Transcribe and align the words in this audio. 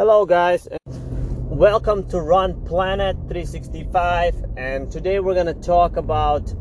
Hello, 0.00 0.24
guys. 0.24 0.66
Welcome 1.50 2.08
to 2.08 2.22
Run 2.22 2.64
Planet 2.64 3.16
365, 3.28 4.34
and 4.56 4.90
today 4.90 5.20
we're 5.20 5.34
going 5.34 5.44
to 5.44 5.52
talk 5.52 5.98
about 5.98 6.54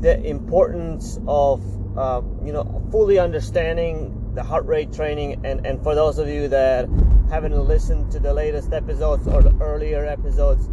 the 0.00 0.20
importance 0.26 1.20
of 1.28 1.62
uh, 1.96 2.20
you 2.44 2.52
know 2.52 2.84
fully 2.90 3.20
understanding 3.20 4.32
the 4.34 4.42
heart 4.42 4.66
rate 4.66 4.92
training. 4.92 5.40
And 5.46 5.64
and 5.64 5.80
for 5.84 5.94
those 5.94 6.18
of 6.18 6.26
you 6.26 6.48
that 6.48 6.88
haven't 7.30 7.56
listened 7.56 8.10
to 8.10 8.18
the 8.18 8.34
latest 8.34 8.72
episodes 8.72 9.28
or 9.28 9.40
the 9.40 9.56
earlier 9.60 10.04
episodes, 10.04 10.68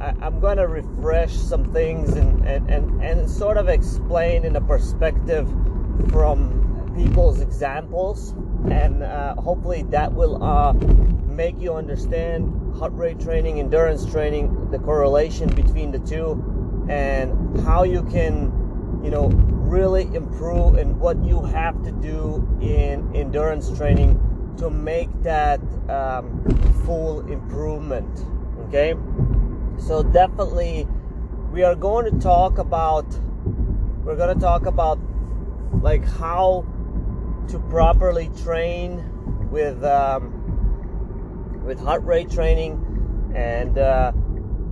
I, 0.00 0.14
am 0.24 0.38
going 0.38 0.58
to 0.58 0.68
refresh 0.68 1.34
some 1.34 1.72
things 1.72 2.12
and, 2.12 2.46
and 2.46 2.70
and 2.70 3.02
and 3.02 3.28
sort 3.28 3.56
of 3.56 3.68
explain 3.68 4.44
in 4.44 4.54
a 4.54 4.60
perspective 4.60 5.48
from 6.10 6.92
people's 6.94 7.40
examples, 7.40 8.36
and 8.70 9.02
uh, 9.02 9.34
hopefully 9.34 9.82
that 9.90 10.12
will 10.12 10.40
uh, 10.44 10.74
make 11.40 11.58
you 11.58 11.72
understand 11.72 12.52
heart 12.76 12.92
rate 12.92 13.18
training, 13.18 13.60
endurance 13.60 14.04
training, 14.04 14.70
the 14.70 14.78
correlation 14.78 15.48
between 15.54 15.90
the 15.90 15.98
two, 16.00 16.28
and 16.90 17.58
how 17.60 17.82
you 17.82 18.02
can, 18.02 18.52
you 19.02 19.10
know, 19.10 19.28
really 19.74 20.02
improve 20.14 20.74
and 20.74 21.00
what 21.00 21.16
you 21.24 21.40
have 21.40 21.82
to 21.82 21.92
do 21.92 22.46
in 22.60 23.10
endurance 23.16 23.74
training 23.78 24.20
to 24.58 24.68
make 24.68 25.08
that 25.22 25.60
um, 25.88 26.44
full 26.84 27.26
improvement. 27.32 28.12
Okay, 28.66 28.92
so 29.78 30.02
definitely 30.02 30.86
we 31.50 31.62
are 31.62 31.74
going 31.74 32.04
to 32.04 32.20
talk 32.20 32.58
about 32.58 33.06
we're 34.04 34.14
going 34.14 34.34
to 34.34 34.40
talk 34.42 34.66
about 34.66 34.98
like 35.80 36.04
how 36.04 36.66
to 37.48 37.58
properly 37.70 38.30
train 38.44 39.02
with 39.50 39.82
um, 39.82 40.39
with 41.70 41.78
heart 41.78 42.02
rate 42.02 42.28
training 42.28 43.32
and 43.32 43.78
uh, 43.78 44.10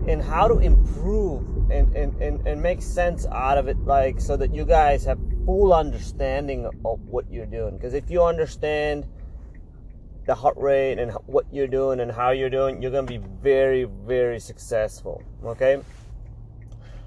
and 0.09 0.21
how 0.21 0.49
to 0.49 0.59
improve 0.59 1.47
and, 1.71 1.95
and, 1.95 2.21
and, 2.21 2.45
and 2.45 2.61
make 2.61 2.83
sense 2.83 3.25
out 3.27 3.57
of 3.57 3.69
it 3.69 3.79
like 3.85 4.21
so 4.21 4.37
that 4.37 4.53
you 4.53 4.65
guys 4.65 5.05
have 5.05 5.17
full 5.47 5.73
understanding 5.73 6.67
of 6.85 6.99
what 7.09 7.25
you're 7.31 7.47
doing. 7.47 7.77
Because 7.77 7.95
if 7.95 8.11
you 8.11 8.25
understand 8.25 9.07
the 10.27 10.35
heart 10.35 10.57
rate 10.57 10.99
and 10.99 11.13
what 11.27 11.47
you're 11.53 11.69
doing 11.69 12.01
and 12.01 12.11
how 12.11 12.33
you're 12.33 12.51
doing 12.51 12.83
you're 12.83 12.91
going 12.91 13.07
to 13.07 13.19
be 13.19 13.25
very 13.43 13.85
very 13.85 14.41
successful 14.41 15.23
okay? 15.45 15.81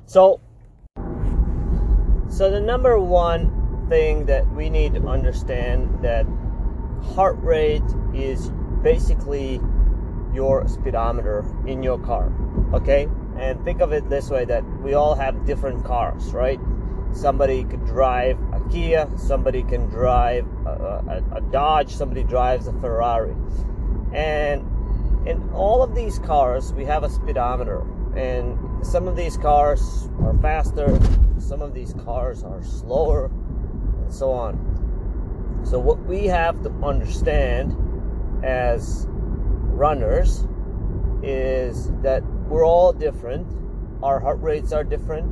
So 0.05 0.39
so 2.29 2.49
the 2.49 2.61
number 2.61 2.97
one 2.97 3.87
thing 3.89 4.25
that 4.27 4.49
we 4.55 4.69
need 4.69 4.93
to 4.93 5.05
understand 5.09 6.01
that 6.01 6.25
heart 7.13 7.37
rate 7.41 7.83
is 8.13 8.51
basically 8.81 9.59
your 10.33 10.67
speedometer 10.67 11.45
in 11.67 11.83
your 11.83 11.99
car 11.99 12.31
okay? 12.73 13.07
And 13.37 13.63
think 13.63 13.81
of 13.81 13.91
it 13.91 14.09
this 14.09 14.29
way 14.29 14.45
that 14.45 14.63
we 14.81 14.93
all 14.93 15.15
have 15.15 15.45
different 15.45 15.83
cars 15.85 16.31
right? 16.33 16.59
Somebody 17.13 17.63
could 17.63 17.85
drive 17.85 18.39
a 18.53 18.61
kia 18.69 19.09
somebody 19.17 19.63
can 19.63 19.87
drive 19.87 20.47
a, 20.65 21.23
a, 21.31 21.37
a 21.37 21.41
dodge 21.51 21.93
somebody 21.93 22.23
drives 22.23 22.67
a 22.67 22.73
ferrari. 22.73 23.35
And 24.13 24.67
in 25.27 25.49
all 25.53 25.83
of 25.83 25.95
these 25.95 26.19
cars 26.19 26.73
we 26.73 26.85
have 26.85 27.03
a 27.03 27.09
speedometer. 27.09 27.85
And 28.15 28.85
some 28.85 29.07
of 29.07 29.15
these 29.15 29.37
cars 29.37 30.09
are 30.23 30.37
faster 30.41 30.97
some 31.41 31.61
of 31.61 31.73
these 31.73 31.93
cars 32.05 32.43
are 32.43 32.63
slower 32.63 33.25
and 33.25 34.13
so 34.13 34.31
on. 34.31 35.61
So, 35.63 35.79
what 35.79 35.99
we 36.05 36.25
have 36.27 36.61
to 36.63 36.69
understand 36.83 37.75
as 38.43 39.07
runners 39.81 40.45
is 41.23 41.91
that 42.03 42.23
we're 42.47 42.65
all 42.65 42.93
different, 42.93 43.47
our 44.03 44.19
heart 44.19 44.39
rates 44.39 44.71
are 44.71 44.83
different, 44.83 45.31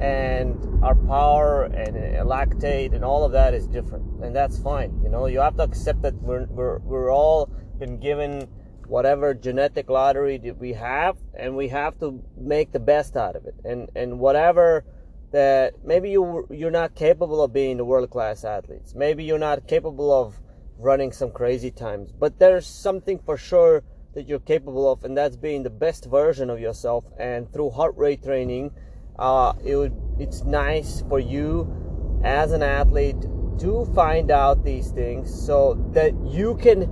and 0.00 0.56
our 0.84 0.94
power 0.94 1.64
and 1.64 1.96
uh, 1.96 2.24
lactate 2.24 2.94
and 2.94 3.04
all 3.04 3.24
of 3.24 3.32
that 3.32 3.52
is 3.52 3.66
different, 3.66 4.04
and 4.22 4.34
that's 4.34 4.58
fine. 4.58 4.90
You 5.02 5.08
know, 5.08 5.26
you 5.26 5.40
have 5.40 5.56
to 5.56 5.64
accept 5.64 6.02
that 6.02 6.14
we're, 6.22 6.46
we're, 6.46 6.78
we're 6.78 7.12
all 7.12 7.50
been 7.80 7.98
given 7.98 8.48
whatever 8.86 9.34
genetic 9.34 9.90
lottery 9.90 10.38
that 10.38 10.56
we 10.58 10.72
have 10.74 11.16
and 11.34 11.56
we 11.56 11.66
have 11.68 11.98
to 11.98 12.22
make 12.36 12.70
the 12.70 12.78
best 12.78 13.16
out 13.16 13.34
of 13.34 13.46
it 13.46 13.54
and 13.64 13.88
and 13.96 14.18
whatever 14.18 14.84
that 15.32 15.72
maybe 15.82 16.10
you 16.10 16.46
you're 16.50 16.70
not 16.70 16.94
capable 16.94 17.42
of 17.42 17.50
being 17.50 17.78
the 17.78 17.84
world 17.84 18.10
class 18.10 18.44
athletes. 18.44 18.94
Maybe 18.94 19.24
you're 19.24 19.46
not 19.50 19.66
capable 19.66 20.12
of 20.12 20.38
running 20.78 21.12
some 21.12 21.30
crazy 21.30 21.70
times, 21.70 22.12
but 22.12 22.38
there's 22.38 22.66
something 22.66 23.18
for 23.18 23.36
sure 23.36 23.82
that 24.14 24.28
you're 24.28 24.40
capable 24.40 24.90
of, 24.90 25.04
and 25.04 25.16
that's 25.16 25.36
being 25.36 25.62
the 25.62 25.70
best 25.70 26.06
version 26.06 26.50
of 26.50 26.60
yourself. 26.60 27.04
And 27.18 27.52
through 27.52 27.70
heart 27.70 27.94
rate 27.96 28.22
training, 28.22 28.70
uh, 29.18 29.54
it 29.64 29.76
would 29.76 29.94
it's 30.18 30.44
nice 30.44 31.02
for 31.08 31.18
you 31.18 32.20
as 32.24 32.52
an 32.52 32.62
athlete 32.62 33.20
to 33.58 33.84
find 33.94 34.30
out 34.30 34.64
these 34.64 34.90
things 34.90 35.32
so 35.32 35.74
that 35.92 36.12
you 36.24 36.56
can 36.56 36.88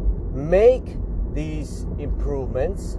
make 0.49 0.97
these 1.33 1.87
improvements 1.99 2.99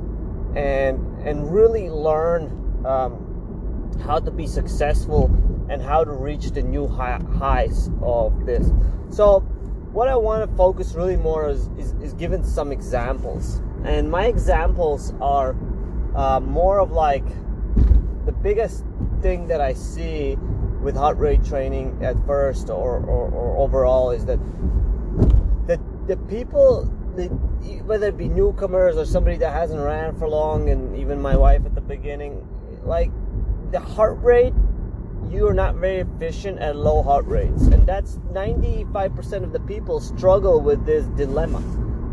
and 0.55 0.99
and 1.25 1.53
really 1.53 1.89
learn 1.89 2.85
um, 2.85 3.99
how 4.05 4.19
to 4.19 4.31
be 4.31 4.47
successful 4.47 5.25
and 5.69 5.81
how 5.81 6.03
to 6.03 6.11
reach 6.11 6.51
the 6.51 6.61
new 6.61 6.87
high, 6.87 7.19
highs 7.37 7.89
of 8.01 8.45
this. 8.45 8.71
So, 9.09 9.45
what 9.93 10.07
I 10.07 10.15
want 10.15 10.49
to 10.49 10.57
focus 10.57 10.95
really 10.95 11.15
more 11.15 11.47
is, 11.47 11.69
is, 11.77 11.93
is 12.01 12.13
giving 12.13 12.43
some 12.43 12.71
examples. 12.71 13.61
And 13.85 14.09
my 14.09 14.25
examples 14.25 15.13
are 15.21 15.55
uh, 16.15 16.39
more 16.39 16.79
of 16.79 16.91
like 16.91 17.25
the 18.25 18.31
biggest 18.31 18.83
thing 19.21 19.47
that 19.47 19.61
I 19.61 19.73
see 19.73 20.35
with 20.81 20.95
heart 20.95 21.17
rate 21.17 21.45
training 21.45 22.03
at 22.03 22.15
first 22.25 22.69
or, 22.69 22.97
or, 22.97 23.29
or 23.29 23.57
overall 23.57 24.09
is 24.09 24.25
that 24.25 24.39
the, 25.67 25.79
the 26.07 26.17
people, 26.27 26.91
the, 27.15 27.27
whether 27.85 28.07
it 28.07 28.17
be 28.17 28.27
newcomers 28.27 28.97
or 28.97 29.05
somebody 29.05 29.37
that 29.37 29.53
hasn't 29.53 29.79
ran 29.79 30.17
for 30.17 30.27
long, 30.27 30.69
and 30.69 30.97
even 30.97 31.21
my 31.21 31.37
wife 31.37 31.65
at 31.65 31.75
the 31.75 31.81
beginning, 31.81 32.45
like 32.83 33.11
the 33.71 33.79
heart 33.79 34.17
rate 34.21 34.53
you 35.31 35.47
are 35.47 35.53
not 35.53 35.75
very 35.75 35.99
efficient 35.99 36.59
at 36.59 36.75
low 36.75 37.01
heart 37.01 37.25
rates 37.25 37.63
and 37.63 37.87
that's 37.87 38.17
95% 38.31 39.43
of 39.43 39.53
the 39.53 39.59
people 39.61 39.99
struggle 39.99 40.61
with 40.61 40.85
this 40.85 41.05
dilemma 41.17 41.61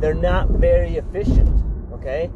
they're 0.00 0.15
not 0.15 0.48
very 0.48 0.97
efficient 0.97 1.62
okay 1.93 2.31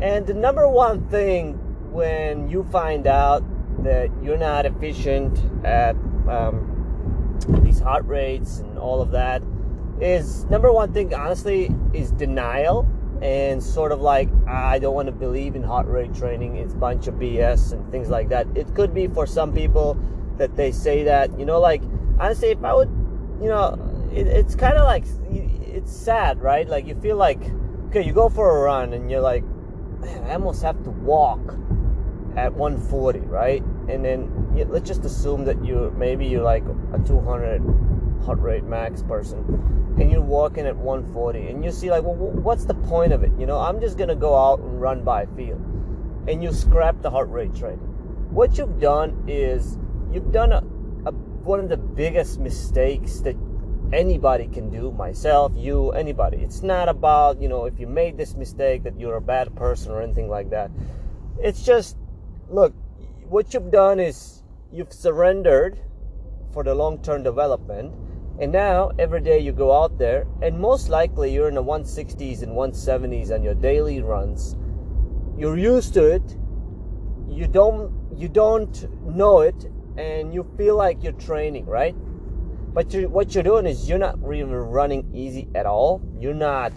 and 0.00 0.26
the 0.26 0.34
number 0.34 0.68
one 0.68 1.06
thing 1.08 1.54
when 1.92 2.48
you 2.48 2.62
find 2.64 3.06
out 3.06 3.42
that 3.82 4.10
you're 4.22 4.38
not 4.38 4.66
efficient 4.66 5.38
at 5.64 5.94
um, 6.28 7.38
these 7.62 7.80
heart 7.80 8.04
rates 8.06 8.58
and 8.58 8.78
all 8.78 9.00
of 9.00 9.10
that 9.10 9.42
is 10.00 10.44
number 10.46 10.72
one 10.72 10.92
thing 10.92 11.12
honestly 11.14 11.70
is 11.92 12.12
denial 12.12 12.86
and 13.20 13.62
sort 13.62 13.90
of 13.90 14.00
like 14.00 14.28
I 14.46 14.78
don't 14.78 14.94
want 14.94 15.06
to 15.06 15.12
believe 15.12 15.56
in 15.56 15.62
heart 15.62 15.86
rate 15.86 16.14
training. 16.14 16.56
It's 16.56 16.74
a 16.74 16.76
bunch 16.76 17.08
of 17.08 17.14
BS 17.14 17.72
and 17.72 17.90
things 17.90 18.08
like 18.08 18.28
that. 18.28 18.46
It 18.54 18.72
could 18.74 18.94
be 18.94 19.08
for 19.08 19.26
some 19.26 19.52
people 19.52 19.98
that 20.38 20.56
they 20.56 20.72
say 20.72 21.04
that 21.04 21.38
you 21.38 21.44
know, 21.44 21.60
like 21.60 21.82
honestly, 22.18 22.50
if 22.50 22.62
I 22.64 22.74
would, 22.74 22.88
you 23.40 23.48
know, 23.48 24.08
it, 24.12 24.26
it's 24.26 24.54
kind 24.54 24.76
of 24.76 24.84
like 24.84 25.04
it's 25.60 25.92
sad, 25.92 26.40
right? 26.40 26.68
Like 26.68 26.86
you 26.86 26.94
feel 27.00 27.16
like 27.16 27.40
okay, 27.88 28.02
you 28.02 28.12
go 28.12 28.28
for 28.28 28.58
a 28.58 28.62
run 28.62 28.92
and 28.92 29.10
you're 29.10 29.20
like, 29.20 29.44
man, 30.00 30.24
I 30.24 30.34
almost 30.34 30.62
have 30.62 30.82
to 30.84 30.90
walk 30.90 31.40
at 32.36 32.52
140, 32.52 33.20
right? 33.20 33.62
And 33.88 34.04
then 34.04 34.30
let's 34.68 34.88
just 34.88 35.04
assume 35.04 35.44
that 35.44 35.64
you 35.64 35.92
maybe 35.96 36.26
you're 36.26 36.42
like 36.42 36.64
a 36.92 36.98
200 37.06 37.62
heart 38.24 38.40
rate 38.40 38.64
max 38.64 39.02
person 39.02 39.38
and 40.00 40.10
you're 40.10 40.20
walking 40.20 40.66
at 40.66 40.76
140 40.76 41.48
and 41.48 41.64
you 41.64 41.70
see 41.70 41.90
like 41.90 42.02
well 42.02 42.14
what's 42.14 42.64
the 42.64 42.74
point 42.74 43.12
of 43.12 43.22
it 43.22 43.30
you 43.38 43.46
know 43.46 43.58
i'm 43.58 43.80
just 43.80 43.96
gonna 43.96 44.14
go 44.14 44.36
out 44.36 44.58
and 44.60 44.80
run 44.80 45.02
by 45.02 45.24
feel 45.36 45.56
and 46.26 46.42
you 46.42 46.52
scrap 46.52 47.00
the 47.02 47.10
heart 47.10 47.28
rate 47.30 47.54
training 47.54 47.78
what 48.30 48.58
you've 48.58 48.80
done 48.80 49.24
is 49.26 49.78
you've 50.12 50.32
done 50.32 50.52
a, 50.52 50.58
a, 51.06 51.12
one 51.12 51.60
of 51.60 51.68
the 51.68 51.76
biggest 51.76 52.38
mistakes 52.38 53.20
that 53.20 53.36
anybody 53.92 54.46
can 54.48 54.68
do 54.70 54.90
myself 54.92 55.52
you 55.56 55.90
anybody 55.92 56.36
it's 56.38 56.62
not 56.62 56.88
about 56.88 57.40
you 57.40 57.48
know 57.48 57.64
if 57.64 57.78
you 57.80 57.86
made 57.86 58.18
this 58.18 58.34
mistake 58.34 58.82
that 58.82 58.98
you're 59.00 59.16
a 59.16 59.20
bad 59.20 59.54
person 59.56 59.90
or 59.92 60.02
anything 60.02 60.28
like 60.28 60.50
that 60.50 60.70
it's 61.38 61.64
just 61.64 61.96
look 62.50 62.74
what 63.28 63.54
you've 63.54 63.70
done 63.70 63.98
is 63.98 64.42
you've 64.72 64.92
surrendered 64.92 65.78
for 66.52 66.62
the 66.62 66.74
long-term 66.74 67.22
development 67.22 67.94
and 68.40 68.52
now 68.52 68.92
every 69.00 69.20
day 69.20 69.40
you 69.40 69.50
go 69.50 69.72
out 69.72 69.98
there, 69.98 70.24
and 70.42 70.60
most 70.60 70.88
likely 70.88 71.34
you're 71.34 71.48
in 71.48 71.56
the 71.56 71.64
160s 71.64 72.42
and 72.42 72.52
170s 72.52 73.32
on 73.34 73.42
your 73.42 73.54
daily 73.54 74.00
runs. 74.00 74.54
You're 75.36 75.58
used 75.58 75.92
to 75.94 76.04
it. 76.04 76.36
You 77.28 77.48
don't 77.48 77.92
you 78.16 78.28
don't 78.28 78.86
know 79.04 79.40
it, 79.40 79.66
and 79.98 80.32
you 80.32 80.48
feel 80.56 80.76
like 80.76 81.02
you're 81.02 81.12
training, 81.12 81.66
right? 81.66 81.94
But 82.72 82.94
you, 82.94 83.08
what 83.08 83.34
you're 83.34 83.42
doing 83.42 83.66
is 83.66 83.88
you're 83.88 83.98
not 83.98 84.22
really 84.22 84.44
running 84.44 85.10
easy 85.12 85.48
at 85.54 85.66
all. 85.66 86.00
You're 86.18 86.34
not 86.34 86.72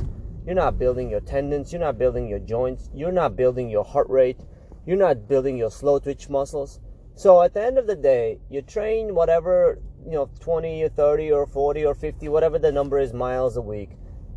you're 0.45 0.55
not 0.55 0.79
building 0.79 1.09
your 1.11 1.19
tendons, 1.19 1.71
you're 1.71 1.81
not 1.81 1.99
building 1.99 2.27
your 2.27 2.39
joints, 2.39 2.89
you're 2.95 3.11
not 3.11 3.35
building 3.35 3.69
your 3.69 3.83
heart 3.83 4.09
rate, 4.09 4.39
you're 4.87 4.97
not 4.97 5.27
building 5.27 5.55
your 5.55 5.69
slow 5.69 5.99
twitch 5.99 6.29
muscles. 6.29 6.79
So 7.13 7.43
at 7.43 7.53
the 7.53 7.63
end 7.63 7.77
of 7.77 7.85
the 7.85 7.95
day, 7.95 8.39
you 8.49 8.63
train 8.63 9.13
whatever, 9.13 9.79
you 10.03 10.13
know, 10.13 10.31
20 10.39 10.81
or 10.81 10.89
30 10.89 11.31
or 11.31 11.45
40 11.45 11.85
or 11.85 11.93
50, 11.93 12.27
whatever 12.29 12.57
the 12.57 12.71
number 12.71 12.97
is 12.97 13.13
miles 13.13 13.55
a 13.55 13.61
week. 13.61 13.91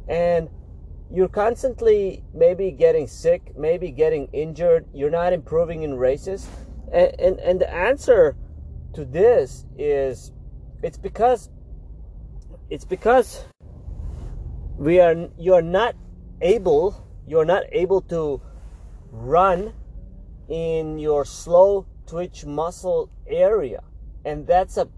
And 0.07 0.51
you're 1.11 1.29
constantly 1.29 2.23
maybe 2.35 2.71
getting 2.71 3.07
sick, 3.07 3.57
maybe 3.57 3.91
getting 3.91 4.29
injured, 4.35 4.87
you're 4.93 5.11
not 5.11 5.33
improving 5.33 5.85
in 5.85 5.95
races. 5.95 6.47
And, 6.93 7.19
and, 7.19 7.41
and 7.41 7.61
the 7.61 7.73
answer 7.73 8.37
to 8.94 9.05
this 9.05 9.67
is 9.76 10.32
it's 10.82 10.99
because 10.99 11.50
it's 12.70 12.85
because 12.85 13.44
we 14.76 15.00
are 15.00 15.29
you're 15.38 15.62
not 15.62 15.94
able 16.41 17.06
you're 17.26 17.44
not 17.44 17.64
able 17.73 18.00
to 18.00 18.41
run 19.11 19.73
in 20.49 20.99
your 20.99 21.25
slow 21.25 21.87
twitch 22.06 22.44
muscle 22.44 23.11
area. 23.26 23.82
And 24.25 24.46
that's 24.46 24.76
a 24.76 24.88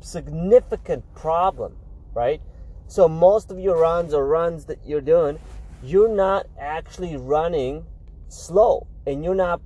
significant 0.00 1.04
problem 1.14 1.76
right? 2.14 2.40
So 2.86 3.08
most 3.08 3.50
of 3.50 3.58
your 3.58 3.76
runs 3.78 4.14
or 4.14 4.26
runs 4.26 4.64
that 4.66 4.78
you're 4.84 5.00
doing 5.00 5.38
you're 5.82 6.08
not 6.08 6.46
actually 6.58 7.16
running 7.16 7.86
slow. 8.28 8.86
And 9.06 9.24
you're 9.24 9.34
not 9.34 9.60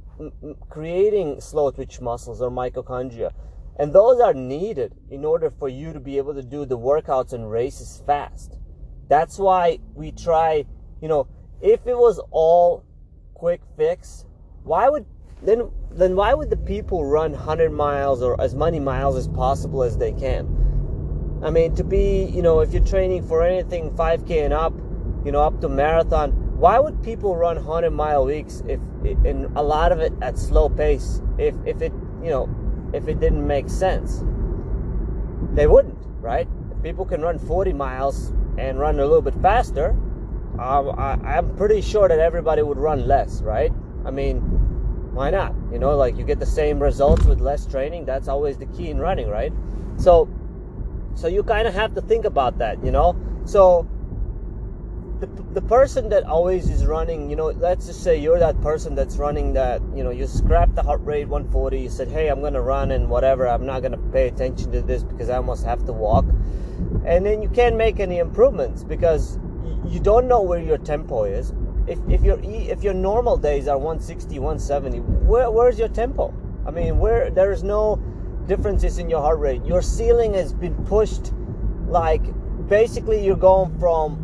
creating 0.68 1.40
slow 1.40 1.70
twitch 1.70 2.00
muscles 2.00 2.42
or 2.42 2.50
mitochondria 2.50 3.32
and 3.78 3.92
those 3.92 4.20
are 4.20 4.34
needed 4.34 4.94
in 5.10 5.24
order 5.24 5.50
for 5.50 5.68
you 5.68 5.92
to 5.92 6.00
be 6.00 6.18
able 6.18 6.34
to 6.34 6.42
do 6.42 6.64
the 6.64 6.78
workouts 6.78 7.32
and 7.32 7.50
races 7.50 8.02
fast 8.06 8.58
that's 9.12 9.38
why 9.38 9.78
we 9.94 10.10
try, 10.10 10.64
you 11.02 11.08
know, 11.08 11.26
if 11.60 11.86
it 11.86 11.96
was 11.96 12.18
all 12.30 12.82
quick 13.34 13.60
fix, 13.76 14.24
why 14.64 14.88
would 14.88 15.04
then 15.42 15.70
then 15.90 16.16
why 16.16 16.32
would 16.32 16.48
the 16.48 16.56
people 16.56 17.04
run 17.04 17.32
100 17.32 17.70
miles 17.72 18.22
or 18.22 18.40
as 18.40 18.54
many 18.54 18.80
miles 18.80 19.16
as 19.16 19.28
possible 19.28 19.82
as 19.82 19.98
they 19.98 20.12
can? 20.12 20.48
I 21.44 21.50
mean, 21.50 21.74
to 21.74 21.84
be, 21.84 22.24
you 22.24 22.40
know, 22.40 22.60
if 22.60 22.72
you're 22.72 22.84
training 22.84 23.28
for 23.28 23.42
anything 23.42 23.90
5k 23.90 24.44
and 24.46 24.54
up, 24.54 24.72
you 25.26 25.30
know, 25.30 25.42
up 25.42 25.60
to 25.60 25.68
marathon, 25.68 26.30
why 26.58 26.78
would 26.78 27.02
people 27.02 27.36
run 27.36 27.56
100 27.56 27.90
mile 27.90 28.24
weeks 28.24 28.62
if 28.66 28.80
and 29.26 29.54
a 29.58 29.62
lot 29.62 29.92
of 29.92 30.00
it 30.00 30.14
at 30.22 30.38
slow 30.38 30.70
pace 30.70 31.20
if 31.36 31.54
if 31.66 31.82
it, 31.82 31.92
you 32.22 32.30
know, 32.30 32.46
if 32.92 33.08
it 33.08 33.20
didn't 33.20 33.46
make 33.46 33.68
sense? 33.68 34.24
They 35.54 35.66
wouldn't, 35.66 35.98
right? 36.20 36.48
If 36.70 36.82
people 36.82 37.04
can 37.04 37.20
run 37.20 37.38
40 37.38 37.72
miles 37.72 38.32
and 38.58 38.78
run 38.78 38.98
a 38.98 39.04
little 39.04 39.22
bit 39.22 39.34
faster, 39.42 39.96
I, 40.58 41.18
I'm 41.24 41.56
pretty 41.56 41.80
sure 41.80 42.08
that 42.08 42.18
everybody 42.18 42.62
would 42.62 42.78
run 42.78 43.06
less, 43.06 43.40
right? 43.42 43.72
I 44.04 44.10
mean, 44.10 44.40
why 45.12 45.30
not? 45.30 45.54
You 45.70 45.78
know, 45.78 45.96
like 45.96 46.16
you 46.16 46.24
get 46.24 46.38
the 46.38 46.46
same 46.46 46.82
results 46.82 47.24
with 47.24 47.40
less 47.40 47.66
training. 47.66 48.04
That's 48.04 48.28
always 48.28 48.56
the 48.56 48.66
key 48.66 48.90
in 48.90 48.98
running, 48.98 49.28
right? 49.28 49.52
So, 49.96 50.28
so 51.14 51.28
you 51.28 51.42
kind 51.42 51.68
of 51.68 51.74
have 51.74 51.94
to 51.94 52.00
think 52.00 52.24
about 52.24 52.58
that, 52.58 52.82
you 52.84 52.90
know. 52.90 53.16
So, 53.44 53.88
the 55.22 55.42
the 55.54 55.62
person 55.62 56.08
that 56.10 56.24
always 56.24 56.68
is 56.68 56.84
running, 56.84 57.30
you 57.30 57.36
know, 57.36 57.46
let's 57.46 57.86
just 57.86 58.02
say 58.02 58.18
you're 58.18 58.38
that 58.38 58.60
person 58.60 58.94
that's 58.94 59.16
running 59.16 59.52
that, 59.54 59.80
you 59.94 60.04
know, 60.04 60.10
you 60.10 60.26
scrap 60.26 60.74
the 60.74 60.82
heart 60.82 61.00
rate 61.04 61.28
140. 61.28 61.80
You 61.80 61.88
said, 61.88 62.08
hey, 62.08 62.28
I'm 62.28 62.42
gonna 62.42 62.60
run 62.60 62.90
and 62.90 63.08
whatever. 63.08 63.48
I'm 63.48 63.64
not 63.64 63.82
gonna 63.82 63.98
pay 64.12 64.28
attention 64.28 64.72
to 64.72 64.82
this 64.82 65.02
because 65.02 65.30
I 65.30 65.36
almost 65.36 65.64
have 65.64 65.84
to 65.86 65.92
walk 65.92 66.24
and 67.04 67.26
then 67.26 67.42
you 67.42 67.48
can't 67.48 67.76
make 67.76 68.00
any 68.00 68.18
improvements 68.18 68.84
because 68.84 69.38
you 69.86 69.98
don't 70.00 70.28
know 70.28 70.40
where 70.42 70.60
your 70.60 70.78
tempo 70.78 71.24
is. 71.24 71.52
If, 71.86 71.98
if 72.08 72.22
your 72.22 72.38
if 72.42 72.84
your 72.84 72.94
normal 72.94 73.36
days 73.36 73.66
are 73.66 73.76
160, 73.76 74.38
170, 74.38 74.98
where, 75.26 75.50
where's 75.50 75.78
your 75.78 75.88
tempo? 75.88 76.32
I 76.64 76.70
mean, 76.70 76.98
where 76.98 77.28
there 77.30 77.50
is 77.50 77.64
no 77.64 77.96
differences 78.46 78.98
in 78.98 79.10
your 79.10 79.20
heart 79.20 79.40
rate. 79.40 79.64
Your 79.64 79.82
ceiling 79.82 80.34
has 80.34 80.52
been 80.52 80.74
pushed 80.84 81.32
like 81.88 82.22
basically 82.68 83.24
you're 83.24 83.36
going 83.36 83.76
from 83.78 84.21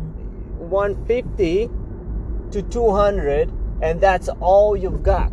150 0.69 1.69
to 2.51 2.61
200 2.61 3.51
and 3.81 4.01
that's 4.01 4.29
all 4.39 4.75
you've 4.75 5.03
got, 5.03 5.31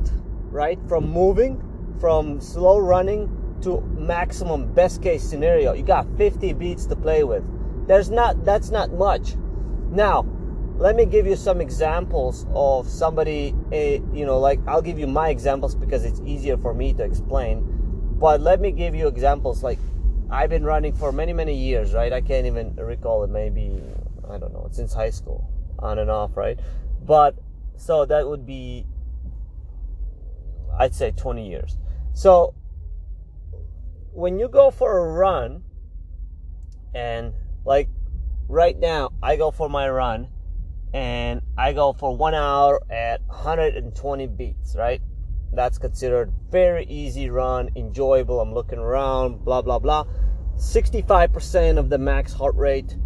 right? 0.51 0.79
From 0.89 1.11
moving, 1.11 1.63
from 2.01 2.41
slow 2.41 2.79
running 2.79 3.31
to 3.63 3.81
maximum 3.99 4.73
best 4.73 5.03
case 5.03 5.23
scenario. 5.23 5.73
You 5.73 5.83
got 5.83 6.07
50 6.17 6.53
beats 6.55 6.87
to 6.87 6.97
play 6.97 7.25
with. 7.25 7.45
There's 7.87 8.11
not 8.11 8.45
that's 8.45 8.71
not 8.71 8.93
much. 8.93 9.35
Now, 9.91 10.27
let 10.79 10.95
me 10.95 11.07
give 11.07 11.27
you 11.27 11.37
some 11.37 11.61
examples 11.61 12.47
of 12.53 12.89
somebody 12.89 13.55
a 13.73 14.03
you 14.13 14.27
know 14.27 14.39
like 14.39 14.61
I'll 14.67 14.83
give 14.83 14.99
you 14.99 15.07
my 15.07 15.31
examples 15.31 15.75
because 15.75 16.05
it's 16.05 16.21
easier 16.21 16.57
for 16.57 16.75
me 16.75 16.93
to 16.95 17.03
explain. 17.03 17.65
But 18.19 18.41
let 18.41 18.61
me 18.61 18.73
give 18.73 18.95
you 18.95 19.09
examples 19.09 19.63
like 19.63 19.79
I've 20.31 20.51
been 20.51 20.65
running 20.65 20.95
for 20.95 21.13
many 21.13 21.33
many 21.33 21.55
years, 21.55 21.95
right? 21.95 22.13
I 22.13 22.21
can't 22.21 22.47
even 22.47 22.75
recall 22.77 23.25
it 23.25 23.31
maybe 23.31 23.81
I 24.31 24.39
don't 24.39 24.53
know, 24.53 24.69
since 24.71 24.93
high 24.93 25.11
school 25.11 25.51
on 25.79 25.99
and 25.99 26.11
off, 26.11 26.37
right? 26.37 26.59
But 27.05 27.37
so 27.77 28.05
that 28.07 28.27
would 28.27 28.47
be 28.47 28.87
I'd 30.79 30.95
say 30.95 31.11
20 31.11 31.49
years. 31.49 31.79
So 32.13 32.55
when 34.13 34.39
you 34.39 34.49
go 34.49 34.71
for 34.71 34.99
a 34.99 35.13
run, 35.13 35.63
and 36.95 37.35
like 37.65 37.89
right 38.49 38.79
now, 38.79 39.13
I 39.23 39.37
go 39.37 39.51
for 39.51 39.69
my 39.69 39.89
run, 39.89 40.29
and 40.93 41.43
I 41.59 41.73
go 41.73 41.93
for 41.93 42.17
one 42.17 42.35
hour 42.35 42.83
at 42.91 43.21
120 43.27 44.27
beats, 44.29 44.75
right? 44.77 45.01
That's 45.53 45.79
considered 45.79 46.33
very 46.51 46.85
easy 46.87 47.31
run, 47.31 47.71
enjoyable. 47.77 48.41
I'm 48.41 48.53
looking 48.53 48.79
around, 48.79 49.45
blah 49.45 49.63
blah 49.63 49.79
blah. 49.79 50.05
65% 50.57 51.79
of 51.79 51.91
the 51.91 51.99
max 51.99 52.33
heart 52.33 52.55
rate. 52.57 52.97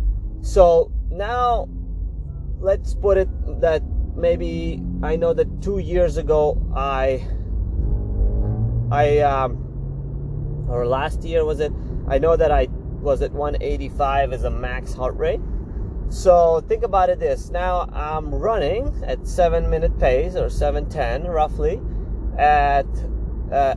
So 0.41 0.93
now 1.11 1.69
let's 2.61 2.95
put 2.95 3.19
it 3.19 3.29
that 3.61 3.83
maybe 4.15 4.83
I 5.03 5.17
know 5.17 5.33
that 5.35 5.63
two 5.63 5.79
years 5.79 6.17
ago 6.17 6.61
I 6.75 7.27
I 8.91 9.19
um, 9.19 10.67
or 10.69 10.87
last 10.87 11.25
year 11.25 11.45
was 11.45 11.61
it? 11.61 11.73
I 12.09 12.19
know 12.19 12.37
that 12.37 12.51
I 12.51 12.69
was 13.01 13.23
at 13.23 13.33
185 13.33 14.33
as 14.33 14.45
a 14.45 14.51
max 14.51 14.93
heart 14.93 15.17
rate. 15.17 15.41
So 16.09 16.61
think 16.69 16.83
about 16.83 17.09
it 17.09 17.21
this. 17.21 17.51
Now 17.51 17.89
I'm 17.93 18.35
running 18.35 18.93
at 19.07 19.27
7 19.27 19.71
minute 19.71 19.99
pace 19.99 20.35
or 20.35 20.51
710 20.51 21.25
roughly 21.31 21.81
at 22.39 22.87
uh, 23.53 23.75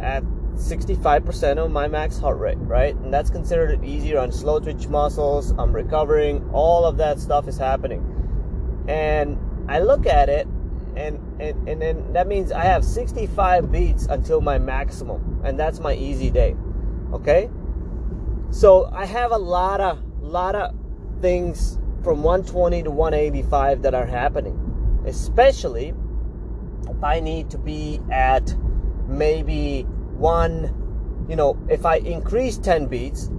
at 0.00 0.22
65% 0.60 1.58
of 1.58 1.70
my 1.70 1.88
max 1.88 2.18
heart 2.18 2.38
rate, 2.38 2.58
right? 2.58 2.94
And 2.94 3.12
that's 3.12 3.30
considered 3.30 3.84
easier 3.84 4.18
on 4.18 4.30
slow 4.32 4.60
twitch 4.60 4.88
muscles. 4.88 5.52
I'm 5.58 5.72
recovering. 5.72 6.48
All 6.52 6.84
of 6.84 6.96
that 6.98 7.18
stuff 7.18 7.48
is 7.48 7.58
happening. 7.58 8.04
And 8.88 9.38
I 9.68 9.80
look 9.80 10.06
at 10.06 10.28
it 10.28 10.46
and, 10.96 11.40
and 11.40 11.68
and 11.68 11.80
then 11.80 12.12
that 12.12 12.26
means 12.26 12.52
I 12.52 12.64
have 12.64 12.84
65 12.84 13.70
beats 13.70 14.06
until 14.06 14.40
my 14.40 14.58
maximum, 14.58 15.40
and 15.44 15.58
that's 15.58 15.80
my 15.80 15.94
easy 15.94 16.30
day. 16.30 16.56
Okay, 17.12 17.48
so 18.50 18.90
I 18.92 19.06
have 19.06 19.32
a 19.32 19.38
lot 19.38 19.80
of 19.80 20.02
lot 20.20 20.54
of 20.54 20.74
things 21.20 21.78
from 22.02 22.22
120 22.22 22.84
to 22.84 22.90
185 22.90 23.82
that 23.82 23.94
are 23.94 24.06
happening, 24.06 25.02
especially 25.06 25.94
if 26.88 27.04
I 27.04 27.20
need 27.20 27.50
to 27.50 27.58
be 27.58 28.00
at 28.10 28.54
maybe 29.06 29.86
one. 30.20 31.26
You 31.28 31.36
know, 31.36 31.58
if 31.68 31.86
I 31.86 31.96
increase 31.96 32.58
10 32.58 32.86
beats, 32.86 33.30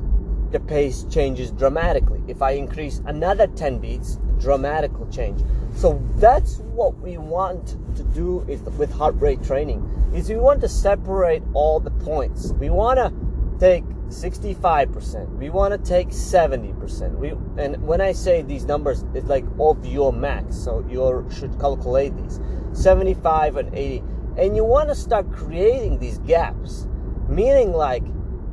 the 0.51 0.59
pace 0.59 1.05
changes 1.09 1.51
dramatically. 1.51 2.21
If 2.27 2.41
I 2.41 2.51
increase 2.51 3.01
another 3.05 3.47
10 3.47 3.79
beats, 3.79 4.19
dramatical 4.39 5.07
change. 5.07 5.41
So 5.75 6.01
that's 6.15 6.57
what 6.57 6.97
we 6.99 7.17
want 7.17 7.77
to 7.95 8.03
do 8.03 8.45
is 8.47 8.61
with 8.61 8.91
heart 8.91 9.15
rate 9.19 9.43
training 9.43 9.87
is 10.13 10.29
we 10.29 10.35
want 10.35 10.61
to 10.61 10.67
separate 10.67 11.43
all 11.53 11.79
the 11.79 11.91
points. 11.91 12.51
We 12.53 12.69
want 12.69 12.97
to 12.97 13.13
take 13.59 13.85
65%. 14.09 15.37
We 15.37 15.49
want 15.49 15.71
to 15.71 15.77
take 15.89 16.09
70%. 16.09 17.17
We 17.17 17.29
and 17.61 17.81
when 17.83 18.01
I 18.01 18.11
say 18.11 18.41
these 18.41 18.65
numbers 18.65 19.05
it's 19.13 19.27
like 19.27 19.45
of 19.59 19.85
your 19.85 20.11
max. 20.11 20.57
So 20.57 20.85
you 20.89 21.27
should 21.33 21.57
calculate 21.59 22.15
these. 22.17 22.39
75 22.73 23.57
and 23.57 23.73
80. 23.73 24.03
And 24.37 24.55
you 24.55 24.63
want 24.63 24.89
to 24.89 24.95
start 24.95 25.31
creating 25.31 25.99
these 25.99 26.19
gaps. 26.19 26.87
Meaning 27.27 27.71
like 27.71 28.03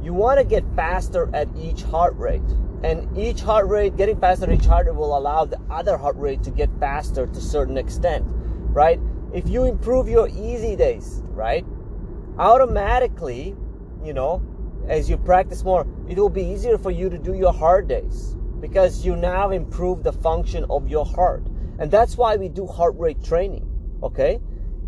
you 0.02 0.12
want 0.12 0.38
to 0.38 0.44
get 0.44 0.64
faster 0.76 1.30
at 1.34 1.48
each 1.56 1.82
heart 1.82 2.16
rate 2.16 2.42
and 2.84 3.18
each 3.18 3.40
heart 3.40 3.66
rate 3.66 3.96
getting 3.96 4.18
faster 4.20 4.50
each 4.52 4.66
heart 4.66 4.86
rate 4.86 4.94
will 4.94 5.18
allow 5.18 5.44
the 5.44 5.60
other 5.68 5.96
heart 5.96 6.16
rate 6.16 6.40
to 6.44 6.50
get 6.52 6.70
faster 6.78 7.26
to 7.26 7.38
a 7.38 7.40
certain 7.40 7.76
extent 7.76 8.24
right 8.70 9.00
if 9.34 9.48
you 9.48 9.64
improve 9.64 10.08
your 10.08 10.28
easy 10.28 10.76
days 10.76 11.20
right 11.30 11.66
automatically 12.38 13.56
you 14.04 14.12
know 14.12 14.40
as 14.86 15.10
you 15.10 15.16
practice 15.16 15.64
more 15.64 15.84
it 16.08 16.16
will 16.16 16.28
be 16.28 16.44
easier 16.44 16.78
for 16.78 16.92
you 16.92 17.10
to 17.10 17.18
do 17.18 17.34
your 17.34 17.52
hard 17.52 17.88
days 17.88 18.36
because 18.60 19.04
you 19.04 19.16
now 19.16 19.50
improve 19.50 20.04
the 20.04 20.12
function 20.12 20.64
of 20.70 20.86
your 20.86 21.04
heart 21.04 21.42
And 21.78 21.90
that's 21.90 22.16
why 22.16 22.36
we 22.36 22.48
do 22.48 22.66
heart 22.66 22.96
rate 22.98 23.22
training, 23.22 23.64
okay? 24.02 24.40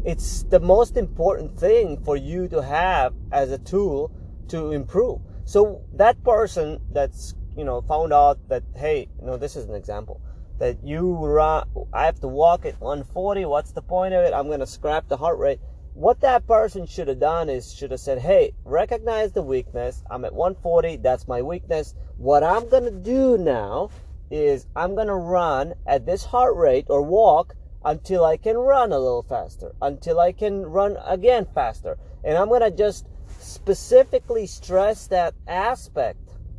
It's 0.04 0.44
the 0.44 0.60
most 0.60 0.96
important 0.96 1.58
thing 1.58 2.02
for 2.04 2.16
you 2.16 2.48
to 2.48 2.62
have 2.62 3.12
as 3.32 3.50
a 3.50 3.58
tool 3.58 4.10
to 4.48 4.72
improve. 4.72 5.20
So 5.44 5.82
that 5.94 6.22
person 6.24 6.80
that's, 6.90 7.34
you 7.56 7.64
know, 7.64 7.82
found 7.82 8.12
out 8.12 8.38
that, 8.48 8.62
hey, 8.74 9.08
you 9.20 9.26
know, 9.26 9.36
this 9.36 9.56
is 9.56 9.66
an 9.66 9.74
example 9.74 10.20
that 10.58 10.82
you 10.84 11.16
run, 11.16 11.66
I 11.92 12.04
have 12.04 12.20
to 12.20 12.28
walk 12.28 12.64
at 12.66 12.80
140. 12.80 13.44
What's 13.46 13.72
the 13.72 13.82
point 13.82 14.14
of 14.14 14.24
it? 14.24 14.32
I'm 14.32 14.46
going 14.46 14.60
to 14.60 14.66
scrap 14.66 15.08
the 15.08 15.16
heart 15.16 15.38
rate. 15.38 15.60
What 15.94 16.20
that 16.20 16.46
person 16.46 16.86
should 16.86 17.08
have 17.08 17.18
done 17.18 17.48
is 17.48 17.74
should 17.74 17.90
have 17.90 18.00
said, 18.00 18.18
hey, 18.18 18.52
recognize 18.64 19.32
the 19.32 19.42
weakness. 19.42 20.02
I'm 20.10 20.24
at 20.24 20.32
140. 20.32 20.96
That's 20.98 21.28
my 21.28 21.42
weakness. 21.42 21.94
What 22.16 22.42
I'm 22.42 22.68
going 22.68 22.84
to 22.84 22.90
do 22.90 23.36
now 23.36 23.90
is 24.30 24.66
I'm 24.76 24.94
going 24.94 25.08
to 25.08 25.14
run 25.14 25.74
at 25.86 26.06
this 26.06 26.24
heart 26.24 26.56
rate 26.56 26.86
or 26.88 27.02
walk 27.02 27.54
until 27.84 28.24
I 28.24 28.36
can 28.36 28.56
run 28.56 28.92
a 28.92 28.98
little 28.98 29.22
faster, 29.22 29.74
until 29.80 30.20
I 30.20 30.32
can 30.32 30.66
run 30.66 30.96
again 31.04 31.46
faster. 31.54 31.98
And 32.24 32.36
I'm 32.36 32.48
going 32.48 32.60
to 32.60 32.70
just 32.70 33.06
specifically 33.38 34.46
stress 34.46 35.06
that 35.06 35.34
aspect 35.46 36.18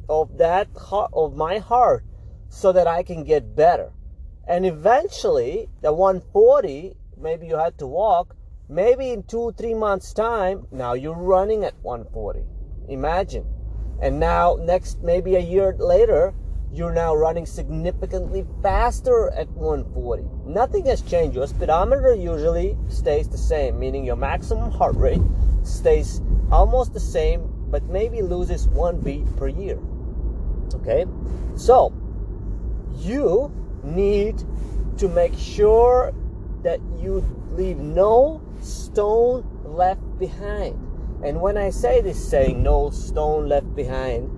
of 0.09 0.37
that 0.37 0.67
of 1.13 1.35
my 1.35 1.59
heart 1.59 2.03
so 2.49 2.71
that 2.71 2.87
I 2.87 3.03
can 3.03 3.23
get 3.23 3.55
better. 3.55 3.93
And 4.47 4.65
eventually, 4.65 5.69
the 5.81 5.93
140, 5.93 6.95
maybe 7.17 7.47
you 7.47 7.55
had 7.55 7.77
to 7.77 7.87
walk, 7.87 8.35
maybe 8.67 9.11
in 9.11 9.23
two, 9.23 9.53
three 9.57 9.73
months' 9.73 10.13
time, 10.13 10.65
now 10.71 10.93
you're 10.93 11.15
running 11.15 11.63
at 11.63 11.75
140. 11.81 12.43
Imagine. 12.89 13.45
And 14.01 14.19
now, 14.19 14.57
next, 14.59 15.01
maybe 15.03 15.35
a 15.35 15.39
year 15.39 15.75
later, 15.77 16.33
you're 16.73 16.93
now 16.93 17.13
running 17.13 17.45
significantly 17.45 18.45
faster 18.63 19.29
at 19.31 19.49
140. 19.49 20.23
Nothing 20.45 20.85
has 20.85 21.01
changed. 21.01 21.35
Your 21.35 21.47
speedometer 21.47 22.13
usually 22.13 22.77
stays 22.87 23.27
the 23.27 23.37
same, 23.37 23.77
meaning 23.77 24.05
your 24.05 24.15
maximum 24.15 24.71
heart 24.71 24.95
rate 24.95 25.21
stays 25.63 26.21
almost 26.51 26.93
the 26.93 26.99
same, 26.99 27.49
but 27.69 27.83
maybe 27.83 28.21
loses 28.21 28.67
one 28.69 28.99
beat 28.99 29.25
per 29.35 29.47
year. 29.47 29.79
Okay? 30.75 31.05
So, 31.55 31.93
you 32.97 33.51
need 33.83 34.41
to 34.97 35.09
make 35.09 35.37
sure 35.37 36.13
that 36.63 36.79
you 36.97 37.25
leave 37.51 37.77
no 37.77 38.41
stone 38.61 39.45
left 39.65 40.01
behind. 40.19 40.75
And 41.23 41.41
when 41.41 41.57
I 41.57 41.69
say 41.69 42.01
this 42.01 42.29
saying, 42.29 42.63
no 42.63 42.89
stone 42.91 43.47
left 43.47 43.75
behind, 43.75 44.29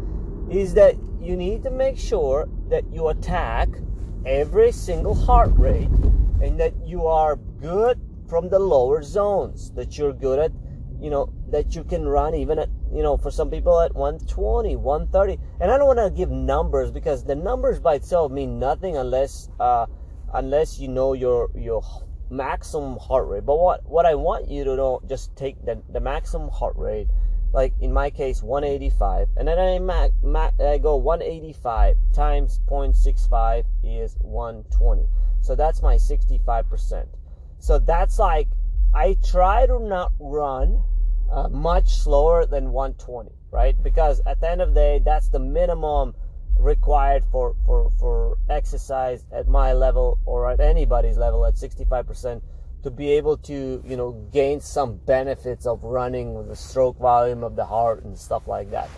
is 0.55 0.74
that 0.75 0.95
you 1.22 1.36
need 1.36 1.63
to 1.63 1.72
make 1.72 1.98
sure 1.98 2.48
that 2.69 2.83
you 2.91 3.07
attack 3.10 3.69
every 4.25 4.72
single 4.72 5.15
heart 5.15 5.51
rate 5.55 5.89
and 6.41 6.60
that 6.60 6.74
you 6.86 7.07
are 7.07 7.36
good 7.36 8.00
from 8.27 8.50
the 8.50 8.60
lower 8.60 9.01
zones, 9.01 9.72
that 9.72 9.98
you're 9.98 10.13
good 10.13 10.39
at, 10.39 10.51
you 11.00 11.10
know, 11.10 11.33
that 11.50 11.75
you 11.75 11.83
can 11.83 12.07
run 12.07 12.36
even 12.36 12.60
at 12.60 12.69
you 12.93 13.01
know, 13.01 13.17
for 13.17 13.31
some 13.31 13.50
people 13.50 13.79
at 13.81 13.93
120, 13.95 14.75
130. 14.75 15.39
And 15.60 15.72
I 15.72 15.77
don't 15.77 15.88
want 15.88 16.00
to 16.00 16.12
give 16.15 16.29
numbers 16.29 16.91
because 16.91 17.24
the 17.24 17.36
numbers 17.36 17.79
by 17.79 17.95
itself 17.95 18.31
mean 18.31 18.60
nothing 18.60 18.98
unless 18.98 19.50
uh, 19.60 19.88
unless 20.33 20.79
you 20.79 20.88
know 20.88 21.13
your 21.13 21.50
your 21.55 21.81
maximum 22.29 22.98
heart 22.98 23.27
rate. 23.27 23.45
But 23.45 23.57
what 23.57 23.83
what 23.86 24.05
I 24.05 24.13
want 24.13 24.48
you 24.48 24.63
to 24.63 24.75
know, 24.75 25.01
just 25.10 25.36
take 25.36 25.63
the, 25.65 25.81
the 25.91 26.00
maximum 26.00 26.50
heart 26.50 26.75
rate, 26.77 27.07
like 27.53 27.74
in 27.79 27.93
my 27.93 28.10
case 28.10 28.41
185, 28.41 29.29
and 29.38 29.48
then 29.48 29.60
I 29.60 29.79
ma- 29.79 30.10
ma- 30.24 30.51
I 30.60 30.79
go 30.79 30.95
185 30.95 31.95
times 32.12 32.60
0.65 32.67 33.65
is 33.83 34.17
120. 34.22 35.07
So 35.41 35.55
that's 35.55 35.81
my 35.81 35.95
65%. 35.95 37.05
So 37.60 37.79
that's 37.79 38.17
like 38.17 38.48
I 38.93 39.17
try 39.24 39.67
to 39.67 39.79
not 39.79 40.12
run 40.19 40.83
uh, 41.31 41.48
much 41.50 41.95
slower 41.95 42.45
than 42.45 42.72
120, 42.72 43.31
right? 43.51 43.81
Because 43.81 44.22
at 44.25 44.41
the 44.41 44.50
end 44.50 44.62
of 44.62 44.69
the 44.69 44.81
day, 44.81 45.01
that's 45.03 45.29
the 45.29 45.39
minimum 45.39 46.15
required 46.60 47.24
for, 47.31 47.55
for, 47.65 47.89
for 48.00 48.38
exercise 48.50 49.25
at 49.31 49.48
my 49.48 49.74
level 49.74 50.19
or 50.25 50.50
at 50.50 50.60
anybody's 50.60 51.17
level 51.17 51.45
at 51.45 51.55
65% 51.55 52.41
to 52.84 52.92
be 52.92 53.12
able 53.12 53.38
to, 53.38 53.84
you 53.86 53.98
know, 53.98 54.12
gain 54.32 54.60
some 54.62 54.98
benefits 54.98 55.66
of 55.66 55.84
running 55.84 56.34
with 56.34 56.48
the 56.48 56.56
stroke 56.56 56.98
volume 57.00 57.44
of 57.44 57.56
the 57.56 57.66
heart 57.66 58.04
and 58.04 58.18
stuff 58.18 58.48
like 58.48 58.72
that. 58.72 58.90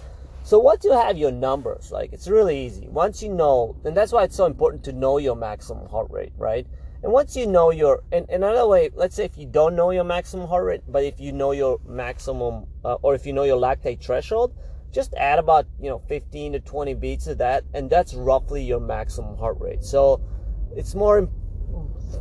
So 0.44 0.60
once 0.60 0.84
you 0.86 0.92
have 0.92 1.18
your 1.18 1.32
numbers, 1.32 1.92
like 1.92 2.14
it's 2.14 2.28
really 2.28 2.66
easy. 2.66 2.88
Once 2.88 3.24
you 3.24 3.34
know, 3.34 3.76
and 3.84 3.98
that's 3.98 4.12
why 4.12 4.24
it's 4.24 4.36
so 4.36 4.46
important 4.46 4.84
to 4.84 4.92
know 4.92 5.18
your 5.18 5.36
maximum 5.36 5.90
heart 5.90 6.08
rate, 6.12 6.34
right? 6.38 6.68
And 7.02 7.12
once 7.12 7.36
you 7.36 7.48
know 7.48 7.72
your, 7.72 8.04
and, 8.12 8.30
another 8.30 8.68
way, 8.68 8.90
let's 8.94 9.16
say 9.16 9.26
if 9.26 9.38
you 9.38 9.46
don't 9.46 9.76
know 9.76 9.92
your 9.92 10.04
maximum 10.04 10.48
heart 10.48 10.66
rate, 10.66 10.82
but 10.88 11.04
if 11.04 11.20
you 11.20 11.32
know 11.32 11.52
your 11.52 11.80
maximum, 11.88 12.66
uh, 12.84 12.96
or 13.02 13.16
if 13.16 13.26
you 13.26 13.34
know 13.34 13.44
your 13.44 13.60
lactate 13.60 14.02
threshold, 14.04 14.56
just 14.92 15.14
add 15.16 15.40
about, 15.40 15.66
you 15.80 15.90
know, 15.90 16.00
15 16.08 16.54
to 16.54 16.60
20 16.60 16.94
beats 16.96 17.28
of 17.28 17.38
that, 17.40 17.64
and 17.74 17.90
that's 17.90 18.14
roughly 18.14 18.64
your 18.64 18.80
maximum 18.80 19.38
heart 19.38 19.58
rate. 19.60 19.84
So 19.84 20.22
it's 20.76 20.96
more, 20.96 21.30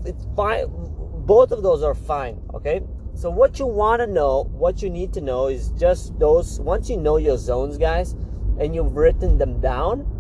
it's 0.05 0.27
fine. 0.37 0.65
Both 1.27 1.53
of 1.53 1.63
those 1.63 1.83
are 1.83 1.95
fine, 1.95 2.41
okay? 2.53 2.83
So 3.15 3.31
what 3.31 3.59
you 3.59 3.67
want 3.67 4.01
to 4.01 4.07
know, 4.07 4.45
what 4.53 4.83
you 4.83 4.91
need 4.91 5.13
to 5.15 5.21
know 5.21 5.47
is 5.47 5.71
just 5.71 6.19
those, 6.19 6.61
once 6.61 6.91
you 6.91 6.97
know 6.97 7.17
your 7.17 7.39
zones, 7.39 7.79
guys, 7.79 8.13
and 8.59 8.75
you've 8.75 8.95
written 8.95 9.39
them 9.39 9.61
down, 9.61 10.11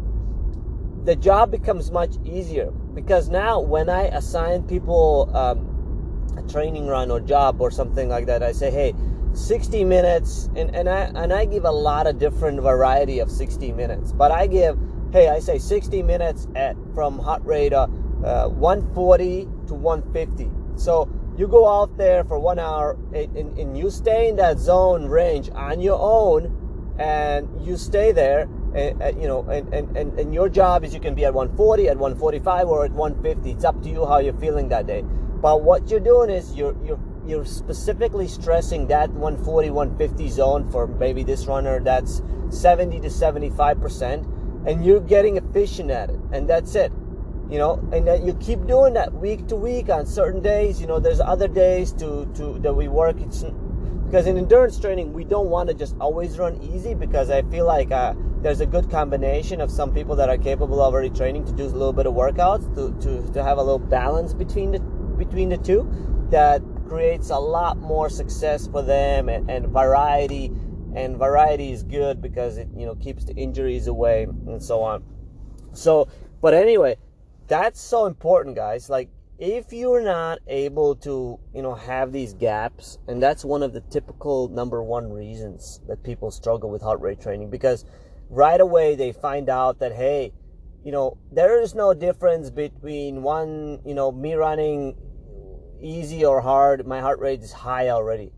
the 1.04 1.14
job 1.14 1.50
becomes 1.50 1.90
much 1.90 2.14
easier 2.24 2.70
because 2.94 3.28
now 3.28 3.60
when 3.60 3.90
I 3.90 4.04
assign 4.04 4.62
people 4.62 5.30
um, 5.36 6.38
a 6.38 6.50
training 6.50 6.86
run 6.86 7.10
or 7.10 7.20
job 7.20 7.60
or 7.60 7.70
something 7.70 8.08
like 8.08 8.24
that, 8.26 8.42
I 8.42 8.52
say, 8.52 8.70
hey, 8.70 8.94
60 9.34 9.84
minutes, 9.84 10.48
and, 10.56 10.74
and 10.74 10.88
I 10.88 11.10
and 11.14 11.32
I 11.32 11.44
give 11.44 11.64
a 11.64 11.70
lot 11.70 12.06
of 12.06 12.18
different 12.18 12.62
variety 12.62 13.18
of 13.18 13.30
60 13.30 13.72
minutes, 13.72 14.12
but 14.12 14.30
I 14.30 14.46
give, 14.46 14.78
hey, 15.12 15.28
I 15.28 15.40
say 15.40 15.58
60 15.58 16.02
minutes 16.02 16.46
at 16.54 16.76
from 16.94 17.18
heart 17.18 17.42
rate 17.44 17.72
uh, 17.72 17.88
uh, 18.24 18.48
140 18.48 19.48
to 19.66 19.74
150. 19.74 20.63
So 20.76 21.08
you 21.36 21.48
go 21.48 21.68
out 21.68 21.96
there 21.96 22.24
for 22.24 22.38
one 22.38 22.58
hour 22.58 22.96
and, 23.12 23.36
and, 23.36 23.58
and 23.58 23.78
you 23.78 23.90
stay 23.90 24.28
in 24.28 24.36
that 24.36 24.58
zone 24.58 25.06
range 25.06 25.50
on 25.54 25.80
your 25.80 25.98
own, 26.00 26.94
and 26.98 27.48
you 27.66 27.76
stay 27.76 28.12
there 28.12 28.48
and, 28.74 29.00
and, 29.02 29.20
you 29.20 29.26
know, 29.26 29.42
and, 29.48 29.72
and, 29.74 29.96
and, 29.96 30.18
and 30.18 30.34
your 30.34 30.48
job 30.48 30.84
is 30.84 30.94
you 30.94 31.00
can 31.00 31.14
be 31.14 31.24
at 31.24 31.34
140, 31.34 31.88
at 31.88 31.96
145, 31.96 32.68
or 32.68 32.84
at 32.84 32.92
150. 32.92 33.50
It's 33.50 33.64
up 33.64 33.82
to 33.82 33.88
you 33.88 34.06
how 34.06 34.18
you're 34.18 34.34
feeling 34.34 34.68
that 34.68 34.86
day. 34.86 35.02
But 35.02 35.62
what 35.62 35.90
you're 35.90 36.00
doing 36.00 36.30
is 36.30 36.54
you're 36.54 36.74
you're 36.84 37.00
you're 37.26 37.44
specifically 37.44 38.28
stressing 38.28 38.86
that 38.88 39.10
140, 39.10 39.70
150 39.70 40.28
zone 40.28 40.70
for 40.70 40.86
maybe 40.86 41.22
this 41.22 41.46
runner 41.46 41.80
that's 41.80 42.22
70 42.50 43.00
to 43.00 43.10
75 43.10 43.80
percent, 43.80 44.26
and 44.66 44.84
you're 44.84 45.00
getting 45.00 45.36
efficient 45.36 45.90
at 45.90 46.10
it, 46.10 46.20
and 46.32 46.48
that's 46.48 46.74
it. 46.74 46.92
You 47.54 47.60
know, 47.60 47.88
and 47.92 48.04
that 48.08 48.24
you 48.24 48.34
keep 48.34 48.66
doing 48.66 48.94
that 48.94 49.12
week 49.12 49.46
to 49.46 49.54
week 49.54 49.88
on 49.88 50.06
certain 50.06 50.42
days. 50.42 50.80
You 50.80 50.88
know, 50.88 50.98
there's 50.98 51.20
other 51.20 51.46
days 51.46 51.92
to 51.92 52.26
to 52.34 52.58
that 52.58 52.74
we 52.74 52.88
work. 52.88 53.20
It's 53.20 53.44
because 54.06 54.26
in 54.26 54.36
endurance 54.36 54.80
training 54.80 55.12
we 55.12 55.22
don't 55.22 55.48
want 55.48 55.68
to 55.68 55.74
just 55.74 55.94
always 56.00 56.36
run 56.36 56.60
easy 56.60 56.94
because 56.94 57.30
I 57.30 57.42
feel 57.42 57.64
like. 57.64 57.92
Uh, 57.92 58.14
there's 58.42 58.60
a 58.60 58.66
good 58.66 58.90
combination 58.90 59.62
of 59.62 59.70
some 59.70 59.94
people 59.94 60.14
that 60.16 60.28
are 60.28 60.36
capable 60.36 60.82
of 60.82 60.92
already 60.92 61.08
training 61.08 61.46
to 61.46 61.52
do 61.52 61.64
a 61.64 61.72
little 61.80 61.94
bit 61.94 62.04
of 62.04 62.12
workouts 62.12 62.74
to, 62.74 62.92
to, 63.00 63.32
to 63.32 63.42
have 63.42 63.56
a 63.56 63.62
little 63.62 63.78
balance 63.78 64.34
between 64.34 64.72
the 64.72 64.80
between 65.16 65.48
the 65.48 65.56
two 65.56 65.88
that 66.30 66.60
creates 66.86 67.30
a 67.30 67.38
lot 67.38 67.78
more 67.78 68.10
success 68.10 68.66
for 68.66 68.82
them 68.82 69.30
and, 69.30 69.48
and 69.50 69.68
variety 69.68 70.52
and 70.94 71.16
variety 71.16 71.72
is 71.72 71.82
good 71.82 72.20
because 72.20 72.58
it 72.58 72.68
you 72.76 72.84
know 72.84 72.94
keeps 72.96 73.24
the 73.24 73.34
injuries 73.34 73.86
away 73.86 74.24
and 74.24 74.62
so 74.62 74.82
on 74.82 75.02
so 75.72 76.06
but 76.42 76.52
anyway 76.52 76.94
that's 77.46 77.80
so 77.80 78.06
important 78.06 78.56
guys. 78.56 78.88
Like 78.88 79.10
if 79.38 79.72
you're 79.72 80.00
not 80.00 80.38
able 80.46 80.94
to 80.94 81.38
you 81.52 81.60
know 81.60 81.74
have 81.74 82.12
these 82.12 82.34
gaps 82.34 82.98
and 83.08 83.20
that's 83.20 83.44
one 83.44 83.64
of 83.64 83.72
the 83.72 83.80
typical 83.80 84.48
number 84.48 84.82
one 84.82 85.12
reasons 85.12 85.80
that 85.88 86.04
people 86.04 86.30
struggle 86.30 86.70
with 86.70 86.80
heart 86.80 87.00
rate 87.00 87.20
training 87.20 87.50
because 87.50 87.84
right 88.30 88.60
away 88.60 88.94
they 88.94 89.10
find 89.10 89.48
out 89.48 89.80
that 89.80 89.92
hey 89.92 90.32
you 90.84 90.92
know 90.92 91.18
there 91.32 91.60
is 91.60 91.74
no 91.74 91.92
difference 91.92 92.48
between 92.48 93.22
one 93.24 93.80
you 93.84 93.94
know 93.94 94.12
me 94.12 94.34
running 94.34 94.94
easy 95.82 96.24
or 96.24 96.40
hard 96.40 96.86
my 96.86 97.00
heart 97.00 97.18
rate 97.18 97.42
is 97.42 97.52
high 97.52 97.88
already. 97.88 98.32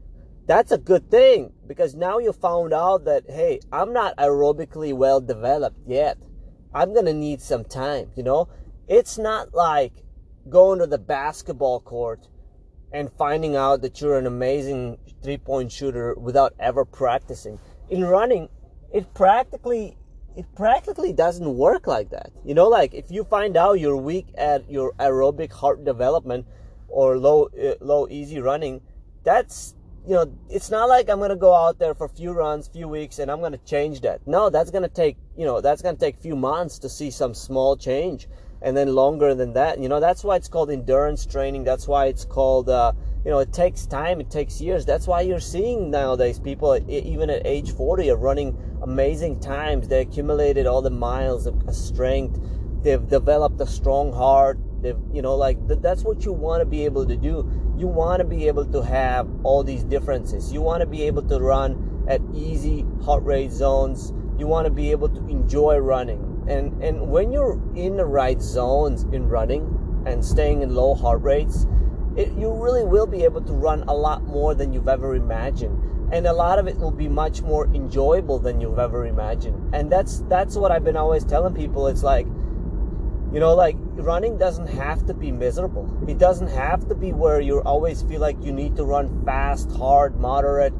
That's 0.47 0.73
a 0.73 0.79
good 0.79 1.11
thing 1.11 1.53
because 1.67 1.95
now 1.95 2.19
you 2.19 2.33
found 2.33 2.73
out 2.73 3.05
that 3.05 3.25
hey 3.29 3.61
i'm 3.71 3.93
not 3.93 4.17
aerobically 4.17 4.95
well 4.95 5.21
developed 5.21 5.81
yet. 5.87 6.17
I'm 6.73 6.95
gonna 6.95 7.13
need 7.13 7.43
some 7.43 7.65
time 7.65 8.13
you 8.17 8.23
know 8.23 8.49
it's 8.89 9.19
not 9.19 9.55
like 9.55 9.93
going 10.49 10.79
to 10.79 10.87
the 10.87 10.99
basketball 10.99 11.81
court 11.81 12.29
and 12.93 13.11
finding 13.19 13.57
out 13.57 13.83
that 13.83 14.01
you're 14.01 14.19
an 14.19 14.27
amazing 14.27 14.99
three 15.23 15.37
point 15.39 15.73
shooter 15.73 16.15
without 16.15 16.55
ever 16.61 16.85
practicing 16.85 17.59
in 17.91 18.05
running 18.05 18.49
it 18.93 19.13
practically 19.15 19.97
it 20.37 20.45
practically 20.55 21.15
doesn't 21.15 21.57
work 21.57 21.87
like 21.87 22.11
that. 22.11 22.31
You 22.45 22.55
know, 22.55 22.69
like 22.69 22.93
if 22.93 23.11
you 23.11 23.25
find 23.25 23.57
out 23.57 23.81
you're 23.81 23.97
weak 23.97 24.27
at 24.37 24.71
your 24.71 24.93
aerobic 25.01 25.51
heart 25.51 25.85
development 25.85 26.47
or 26.89 27.19
low 27.19 27.49
uh, 27.59 27.75
low 27.81 28.07
easy 28.09 28.39
running, 28.39 28.83
that's 29.25 29.75
you 30.07 30.15
know, 30.15 30.33
it's 30.49 30.71
not 30.71 30.89
like 30.89 31.09
I'm 31.09 31.19
gonna 31.19 31.37
go 31.37 31.55
out 31.55 31.79
there 31.79 31.95
for 31.95 32.05
a 32.05 32.09
few 32.09 32.33
runs, 32.33 32.69
few 32.69 32.87
weeks, 32.87 33.19
and 33.19 33.31
I'm 33.31 33.41
gonna 33.41 33.59
change 33.59 34.03
that. 34.03 34.21
No, 34.27 34.51
that's 34.51 34.71
gonna 34.71 34.89
take 34.89 35.17
you 35.37 35.47
know 35.47 35.61
that's 35.61 35.81
gonna 35.81 35.97
take 35.97 36.17
a 36.17 36.21
few 36.21 36.37
months 36.37 36.79
to 36.81 36.89
see 36.89 37.11
some 37.11 37.33
small 37.33 37.77
change, 37.77 38.29
and 38.63 38.77
then 38.77 38.95
longer 38.95 39.35
than 39.35 39.53
that. 39.55 39.79
You 39.79 39.89
know, 39.89 40.01
that's 40.01 40.25
why 40.25 40.37
it's 40.37 40.49
called 40.49 40.71
endurance 40.71 41.27
training. 41.27 41.65
That's 41.65 41.87
why 41.87 42.07
it's 42.07 42.25
called 42.25 42.69
uh, 42.69 42.93
you 43.25 43.31
know 43.31 43.39
it 43.39 43.53
takes 43.53 43.87
time, 43.87 44.21
it 44.21 44.31
takes 44.31 44.61
years. 44.61 44.85
That's 44.85 45.07
why 45.07 45.23
you're 45.23 45.41
seeing 45.41 45.91
nowadays 45.91 46.39
people 46.39 46.79
even 46.89 47.31
at 47.31 47.47
age 47.47 47.73
40 47.73 48.11
are 48.11 48.17
running 48.17 48.57
amazing 48.83 49.41
times. 49.41 49.89
They 49.89 50.01
accumulated 50.03 50.67
all 50.67 50.83
the 50.83 50.91
miles 50.91 51.47
of 51.47 51.63
strength. 51.75 52.41
They've 52.83 53.07
developed 53.09 53.61
a 53.61 53.67
strong 53.67 54.13
heart. 54.13 54.59
They've, 54.81 54.99
you 55.13 55.23
know, 55.23 55.35
like 55.35 55.67
th- 55.67 55.81
that's 55.81 56.05
what 56.05 56.25
you 56.25 56.33
want 56.33 56.61
to 56.61 56.67
be 56.67 56.85
able 56.85 57.07
to 57.07 57.17
do. 57.17 57.51
You 57.77 57.89
want 57.89 58.21
to 58.21 58.25
be 58.25 58.47
able 58.47 58.65
to 58.67 58.83
have 58.83 59.29
all 59.43 59.65
these 59.65 59.83
differences. 59.83 60.53
You 60.53 60.61
want 60.61 60.81
to 60.83 60.87
be 60.87 61.03
able 61.03 61.23
to 61.23 61.41
run 61.41 62.05
at 62.09 62.21
easy 62.35 62.87
heart 63.05 63.25
rate 63.25 63.51
zones. 63.51 64.13
You 64.39 64.47
want 64.47 64.67
to 64.67 64.71
be 64.71 64.91
able 64.93 65.09
to 65.09 65.27
enjoy 65.27 65.79
running. 65.79 66.36
And 66.49 66.83
and 66.83 67.09
when 67.09 67.33
you're 67.33 67.61
in 67.75 67.97
the 67.97 68.07
right 68.07 68.41
zones 68.41 69.03
in 69.13 69.29
running 69.29 70.05
and 70.07 70.25
staying 70.25 70.63
in 70.63 70.75
low 70.75 70.95
heart 70.95 71.23
rates, 71.23 71.67
it, 72.17 72.33
you 72.33 72.53
really 72.53 72.85
will 72.85 73.07
be 73.07 73.25
able 73.25 73.43
to 73.43 73.53
run 73.53 73.83
a 73.89 73.95
lot 73.95 74.23
more 74.25 74.55
than 74.55 74.73
you've 74.73 74.89
ever 74.89 75.15
imagined. 75.15 75.83
And 76.13 76.27
a 76.27 76.33
lot 76.33 76.59
of 76.61 76.69
it 76.69 76.79
will 76.79 76.93
be 76.93 77.09
much 77.09 77.43
more 77.43 77.67
enjoyable 77.75 78.39
than 78.39 78.61
you've 78.61 78.79
ever 78.79 79.07
imagined. 79.07 79.75
And 79.75 79.91
that's 79.91 80.21
that's 80.29 80.57
what 80.57 80.71
i've 80.71 80.85
been 80.85 80.97
always 80.97 81.25
telling 81.25 81.55
people. 81.55 81.89
It's 81.89 82.05
like 82.05 82.27
you 83.33 83.41
know 83.41 83.55
like 83.55 83.77
running 83.97 84.39
doesn't 84.39 84.69
have 84.69 85.05
to 85.07 85.15
be 85.15 85.33
miserable. 85.33 85.93
It 86.07 86.19
doesn't 86.19 86.49
have 86.49 86.89
to 86.89 86.95
be 86.95 87.13
where 87.13 87.41
you 87.41 87.61
always 87.63 88.03
feel 88.03 88.21
like 88.21 88.37
you 88.41 88.53
need 88.53 88.77
to 88.77 88.85
run 88.85 89.25
fast 89.25 89.73
hard 89.73 90.21
moderate. 90.21 90.73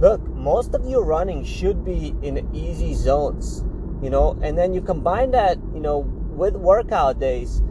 Look 0.00 0.20
most 0.28 0.74
of 0.74 0.84
your 0.86 1.02
running 1.02 1.44
should 1.44 1.82
be 1.82 2.14
in 2.20 2.46
easy 2.54 2.92
zones 2.92 3.64
you 4.04 4.10
know 4.10 4.38
and 4.42 4.56
then 4.56 4.74
you 4.74 4.82
combine 4.82 5.30
that 5.30 5.56
you 5.72 5.80
know 5.80 6.00
with 6.00 6.54
workout 6.54 7.18
days 7.18 7.62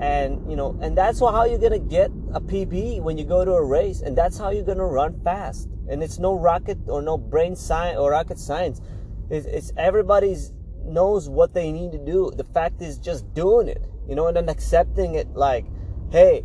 and 0.00 0.50
you 0.50 0.56
know 0.56 0.76
and 0.80 0.96
that's 0.96 1.20
how 1.20 1.44
you're 1.44 1.58
gonna 1.58 1.78
get 1.78 2.10
a 2.34 2.40
pb 2.40 3.00
when 3.02 3.18
you 3.18 3.24
go 3.24 3.44
to 3.44 3.52
a 3.52 3.64
race 3.64 4.00
and 4.00 4.16
that's 4.16 4.38
how 4.38 4.50
you're 4.50 4.64
gonna 4.64 4.86
run 4.86 5.20
fast. 5.22 5.68
And 5.88 6.02
it's 6.02 6.18
no 6.18 6.32
rocket 6.34 6.78
or 6.86 7.02
no 7.02 7.18
brain 7.18 7.54
science 7.54 7.98
or 7.98 8.12
rocket 8.12 8.38
science. 8.38 8.80
It's, 9.28 9.46
it's 9.46 9.72
everybody's 9.76 10.52
knows 10.84 11.28
what 11.28 11.52
they 11.52 11.70
need 11.70 11.92
to 11.92 11.98
do. 11.98 12.30
The 12.34 12.44
fact 12.44 12.80
is 12.80 12.98
just 12.98 13.32
doing 13.34 13.68
it 13.68 13.84
you 14.08 14.14
know 14.14 14.26
and 14.26 14.36
then 14.36 14.48
accepting 14.48 15.14
it 15.14 15.28
like 15.34 15.66
hey 16.10 16.44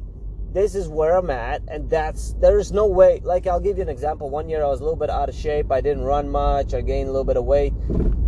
this 0.53 0.75
is 0.75 0.87
where 0.87 1.17
i'm 1.17 1.29
at 1.29 1.61
and 1.67 1.89
that's 1.89 2.33
there's 2.39 2.71
no 2.71 2.85
way 2.85 3.19
like 3.23 3.47
i'll 3.47 3.59
give 3.59 3.77
you 3.77 3.83
an 3.83 3.89
example. 3.89 4.29
One 4.29 4.49
year 4.49 4.63
i 4.63 4.67
was 4.67 4.79
a 4.79 4.83
little 4.83 4.97
bit 4.97 5.09
out 5.09 5.29
of 5.29 5.35
shape. 5.35 5.71
I 5.71 5.81
didn't 5.81 6.03
run 6.03 6.29
much. 6.29 6.73
I 6.73 6.81
gained 6.81 7.09
a 7.09 7.11
little 7.11 7.25
bit 7.25 7.37
of 7.37 7.45
weight. 7.45 7.73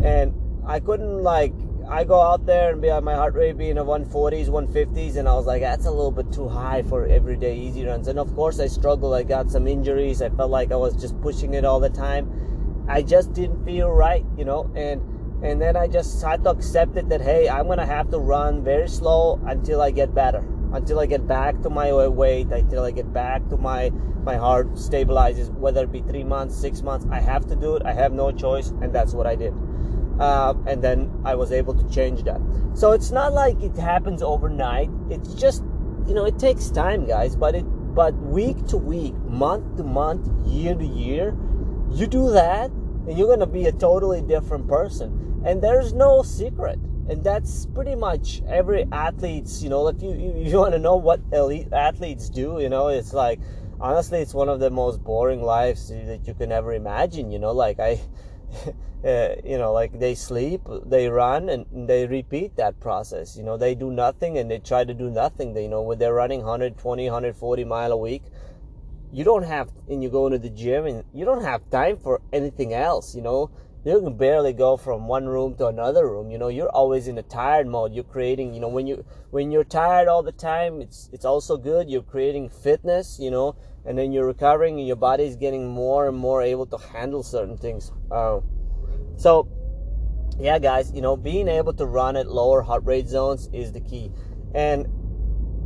And 0.03 0.33
i 0.69 0.79
couldn't 0.79 1.23
like 1.23 1.53
I 1.89 2.03
go 2.03 2.21
out 2.21 2.45
there 2.45 2.71
and 2.71 2.79
be 2.79 2.91
at 2.91 3.03
my 3.03 3.15
heart 3.15 3.33
rate 3.33 3.57
being 3.57 3.79
a 3.79 3.83
140s, 3.83 4.47
150s, 4.47 5.15
and 5.15 5.27
I 5.27 5.33
was 5.33 5.47
like, 5.47 5.63
that's 5.63 5.87
a 5.87 5.91
little 5.91 6.11
bit 6.11 6.31
too 6.31 6.47
high 6.47 6.83
for 6.83 7.07
everyday 7.07 7.57
easy 7.57 7.83
runs. 7.83 8.07
And 8.07 8.19
of 8.19 8.35
course, 8.35 8.59
I 8.59 8.67
struggled. 8.67 9.15
I 9.15 9.23
got 9.23 9.49
some 9.49 9.67
injuries. 9.67 10.21
I 10.21 10.29
felt 10.29 10.51
like 10.51 10.71
I 10.71 10.75
was 10.75 10.95
just 10.95 11.19
pushing 11.19 11.55
it 11.55 11.65
all 11.65 11.79
the 11.79 11.89
time. 11.89 12.85
I 12.87 13.01
just 13.01 13.33
didn't 13.33 13.65
feel 13.65 13.89
right, 13.89 14.23
you 14.37 14.45
know. 14.45 14.69
And 14.75 15.01
and 15.43 15.59
then 15.59 15.75
I 15.75 15.87
just 15.87 16.21
had 16.21 16.43
to 16.43 16.51
accept 16.51 16.95
it 16.95 17.09
that 17.09 17.21
hey, 17.21 17.49
I'm 17.49 17.67
gonna 17.67 17.87
have 17.87 18.11
to 18.11 18.19
run 18.19 18.63
very 18.63 18.87
slow 18.87 19.41
until 19.47 19.81
I 19.81 19.89
get 19.89 20.13
better, 20.13 20.45
until 20.73 20.99
I 20.99 21.07
get 21.07 21.25
back 21.27 21.59
to 21.63 21.71
my 21.71 21.91
weight, 22.07 22.51
until 22.51 22.83
I 22.83 22.91
get 22.91 23.11
back 23.11 23.49
to 23.49 23.57
my 23.57 23.89
my 24.23 24.35
heart 24.35 24.73
stabilizes. 24.73 25.51
Whether 25.51 25.85
it 25.85 25.91
be 25.91 26.01
three 26.01 26.23
months, 26.23 26.55
six 26.55 26.83
months, 26.83 27.07
I 27.09 27.19
have 27.19 27.47
to 27.47 27.55
do 27.55 27.77
it. 27.77 27.81
I 27.83 27.93
have 27.93 28.13
no 28.13 28.31
choice, 28.31 28.69
and 28.69 28.93
that's 28.93 29.15
what 29.15 29.25
I 29.25 29.35
did 29.35 29.55
uh, 30.19 30.53
and 30.67 30.83
then 30.83 31.11
I 31.25 31.35
was 31.35 31.51
able 31.51 31.73
to 31.73 31.89
change 31.89 32.23
that. 32.23 32.41
So 32.73 32.91
it's 32.91 33.11
not 33.11 33.33
like 33.33 33.61
it 33.61 33.75
happens 33.75 34.21
overnight. 34.21 34.89
It's 35.09 35.33
just 35.33 35.63
you 36.07 36.13
know 36.13 36.25
it 36.25 36.37
takes 36.37 36.69
time, 36.69 37.05
guys. 37.05 37.35
But 37.35 37.55
it 37.55 37.65
but 37.95 38.13
week 38.15 38.67
to 38.67 38.77
week, 38.77 39.15
month 39.25 39.77
to 39.77 39.83
month, 39.83 40.27
year 40.47 40.75
to 40.75 40.85
year, 40.85 41.35
you 41.91 42.07
do 42.07 42.31
that, 42.31 42.69
and 42.69 43.17
you're 43.17 43.27
gonna 43.27 43.47
be 43.47 43.65
a 43.65 43.71
totally 43.71 44.21
different 44.21 44.67
person. 44.67 45.41
And 45.45 45.61
there's 45.61 45.93
no 45.93 46.21
secret. 46.21 46.79
And 47.09 47.23
that's 47.23 47.65
pretty 47.65 47.95
much 47.95 48.43
every 48.47 48.85
athlete's, 48.91 49.63
you 49.63 49.69
know, 49.69 49.87
if 49.87 49.99
you, 49.99 50.13
you, 50.13 50.33
you 50.37 50.57
want 50.57 50.73
to 50.73 50.79
know 50.79 50.95
what 50.95 51.19
elite 51.33 51.73
athletes 51.73 52.29
do, 52.29 52.59
you 52.61 52.69
know, 52.69 52.89
it's 52.89 53.13
like, 53.13 53.39
honestly, 53.81 54.19
it's 54.19 54.35
one 54.35 54.47
of 54.47 54.59
the 54.59 54.69
most 54.69 55.03
boring 55.03 55.41
lives 55.41 55.89
that 55.89 56.27
you 56.27 56.35
can 56.35 56.51
ever 56.51 56.71
imagine, 56.71 57.31
you 57.31 57.39
know, 57.39 57.51
like 57.51 57.79
I, 57.79 57.99
uh, 59.05 59.35
you 59.43 59.57
know, 59.57 59.71
like 59.73 59.99
they 59.99 60.15
sleep, 60.15 60.61
they 60.85 61.09
run, 61.09 61.49
and 61.49 61.65
they 61.87 62.07
repeat 62.07 62.55
that 62.57 62.79
process. 62.79 63.37
You 63.37 63.43
know, 63.43 63.57
they 63.57 63.75
do 63.75 63.91
nothing 63.91 64.37
and 64.37 64.49
they 64.49 64.59
try 64.59 64.83
to 64.83 64.93
do 64.93 65.09
nothing. 65.09 65.53
They, 65.53 65.63
you 65.63 65.69
know, 65.69 65.81
when 65.81 65.99
they're 65.99 66.13
running 66.13 66.39
120, 66.39 67.05
140 67.05 67.63
mile 67.63 67.91
a 67.91 67.97
week, 67.97 68.23
you 69.11 69.23
don't 69.23 69.43
have, 69.43 69.69
and 69.89 70.03
you 70.03 70.09
go 70.09 70.27
into 70.27 70.37
the 70.39 70.49
gym 70.49 70.85
and 70.85 71.03
you 71.13 71.25
don't 71.25 71.43
have 71.43 71.67
time 71.69 71.97
for 71.97 72.21
anything 72.31 72.73
else. 72.73 73.15
You 73.15 73.21
know, 73.21 73.51
you 73.85 74.01
can 74.01 74.17
barely 74.17 74.51
go 74.51 74.75
from 74.75 75.07
one 75.07 75.25
room 75.25 75.55
to 75.55 75.67
another 75.67 76.09
room. 76.09 76.29
You 76.29 76.37
know, 76.37 76.49
you're 76.49 76.69
always 76.69 77.07
in 77.07 77.17
a 77.17 77.23
tired 77.23 77.67
mode. 77.67 77.93
You're 77.93 78.03
creating, 78.03 78.53
you 78.53 78.59
know, 78.59 78.67
when 78.67 78.87
you 78.87 79.05
when 79.31 79.51
you're 79.51 79.63
tired 79.63 80.07
all 80.07 80.21
the 80.21 80.33
time, 80.33 80.81
it's 80.81 81.09
it's 81.13 81.25
also 81.25 81.55
good. 81.55 81.89
You're 81.89 82.01
creating 82.01 82.49
fitness. 82.49 83.17
You 83.19 83.31
know, 83.31 83.55
and 83.85 83.97
then 83.97 84.11
you're 84.11 84.27
recovering 84.27 84.79
and 84.79 84.87
your 84.87 84.97
body 84.97 85.23
is 85.23 85.35
getting 85.35 85.67
more 85.67 86.07
and 86.07 86.17
more 86.17 86.41
able 86.41 86.65
to 86.67 86.77
handle 86.77 87.23
certain 87.23 87.57
things. 87.57 87.91
Uh, 88.11 88.39
so, 89.15 89.47
yeah, 90.39 90.59
guys, 90.59 90.91
you 90.93 91.01
know, 91.01 91.15
being 91.15 91.47
able 91.47 91.73
to 91.73 91.85
run 91.85 92.17
at 92.17 92.27
lower 92.27 92.61
heart 92.61 92.83
rate 92.85 93.07
zones 93.07 93.49
is 93.53 93.71
the 93.71 93.81
key, 93.81 94.11
and 94.53 94.87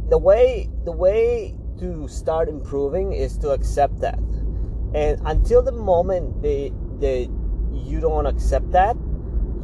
the 0.10 0.18
way 0.18 0.70
the 0.86 0.92
way 0.92 1.56
to 1.80 2.08
start 2.08 2.48
improving 2.48 3.14
is 3.14 3.38
to 3.40 3.50
accept 3.50 4.00
that, 4.02 4.20
and 4.94 5.20
until 5.26 5.64
the 5.64 5.72
moment 5.72 6.42
they 6.44 6.72
they 7.00 7.28
you 7.74 8.00
don't 8.00 8.12
want 8.12 8.28
to 8.28 8.34
accept 8.34 8.72
that, 8.72 8.96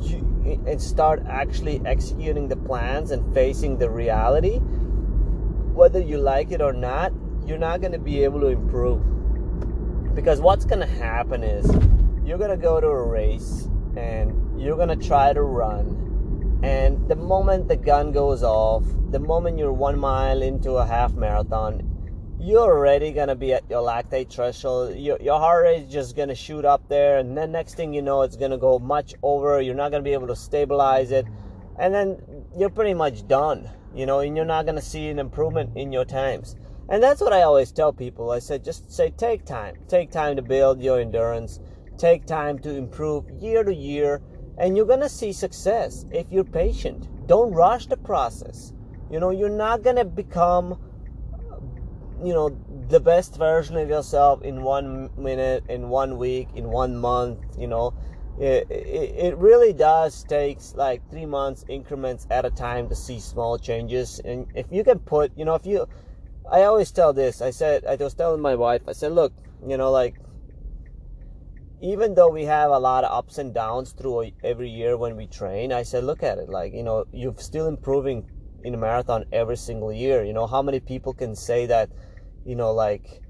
you 0.02 0.30
and 0.45 0.82
start 0.82 1.22
actually 1.28 1.82
executing 1.86 2.48
the 2.48 2.56
plans 2.56 3.12
and 3.12 3.34
facing 3.34 3.78
the 3.78 3.89
reality, 3.89 4.58
whether 5.74 6.00
you 6.00 6.17
like 6.17 6.52
it 6.52 6.62
or 6.62 6.74
not, 6.74 7.12
you're 7.45 7.58
not 7.58 7.82
going 7.82 7.91
to 7.91 8.00
be 8.00 8.24
able 8.24 8.39
to 8.39 8.48
improve. 8.48 9.04
Because 10.15 10.41
what's 10.41 10.65
going 10.65 10.80
to 10.80 10.88
happen 10.88 11.43
is 11.43 11.65
you're 12.26 12.38
going 12.38 12.52
to 12.52 12.58
go 12.58 12.80
to 12.80 12.88
a 12.88 13.08
race 13.08 13.69
and 13.95 14.60
you're 14.60 14.76
going 14.76 14.89
to 14.89 15.08
try 15.08 15.34
to 15.34 15.41
run. 15.41 16.60
And 16.63 17.08
the 17.08 17.15
moment 17.15 17.67
the 17.67 17.78
gun 17.78 18.12
goes 18.12 18.43
off, 18.43 18.84
the 19.12 19.19
moment 19.19 19.58
you're 19.58 19.74
one 19.74 19.98
mile 19.98 20.41
into 20.41 20.74
a 20.74 20.86
half 20.86 21.13
marathon, 21.13 21.88
you're 22.39 22.62
already 22.62 23.12
to 23.28 23.36
be 23.36 23.54
at 23.54 23.69
your 23.69 23.86
lactate 23.86 24.32
threshold. 24.32 24.95
Your, 24.95 25.17
your 25.21 25.39
heart 25.39 25.63
rate 25.63 25.84
is 25.84 25.91
just 25.91 26.15
to 26.30 26.36
shoot 26.36 26.63
up 26.63 26.88
there. 26.88 27.17
And 27.17 27.38
then 27.38 27.52
next 27.52 27.75
thing 27.75 27.93
you 27.93 28.02
know, 28.02 28.21
it's 28.21 28.38
to 28.52 28.58
go 28.58 28.80
much 28.80 29.13
over. 29.21 29.62
You're 29.62 29.75
not 29.75 29.89
to 30.04 30.08
be 30.08 30.13
able 30.13 30.28
to 30.28 30.36
stabilize 30.36 31.12
it. 31.12 31.25
And 31.78 31.93
then 31.93 32.21
you're 32.58 32.69
pretty 32.69 32.93
much 32.93 33.28
done, 33.28 33.69
you 33.93 34.06
know, 34.06 34.19
and 34.19 34.36
you're 34.36 34.45
not 34.45 34.65
to 34.78 34.82
see 34.82 35.10
an 35.10 35.19
improvement 35.19 35.71
in 35.75 35.91
your 35.91 36.06
times. 36.06 36.56
And 36.88 37.04
that's 37.04 37.21
what 37.21 37.34
I 37.34 37.41
always 37.41 37.71
tell 37.71 37.93
people. 37.93 38.32
I 38.32 38.39
said, 38.39 38.63
just 38.63 38.91
say, 38.91 39.12
take 39.12 39.45
time. 39.45 39.75
Take 39.88 40.10
time 40.10 40.36
to 40.38 40.41
build 40.41 40.82
your 40.82 40.99
endurance. 40.99 41.60
Take 41.97 42.25
time 42.25 42.58
to 42.60 42.75
improve 42.75 43.30
year 43.30 43.63
to 43.63 43.73
year. 43.73 44.21
And 44.58 44.75
you're 44.75 44.86
to 45.02 45.10
see 45.10 45.34
success 45.34 46.06
if 46.12 46.25
you're 46.32 46.43
patient. 46.45 47.08
Don't 47.28 47.52
rush 47.52 47.86
the 47.86 47.97
process. 47.97 48.73
You 49.12 49.19
know, 49.19 49.30
you're 49.30 49.49
not 49.49 49.84
to 49.97 50.06
become, 50.06 50.80
you 52.23 52.34
know, 52.34 52.49
the 52.89 52.99
best 52.99 53.38
version 53.38 53.77
of 53.77 53.89
yourself 53.89 54.41
in 54.41 54.62
one 54.63 55.10
minute, 55.17 55.63
in 55.69 55.89
one 55.89 56.17
week, 56.17 56.49
in 56.55 56.69
one 56.69 56.95
month. 56.95 57.39
You 57.58 57.67
know, 57.67 57.93
it, 58.39 58.69
it, 58.69 59.25
it 59.25 59.38
really 59.38 59.73
does 59.73 60.23
takes 60.23 60.75
like 60.75 61.08
three 61.10 61.25
months 61.25 61.65
increments 61.67 62.27
at 62.29 62.45
a 62.45 62.49
time 62.49 62.89
to 62.89 62.95
see 62.95 63.19
small 63.19 63.58
changes. 63.58 64.19
And 64.23 64.47
if 64.55 64.65
you 64.71 64.84
can 64.84 64.99
put, 64.99 65.32
you 65.38 65.45
know, 65.45 65.55
if 65.55 65.65
you, 65.65 65.88
I 66.49 66.63
always 66.63 66.91
tell 66.91 67.13
this. 67.13 67.41
I 67.41 67.51
said 67.51 67.86
I 67.86 67.95
was 67.95 68.13
telling 68.13 68.41
my 68.41 68.55
wife. 68.55 68.82
I 68.88 68.93
said, 68.93 69.12
look, 69.12 69.34
you 69.65 69.77
know, 69.77 69.91
like 69.91 70.15
even 71.82 72.15
though 72.15 72.29
we 72.29 72.43
have 72.43 72.71
a 72.71 72.79
lot 72.79 73.03
of 73.03 73.12
ups 73.12 73.38
and 73.38 73.53
downs 73.53 73.91
through 73.93 74.32
every 74.43 74.69
year 74.69 74.97
when 74.97 75.15
we 75.15 75.27
train, 75.27 75.71
I 75.71 75.84
said, 75.84 76.03
look 76.03 76.23
at 76.23 76.38
it. 76.38 76.49
Like 76.49 76.73
you 76.73 76.84
know, 76.84 77.05
you're 77.13 77.36
still 77.38 77.67
improving 77.67 78.29
in 78.63 78.73
a 78.73 78.77
marathon 78.77 79.25
every 79.32 79.58
single 79.58 79.91
year. 79.93 80.23
You 80.23 80.34
know, 80.34 80.47
how 80.47 80.62
many 80.62 80.79
people 80.79 81.13
can 81.13 81.36
say 81.36 81.65
that? 81.67 81.89
You 82.45 82.56
know, 82.56 82.71
like 82.71 83.21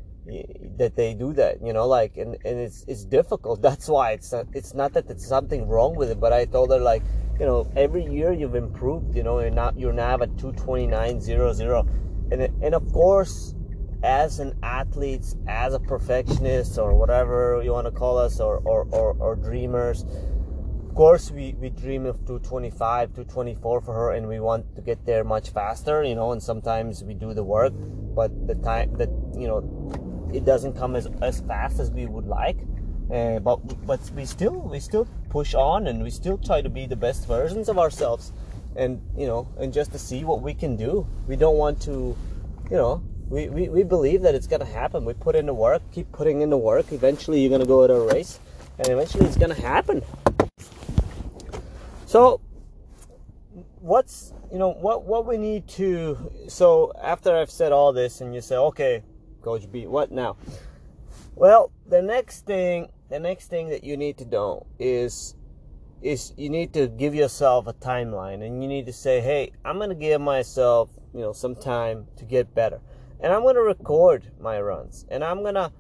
that 0.78 0.96
they 0.96 1.14
do 1.14 1.34
that 1.34 1.58
you 1.66 1.74
know 1.74 1.88
like 1.88 2.18
and, 2.18 2.38
and 2.46 2.60
it's 2.60 2.86
it's 2.88 3.06
difficult. 3.06 3.62
That's 3.70 3.88
why 3.88 4.12
it's 4.12 4.32
not, 4.32 4.48
it's 4.54 4.74
not 4.74 4.94
that 4.94 5.10
it's 5.10 5.26
something 5.26 5.68
wrong 5.68 5.96
with 5.96 6.12
it 6.12 6.20
but 6.20 6.34
i 6.34 6.46
told 6.46 6.72
her 6.72 6.80
like 6.80 7.04
you 7.40 7.46
know 7.46 7.70
every 7.76 8.06
year 8.06 8.32
you've 8.32 8.56
improved 8.56 9.16
you 9.16 9.24
know 9.24 9.40
you're 9.40 9.50
not 9.50 9.78
you're 9.80 9.94
now 9.94 10.16
at 10.16 10.30
229.00 10.36 11.88
and 12.32 12.64
and 12.64 12.76
of 12.76 12.92
course 12.92 13.56
as 14.04 14.40
an 14.40 14.58
athlete 14.64 15.26
as 15.48 15.74
a 15.74 15.80
perfectionist 15.80 16.78
or 16.78 16.94
whatever 16.94 17.62
you 17.64 17.72
want 17.72 17.86
to 17.86 17.92
call 17.92 18.18
us 18.18 18.40
or 18.40 18.58
or, 18.66 18.88
or, 18.92 19.16
or 19.20 19.36
dreamers 19.36 20.06
of 20.90 20.96
course 20.96 21.32
we, 21.32 21.54
we 21.60 21.70
dream 21.70 22.06
of 22.06 22.16
225 22.26 23.10
224 23.14 23.82
for 23.82 23.94
her 23.94 24.12
and 24.12 24.28
we 24.28 24.40
want 24.40 24.66
to 24.76 24.82
get 24.82 25.06
there 25.06 25.24
much 25.24 25.52
faster 25.52 26.04
you 26.04 26.16
know 26.16 26.32
and 26.32 26.42
sometimes 26.42 27.04
we 27.04 27.14
do 27.14 27.34
the 27.34 27.44
work 27.44 27.74
but 28.16 28.32
the 28.48 28.56
time 28.56 28.92
that 28.96 29.10
you 29.38 29.48
know 29.48 29.60
it 30.34 30.46
doesn't 30.46 30.74
come 30.74 30.96
as, 30.96 31.08
as 31.22 31.42
fast 31.42 31.80
as 31.80 31.92
we 31.92 32.06
would 32.06 32.26
like 32.26 32.58
uh, 33.12 33.40
but 33.40 33.58
but 33.88 34.00
we 34.16 34.24
still 34.24 34.54
we 34.54 34.80
still 34.80 35.08
push 35.30 35.56
on 35.56 35.88
and 35.88 36.04
we 36.04 36.12
still 36.12 36.38
try 36.38 36.62
to 36.62 36.70
be 36.70 36.86
the 36.86 36.96
best 36.96 37.28
versions 37.28 37.68
of 37.68 37.80
ourselves 37.80 38.34
and 38.76 39.02
you 39.18 39.26
know 39.26 39.48
and 39.58 39.74
just 39.74 39.92
to 39.92 39.98
see 39.98 40.24
what 40.24 40.42
we 40.42 40.54
can 40.54 40.76
do. 40.76 41.08
We 41.28 41.36
don't 41.36 41.58
want 41.58 41.82
to 41.84 42.16
you 42.70 42.78
know 42.78 43.02
we, 43.28 43.50
we, 43.50 43.70
we 43.70 43.84
believe 43.84 44.22
that 44.24 44.36
it's 44.36 44.48
to 44.48 44.66
happen. 44.66 45.06
We 45.06 45.14
put 45.14 45.36
in 45.36 45.48
the 45.48 45.54
work 45.54 45.82
keep 45.92 46.12
putting 46.12 46.42
in 46.42 46.52
the 46.52 46.58
work. 46.58 46.92
Eventually 46.92 47.42
you're 47.42 47.58
to 47.58 47.66
go 47.66 47.84
at 47.84 47.90
a 47.90 48.00
race 48.00 48.40
and 48.78 48.90
eventually 48.90 49.26
it's 49.26 49.36
to 49.36 49.54
happen 49.54 50.04
so 52.10 52.42
what's 53.82 54.34
you 54.52 54.58
know 54.58 54.72
what 54.72 55.06
what 55.06 55.28
we 55.28 55.38
need 55.38 55.68
to 55.68 56.32
so 56.48 56.92
after 57.00 57.36
i've 57.38 57.52
said 57.52 57.72
all 57.72 57.94
this 57.94 58.20
and 58.22 58.34
you 58.34 58.42
say 58.42 58.56
okay 58.56 59.04
coach 59.44 59.72
b 59.72 59.86
what 59.86 60.12
now? 60.12 60.36
Well 61.36 61.72
the 61.88 62.02
next 62.02 62.48
thing 62.48 62.90
the 63.10 63.20
next 63.20 63.46
thing 63.52 63.70
that 63.70 63.84
you 63.84 63.96
need 63.96 64.18
to 64.18 64.26
know 64.26 64.66
is 64.80 65.36
is 66.02 66.34
you 66.36 66.50
need 66.50 66.74
to 66.74 66.88
give 66.88 67.14
yourself 67.14 67.68
a 67.68 67.74
timeline 67.74 68.44
and 68.44 68.64
you 68.64 68.68
need 68.68 68.88
to 68.88 68.94
say 68.94 69.22
hey 69.22 69.52
i'm 69.64 69.78
going 69.78 69.90
to 69.90 69.96
give 69.96 70.20
myself 70.20 70.90
you 71.14 71.22
know 71.22 71.32
some 71.32 71.56
time 71.56 72.08
to 72.18 72.26
get 72.26 72.56
better. 72.56 72.82
And 73.20 73.32
i'm 73.32 73.44
going 73.44 73.54
to 73.54 73.62
record 73.62 74.32
my 74.42 74.60
runs 74.60 75.06
and 75.12 75.24
i'm 75.24 75.44
going 75.44 75.54
to 75.54 75.72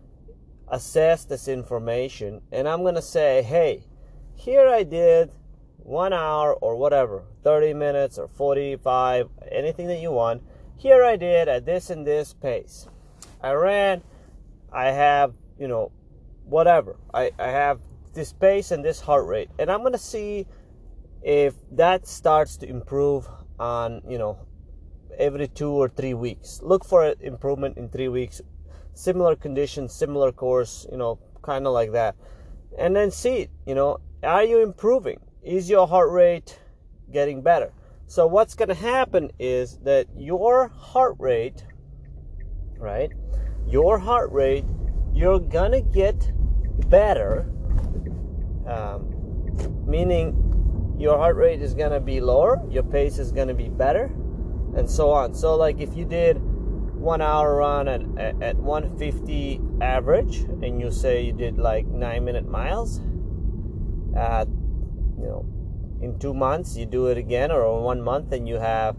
assess 0.67 1.25
this 1.25 1.47
information 1.47 2.41
and 2.51 2.69
i'm 2.69 2.83
going 2.83 2.93
to 2.93 3.01
say 3.01 3.41
hey 3.41 3.83
here 4.35 4.67
i 4.67 4.83
did 4.83 5.31
one 5.83 6.13
hour 6.13 6.53
or 6.55 6.75
whatever 6.75 7.23
30 7.43 7.73
minutes 7.73 8.17
or 8.17 8.27
45 8.27 9.29
anything 9.51 9.87
that 9.87 9.99
you 9.99 10.11
want 10.11 10.43
here 10.77 11.03
i 11.03 11.15
did 11.15 11.47
at 11.47 11.65
this 11.65 11.89
and 11.89 12.05
this 12.05 12.33
pace 12.33 12.87
i 13.41 13.51
ran 13.51 14.01
i 14.71 14.85
have 14.91 15.33
you 15.57 15.67
know 15.67 15.91
whatever. 16.49 16.97
I, 17.13 17.31
I 17.39 17.47
have 17.47 17.79
this 18.13 18.33
pace 18.33 18.71
and 18.71 18.83
this 18.83 18.99
heart 18.99 19.25
rate. 19.25 19.49
And 19.59 19.71
I'm 19.71 19.89
to 19.91 19.97
see 19.97 20.47
if 21.21 21.53
that 21.71 22.07
starts 22.07 22.57
to 22.57 22.67
improve 22.67 23.27
on, 23.59 24.01
you 24.07 24.17
know, 24.17 24.39
every 25.17 25.47
two 25.47 25.71
or 25.71 25.89
three 25.89 26.13
weeks. 26.13 26.59
Look 26.63 26.83
for 26.83 27.13
improvement 27.21 27.77
in 27.77 27.89
three 27.89 28.07
weeks. 28.07 28.41
Similar 28.93 29.35
conditions, 29.35 29.93
similar 29.93 30.31
course, 30.31 30.87
you 30.91 30.97
know, 30.97 31.19
kind 31.41 31.67
of 31.67 31.73
like 31.73 31.91
that. 31.91 32.15
And 32.77 32.95
then 32.95 33.11
see, 33.11 33.47
you 33.65 33.75
know, 33.75 33.99
are 34.23 34.43
you 34.43 34.61
improving? 34.61 35.19
Is 35.43 35.69
your 35.69 35.87
heart 35.87 36.11
rate 36.11 36.59
getting 37.11 37.41
better? 37.41 37.71
So 38.07 38.27
what's 38.27 38.55
going 38.55 38.69
to 38.69 38.75
happen 38.75 39.31
is 39.39 39.77
that 39.83 40.07
your 40.17 40.67
heart 40.67 41.15
rate, 41.17 41.63
right? 42.77 43.11
Your 43.67 43.99
heart 43.99 44.31
rate, 44.31 44.65
you're 45.13 45.39
going 45.39 45.71
to 45.71 45.81
get 45.81 46.31
better, 46.89 47.49
um, 48.67 49.85
meaning 49.85 50.95
your 50.99 51.17
heart 51.17 51.37
rate 51.37 51.61
is 51.61 51.73
going 51.73 51.91
to 51.91 51.99
be 52.01 52.19
lower, 52.19 52.61
your 52.69 52.83
pace 52.83 53.17
is 53.17 53.31
going 53.31 53.47
to 53.47 53.53
be 53.53 53.69
better, 53.69 54.05
and 54.75 54.89
so 54.89 55.11
on. 55.11 55.33
So, 55.33 55.55
like 55.55 55.79
if 55.79 55.95
you 55.95 56.03
did 56.03 56.37
one 56.41 57.21
hour 57.21 57.55
run 57.55 57.87
at, 57.87 58.01
at 58.41 58.57
150 58.57 59.61
average, 59.79 60.39
and 60.39 60.81
you 60.81 60.91
say 60.91 61.21
you 61.21 61.31
did 61.31 61.57
like 61.57 61.85
nine 61.87 62.25
minute 62.25 62.47
miles, 62.47 62.99
uh, 64.17 64.45
you 65.19 65.27
know, 65.27 65.45
in 66.01 66.17
two 66.19 66.33
months 66.33 66.77
you 66.77 66.85
do 66.85 67.07
it 67.07 67.17
again, 67.17 67.51
or 67.51 67.81
one 67.83 68.01
month, 68.01 68.31
and 68.31 68.47
you 68.47 68.55
have 68.55 68.95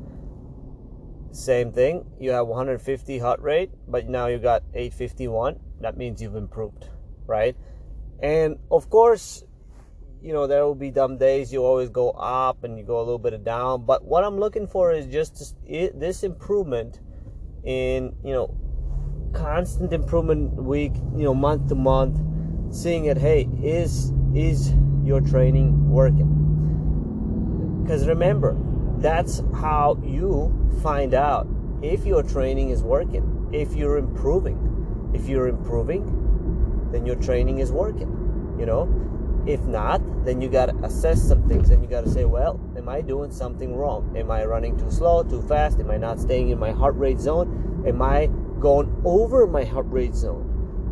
same 1.32 1.72
thing. 1.72 2.04
You 2.18 2.32
have 2.32 2.46
150 2.46 3.18
heart 3.18 3.40
rate, 3.40 3.70
but 3.88 4.08
now 4.08 4.26
you 4.26 4.38
got 4.38 4.62
851. 4.74 5.60
That 5.80 5.96
means 5.96 6.20
you've 6.20 6.36
improved, 6.36 6.88
right? 7.26 7.56
And 8.22 8.58
of 8.70 8.90
course, 8.90 9.44
you 10.22 10.32
know, 10.32 10.46
there 10.46 10.64
will 10.64 10.74
be 10.74 10.90
dumb 10.90 11.16
days 11.16 11.52
you 11.52 11.64
always 11.64 11.88
go 11.88 12.10
up 12.10 12.64
and 12.64 12.78
you 12.78 12.84
go 12.84 12.98
a 12.98 13.04
little 13.04 13.18
bit 13.18 13.42
down. 13.44 13.86
But 13.86 14.04
what 14.04 14.24
I'm 14.24 14.38
looking 14.38 14.66
for 14.66 14.92
is 14.92 15.06
just 15.06 15.56
this 15.66 16.22
improvement 16.22 17.00
in, 17.64 18.14
you 18.22 18.32
know, 18.34 18.54
constant 19.32 19.92
improvement 19.92 20.52
week, 20.54 20.92
you 21.16 21.24
know, 21.24 21.34
month 21.34 21.68
to 21.68 21.74
month, 21.74 22.18
seeing 22.74 23.06
it, 23.06 23.16
hey, 23.16 23.48
is 23.62 24.12
is 24.34 24.72
your 25.10 25.20
training 25.20 25.90
working? 25.90 26.30
Because 27.82 28.06
remember, 28.06 28.56
that's 28.98 29.42
how 29.52 29.98
you 30.04 30.54
find 30.82 31.14
out 31.14 31.48
if 31.82 32.06
your 32.06 32.22
training 32.22 32.70
is 32.70 32.84
working, 32.84 33.48
if 33.52 33.74
you're 33.74 33.98
improving. 33.98 34.58
If 35.12 35.28
you're 35.28 35.48
improving, 35.48 36.04
then 36.92 37.04
your 37.04 37.16
training 37.16 37.58
is 37.58 37.72
working. 37.72 38.54
You 38.56 38.66
know, 38.66 39.42
if 39.48 39.60
not, 39.62 40.00
then 40.24 40.40
you 40.40 40.48
got 40.48 40.66
to 40.66 40.76
assess 40.84 41.20
some 41.20 41.48
things 41.48 41.70
and 41.70 41.82
you 41.82 41.90
got 41.90 42.04
to 42.04 42.10
say, 42.10 42.24
well, 42.24 42.60
am 42.76 42.88
I 42.88 43.00
doing 43.00 43.32
something 43.32 43.74
wrong? 43.74 44.16
Am 44.16 44.30
I 44.30 44.44
running 44.44 44.78
too 44.78 44.92
slow, 44.92 45.24
too 45.24 45.42
fast? 45.42 45.80
Am 45.80 45.90
I 45.90 45.96
not 45.96 46.20
staying 46.20 46.50
in 46.50 46.58
my 46.60 46.70
heart 46.70 46.94
rate 46.94 47.18
zone? 47.18 47.82
Am 47.84 48.00
I 48.00 48.28
going 48.60 49.02
over 49.04 49.48
my 49.48 49.64
heart 49.64 49.86
rate 49.88 50.14
zone? 50.14 50.49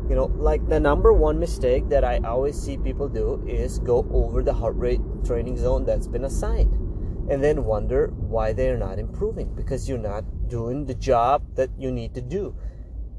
You 0.08 0.14
know, 0.14 0.26
like 0.36 0.66
the 0.66 0.80
number 0.80 1.12
one 1.12 1.38
mistake 1.38 1.88
that 1.90 2.02
I 2.02 2.18
always 2.24 2.58
see 2.58 2.78
people 2.78 3.08
do 3.08 3.44
is 3.46 3.78
go 3.78 4.08
over 4.10 4.42
the 4.42 4.54
heart 4.54 4.76
rate 4.76 5.00
training 5.24 5.58
zone 5.58 5.84
that's 5.84 6.06
been 6.06 6.24
assigned 6.24 6.72
and 7.30 7.44
then 7.44 7.64
wonder 7.64 8.06
why 8.16 8.54
they're 8.54 8.78
not 8.78 8.98
improving 8.98 9.54
because 9.54 9.86
you're 9.86 9.98
not 9.98 10.24
doing 10.48 10.86
the 10.86 10.94
job 10.94 11.42
that 11.56 11.68
you 11.78 11.90
need 11.90 12.14
to 12.14 12.22
do. 12.22 12.56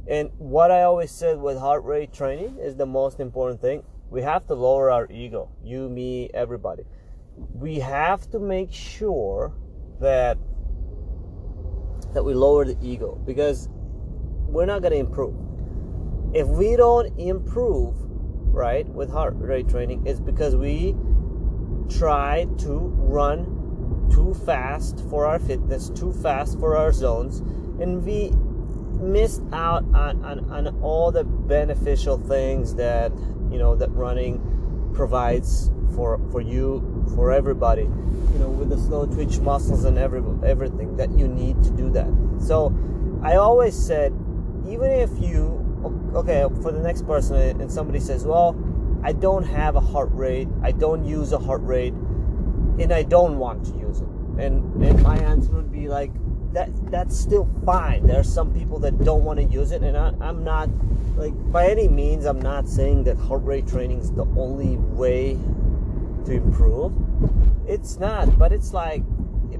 And 0.07 0.31
what 0.39 0.71
I 0.71 0.81
always 0.81 1.11
said 1.11 1.39
with 1.39 1.59
heart 1.59 1.83
rate 1.83 2.11
training 2.11 2.57
is 2.57 2.75
the 2.75 2.87
most 2.87 3.19
important 3.19 3.61
thing. 3.61 3.83
We 4.09 4.23
have 4.23 4.47
to 4.47 4.55
lower 4.55 4.89
our 4.89 5.07
ego. 5.11 5.51
You, 5.63 5.87
me, 5.89 6.31
everybody. 6.33 6.83
We 7.35 7.79
have 7.81 8.27
to 8.31 8.39
make 8.39 8.73
sure 8.73 9.53
that 9.99 10.37
that 12.13 12.23
we 12.23 12.33
lower 12.33 12.65
the 12.65 12.75
ego 12.81 13.21
because 13.23 13.69
we're 14.47 14.65
not 14.65 14.81
going 14.81 14.93
to 14.93 14.97
improve. 14.97 15.35
If 16.33 16.47
we 16.47 16.75
don't 16.75 17.17
improve, 17.19 17.95
right, 18.53 18.87
with 18.87 19.11
heart 19.11 19.33
rate 19.37 19.67
training, 19.67 20.05
it's 20.05 20.19
because 20.19 20.55
we 20.55 20.95
try 21.89 22.45
to 22.59 22.77
run 22.97 24.09
too 24.13 24.33
fast 24.45 25.03
for 25.09 25.25
our 25.25 25.39
fitness, 25.39 25.89
too 25.89 26.13
fast 26.13 26.59
for 26.59 26.77
our 26.77 26.91
zones, 26.91 27.39
and 27.81 28.05
we 28.05 28.31
missed 29.01 29.41
out 29.53 29.83
on, 29.95 30.23
on, 30.23 30.51
on 30.51 30.67
all 30.81 31.11
the 31.11 31.23
beneficial 31.23 32.17
things 32.17 32.75
that 32.75 33.11
you 33.49 33.57
know 33.57 33.75
that 33.75 33.89
running 33.91 34.91
provides 34.93 35.71
for 35.95 36.19
for 36.31 36.41
you 36.41 37.05
for 37.15 37.31
everybody 37.31 37.83
you 37.83 38.39
know 38.39 38.49
with 38.49 38.69
the 38.69 38.77
slow 38.77 39.05
twitch 39.05 39.39
muscles 39.39 39.85
and 39.85 39.97
every 39.97 40.21
everything 40.47 40.97
that 40.97 41.09
you 41.17 41.27
need 41.27 41.61
to 41.63 41.71
do 41.71 41.89
that. 41.89 42.09
So 42.45 42.75
i 43.23 43.35
always 43.35 43.75
said 43.75 44.13
even 44.67 44.91
if 44.91 45.09
you 45.19 45.68
okay 46.13 46.45
for 46.61 46.71
the 46.71 46.79
next 46.79 47.05
person 47.05 47.61
and 47.61 47.71
somebody 47.71 47.99
says 47.99 48.25
well 48.25 48.57
i 49.03 49.11
don't 49.11 49.43
have 49.43 49.75
a 49.75 49.79
heart 49.79 50.09
rate 50.11 50.47
i 50.63 50.71
don't 50.71 51.05
use 51.05 51.31
a 51.31 51.39
heart 51.39 51.61
rate 51.63 51.93
and 52.79 52.91
i 52.91 53.03
don't 53.03 53.37
want 53.37 53.63
to 53.65 53.71
use 53.77 54.01
it 54.01 54.07
and 54.37 54.83
and 54.83 55.01
my 55.03 55.17
answer 55.17 55.51
would 55.51 55.71
be 55.71 55.87
like 55.87 56.11
that 56.53 56.69
that's 56.91 57.17
still 57.17 57.47
fine. 57.65 58.07
There 58.07 58.19
are 58.19 58.23
some 58.23 58.53
people 58.53 58.79
that 58.79 59.03
don't 59.03 59.23
want 59.23 59.39
to 59.39 59.45
use 59.45 59.71
it, 59.71 59.83
and 59.83 59.95
I, 59.97 60.13
I'm 60.21 60.43
not 60.43 60.69
like 61.15 61.33
by 61.51 61.67
any 61.67 61.87
means. 61.87 62.25
I'm 62.25 62.41
not 62.41 62.67
saying 62.67 63.03
that 63.03 63.17
heart 63.17 63.43
rate 63.43 63.67
training 63.67 63.99
is 63.99 64.11
the 64.11 64.25
only 64.37 64.77
way 64.77 65.37
to 66.25 66.31
improve. 66.31 66.93
It's 67.67 67.99
not, 67.99 68.37
but 68.39 68.51
it's 68.51 68.73
like 68.73 69.03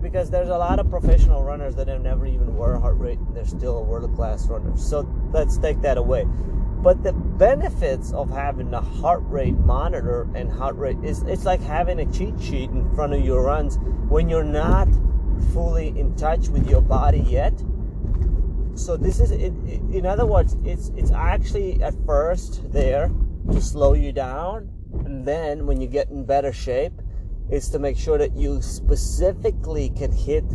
because 0.01 0.29
there's 0.29 0.49
a 0.49 0.57
lot 0.57 0.79
of 0.79 0.89
professional 0.89 1.43
runners 1.43 1.75
that 1.75 1.87
have 1.87 2.01
never 2.01 2.25
even 2.25 2.55
wore 2.55 2.73
a 2.73 2.79
heart 2.79 2.97
rate. 2.97 3.19
and 3.19 3.35
They're 3.35 3.45
still 3.45 3.83
world 3.83 4.13
class 4.15 4.47
runners. 4.47 4.83
So 4.83 5.01
let's 5.31 5.57
take 5.57 5.81
that 5.81 5.97
away. 5.97 6.25
But 6.81 7.03
the 7.03 7.13
benefits 7.13 8.13
of 8.13 8.29
having 8.29 8.73
a 8.73 8.81
heart 8.81 9.23
rate 9.25 9.57
monitor 9.57 10.27
and 10.33 10.51
heart 10.51 10.77
rate 10.77 10.97
is 11.03 11.23
it's 11.23 11.45
like 11.45 11.61
having 11.61 11.99
a 11.99 12.11
cheat 12.11 12.39
sheet 12.39 12.69
in 12.69 12.93
front 12.95 13.13
of 13.13 13.25
your 13.25 13.43
runs 13.43 13.77
when 14.07 14.29
you're 14.29 14.43
not 14.43 14.87
fully 15.53 15.89
in 15.89 16.15
touch 16.15 16.47
with 16.47 16.69
your 16.69 16.81
body 16.81 17.19
yet, 17.19 17.53
so 18.79 18.95
this 18.95 19.19
is 19.19 19.31
it, 19.31 19.53
in 19.91 20.05
other 20.05 20.25
words 20.25 20.55
it's 20.63 20.89
it's 20.95 21.11
actually 21.11 21.81
at 21.83 21.93
first 22.05 22.71
there 22.71 23.11
to 23.51 23.61
slow 23.61 23.93
you 23.93 24.13
down 24.13 24.69
and 25.05 25.25
then 25.27 25.65
when 25.65 25.81
you 25.81 25.87
get 25.87 26.09
in 26.09 26.23
better 26.23 26.53
shape 26.53 26.93
is 27.51 27.69
to 27.69 27.79
make 27.79 27.97
sure 27.97 28.17
that 28.17 28.35
you 28.35 28.61
specifically 28.61 29.89
can 29.89 30.11
hit 30.11 30.45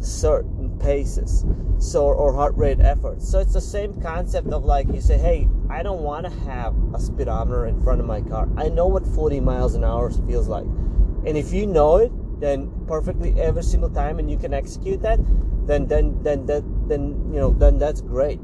certain 0.00 0.78
paces 0.78 1.44
so 1.78 2.04
or 2.04 2.32
heart 2.32 2.54
rate 2.56 2.80
efforts. 2.80 3.28
So 3.28 3.38
it's 3.38 3.54
the 3.54 3.60
same 3.60 4.00
concept 4.00 4.48
of 4.48 4.64
like 4.64 4.86
you 4.92 5.00
say 5.00 5.18
hey 5.18 5.48
i 5.68 5.82
don't 5.82 6.02
want 6.02 6.26
to 6.26 6.32
have 6.44 6.74
a 6.94 7.00
speedometer 7.00 7.66
in 7.66 7.82
front 7.82 8.00
of 8.00 8.06
my 8.06 8.20
car. 8.20 8.48
I 8.56 8.68
know 8.68 8.86
what 8.86 9.06
40 9.06 9.40
miles 9.40 9.74
an 9.74 9.84
hour 9.84 10.10
feels 10.10 10.48
like. 10.48 10.66
And 11.26 11.36
if 11.36 11.52
you 11.52 11.66
know 11.66 11.96
it 11.96 12.12
then 12.40 12.70
perfectly 12.86 13.38
every 13.40 13.62
single 13.62 13.90
time 13.90 14.18
and 14.18 14.30
you 14.30 14.36
can 14.36 14.52
execute 14.52 15.02
that 15.02 15.20
then 15.66 15.86
then 15.86 16.22
then 16.22 16.46
then, 16.46 16.88
then 16.88 17.32
you 17.32 17.40
know 17.40 17.50
then 17.50 17.78
that's 17.78 18.00
great. 18.00 18.40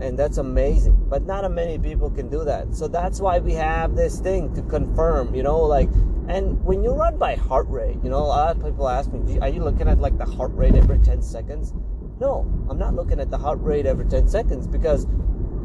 And 0.00 0.18
that's 0.18 0.38
amazing. 0.38 0.96
But 1.08 1.22
not 1.22 1.48
many 1.50 1.78
people 1.78 2.10
can 2.10 2.28
do 2.28 2.44
that. 2.44 2.74
So 2.74 2.88
that's 2.88 3.20
why 3.20 3.38
we 3.38 3.52
have 3.54 3.94
this 3.94 4.18
thing 4.20 4.54
to 4.54 4.62
confirm 4.62 5.34
you 5.34 5.42
know 5.42 5.60
like 5.60 5.88
and 6.28 6.62
when 6.64 6.82
you 6.82 6.92
run 6.92 7.18
by 7.18 7.34
heart 7.34 7.68
rate, 7.68 7.98
you 8.02 8.10
know, 8.10 8.18
a 8.18 8.24
lot 8.24 8.56
of 8.56 8.64
people 8.64 8.88
ask 8.88 9.12
me, 9.12 9.38
are 9.40 9.48
you 9.48 9.62
looking 9.62 9.88
at 9.88 9.98
like 9.98 10.16
the 10.16 10.24
heart 10.24 10.52
rate 10.54 10.74
every 10.74 10.98
10 10.98 11.20
seconds? 11.22 11.74
No, 12.20 12.46
I'm 12.70 12.78
not 12.78 12.94
looking 12.94 13.20
at 13.20 13.30
the 13.30 13.36
heart 13.38 13.60
rate 13.60 13.86
every 13.86 14.06
10 14.06 14.28
seconds 14.28 14.66
because 14.66 15.06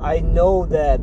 I 0.02 0.20
know 0.20 0.66
that 0.66 1.00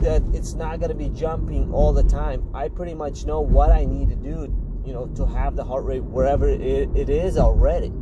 that 0.00 0.22
it's 0.32 0.54
not 0.54 0.80
going 0.80 0.90
to 0.90 0.96
be 0.96 1.08
jumping 1.08 1.72
all 1.72 1.92
the 1.92 2.02
time. 2.02 2.48
I 2.54 2.68
pretty 2.68 2.94
much 2.94 3.24
know 3.24 3.40
what 3.40 3.70
I 3.70 3.84
need 3.84 4.10
to 4.10 4.16
do, 4.16 4.54
you 4.84 4.92
know, 4.92 5.06
to 5.16 5.26
have 5.26 5.56
the 5.56 5.64
heart 5.64 5.84
rate 5.84 6.04
wherever 6.04 6.48
it, 6.48 6.60
it 6.94 7.08
is 7.08 7.38
already. 7.38 7.92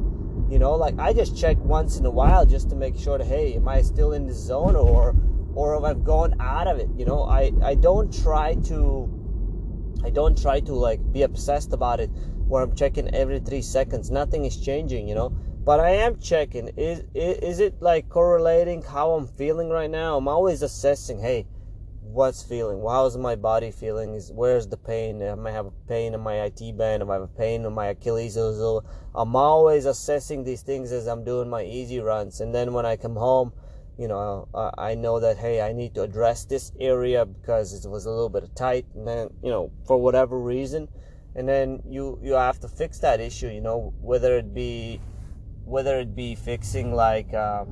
You 0.50 0.58
know, 0.58 0.74
like 0.74 0.98
I 0.98 1.12
just 1.12 1.36
check 1.36 1.56
once 1.58 1.98
in 1.98 2.04
a 2.04 2.10
while 2.10 2.44
just 2.44 2.68
to 2.70 2.76
make 2.76 2.98
sure 2.98 3.16
that 3.16 3.26
hey, 3.26 3.54
am 3.54 3.68
I 3.68 3.80
still 3.82 4.12
in 4.12 4.26
the 4.26 4.34
zone 4.34 4.76
or 4.76 5.14
or 5.54 5.74
have 5.74 5.84
I 5.84 5.94
gone 5.94 6.34
out 6.40 6.66
of 6.66 6.78
it? 6.78 6.88
You 6.96 7.06
know, 7.06 7.22
I 7.22 7.52
I 7.62 7.74
don't 7.74 8.12
try 8.12 8.56
to 8.66 9.21
I 10.04 10.10
don't 10.10 10.40
try 10.40 10.60
to 10.60 10.74
like 10.74 11.00
be 11.12 11.22
obsessed 11.22 11.72
about 11.72 12.00
it 12.00 12.10
where 12.48 12.62
I'm 12.62 12.74
checking 12.74 13.14
every 13.14 13.40
three 13.40 13.62
seconds. 13.62 14.10
Nothing 14.10 14.44
is 14.44 14.56
changing, 14.56 15.08
you 15.08 15.14
know. 15.14 15.30
But 15.64 15.80
I 15.80 15.90
am 15.90 16.18
checking. 16.18 16.68
Is, 16.76 17.04
is 17.14 17.38
is 17.38 17.60
it 17.60 17.80
like 17.80 18.08
correlating 18.08 18.82
how 18.82 19.12
I'm 19.12 19.26
feeling 19.26 19.70
right 19.70 19.90
now? 19.90 20.16
I'm 20.16 20.26
always 20.26 20.62
assessing. 20.62 21.20
Hey, 21.20 21.46
what's 22.00 22.42
feeling? 22.42 22.82
How's 22.86 23.16
my 23.16 23.36
body 23.36 23.70
feeling? 23.70 24.14
Is 24.14 24.32
where's 24.32 24.66
the 24.66 24.76
pain? 24.76 25.22
Am 25.22 25.46
I 25.46 25.52
have 25.52 25.66
a 25.66 25.70
pain 25.88 26.14
in 26.14 26.20
my 26.20 26.42
IT 26.42 26.76
band. 26.76 27.02
If 27.02 27.08
I 27.08 27.14
have 27.14 27.22
a 27.22 27.28
pain 27.28 27.64
in 27.64 27.72
my 27.72 27.86
Achilles. 27.86 28.36
I'm 28.36 29.36
always 29.36 29.86
assessing 29.86 30.42
these 30.42 30.62
things 30.62 30.90
as 30.90 31.06
I'm 31.06 31.24
doing 31.24 31.48
my 31.48 31.62
easy 31.62 32.00
runs. 32.00 32.40
And 32.40 32.54
then 32.54 32.72
when 32.72 32.84
I 32.84 32.96
come 32.96 33.14
home, 33.16 33.52
you 33.98 34.08
know, 34.08 34.48
I 34.78 34.94
know 34.94 35.20
that 35.20 35.36
hey, 35.38 35.60
I 35.60 35.72
need 35.72 35.94
to 35.94 36.02
address 36.02 36.44
this 36.44 36.72
area 36.80 37.26
because 37.26 37.84
it 37.84 37.88
was 37.88 38.06
a 38.06 38.10
little 38.10 38.30
bit 38.30 38.44
tight, 38.56 38.86
and 38.94 39.06
then 39.06 39.28
you 39.42 39.50
know, 39.50 39.70
for 39.86 39.98
whatever 39.98 40.38
reason, 40.38 40.88
and 41.34 41.48
then 41.48 41.82
you 41.86 42.18
you 42.22 42.32
have 42.32 42.58
to 42.60 42.68
fix 42.68 42.98
that 42.98 43.20
issue. 43.20 43.48
You 43.48 43.60
know, 43.60 43.94
whether 44.00 44.36
it 44.36 44.54
be 44.54 45.00
whether 45.64 45.98
it 45.98 46.14
be 46.16 46.34
fixing 46.34 46.94
like 46.94 47.32
um, 47.34 47.68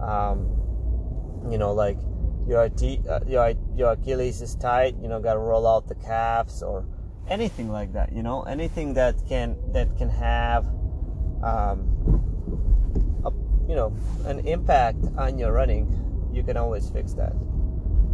um 0.00 1.48
you 1.50 1.58
know 1.58 1.72
like 1.72 1.98
your 2.46 2.64
uh, 2.64 3.20
your 3.26 3.54
your 3.74 3.92
Achilles 3.92 4.42
is 4.42 4.54
tight, 4.56 4.96
you 5.00 5.08
know, 5.08 5.20
got 5.20 5.34
to 5.34 5.40
roll 5.40 5.66
out 5.66 5.88
the 5.88 5.94
calves 5.94 6.62
or 6.62 6.86
anything 7.28 7.70
like 7.70 7.92
that. 7.94 8.12
You 8.12 8.22
know, 8.22 8.42
anything 8.42 8.94
that 8.94 9.16
can 9.28 9.56
that 9.72 9.96
can 9.96 10.08
have 10.10 10.66
um, 11.42 12.33
you 13.68 13.74
know 13.74 13.94
an 14.26 14.40
impact 14.46 15.04
on 15.16 15.38
your 15.38 15.52
running, 15.52 15.88
you 16.32 16.42
can 16.42 16.56
always 16.56 16.88
fix 16.90 17.14
that. 17.14 17.34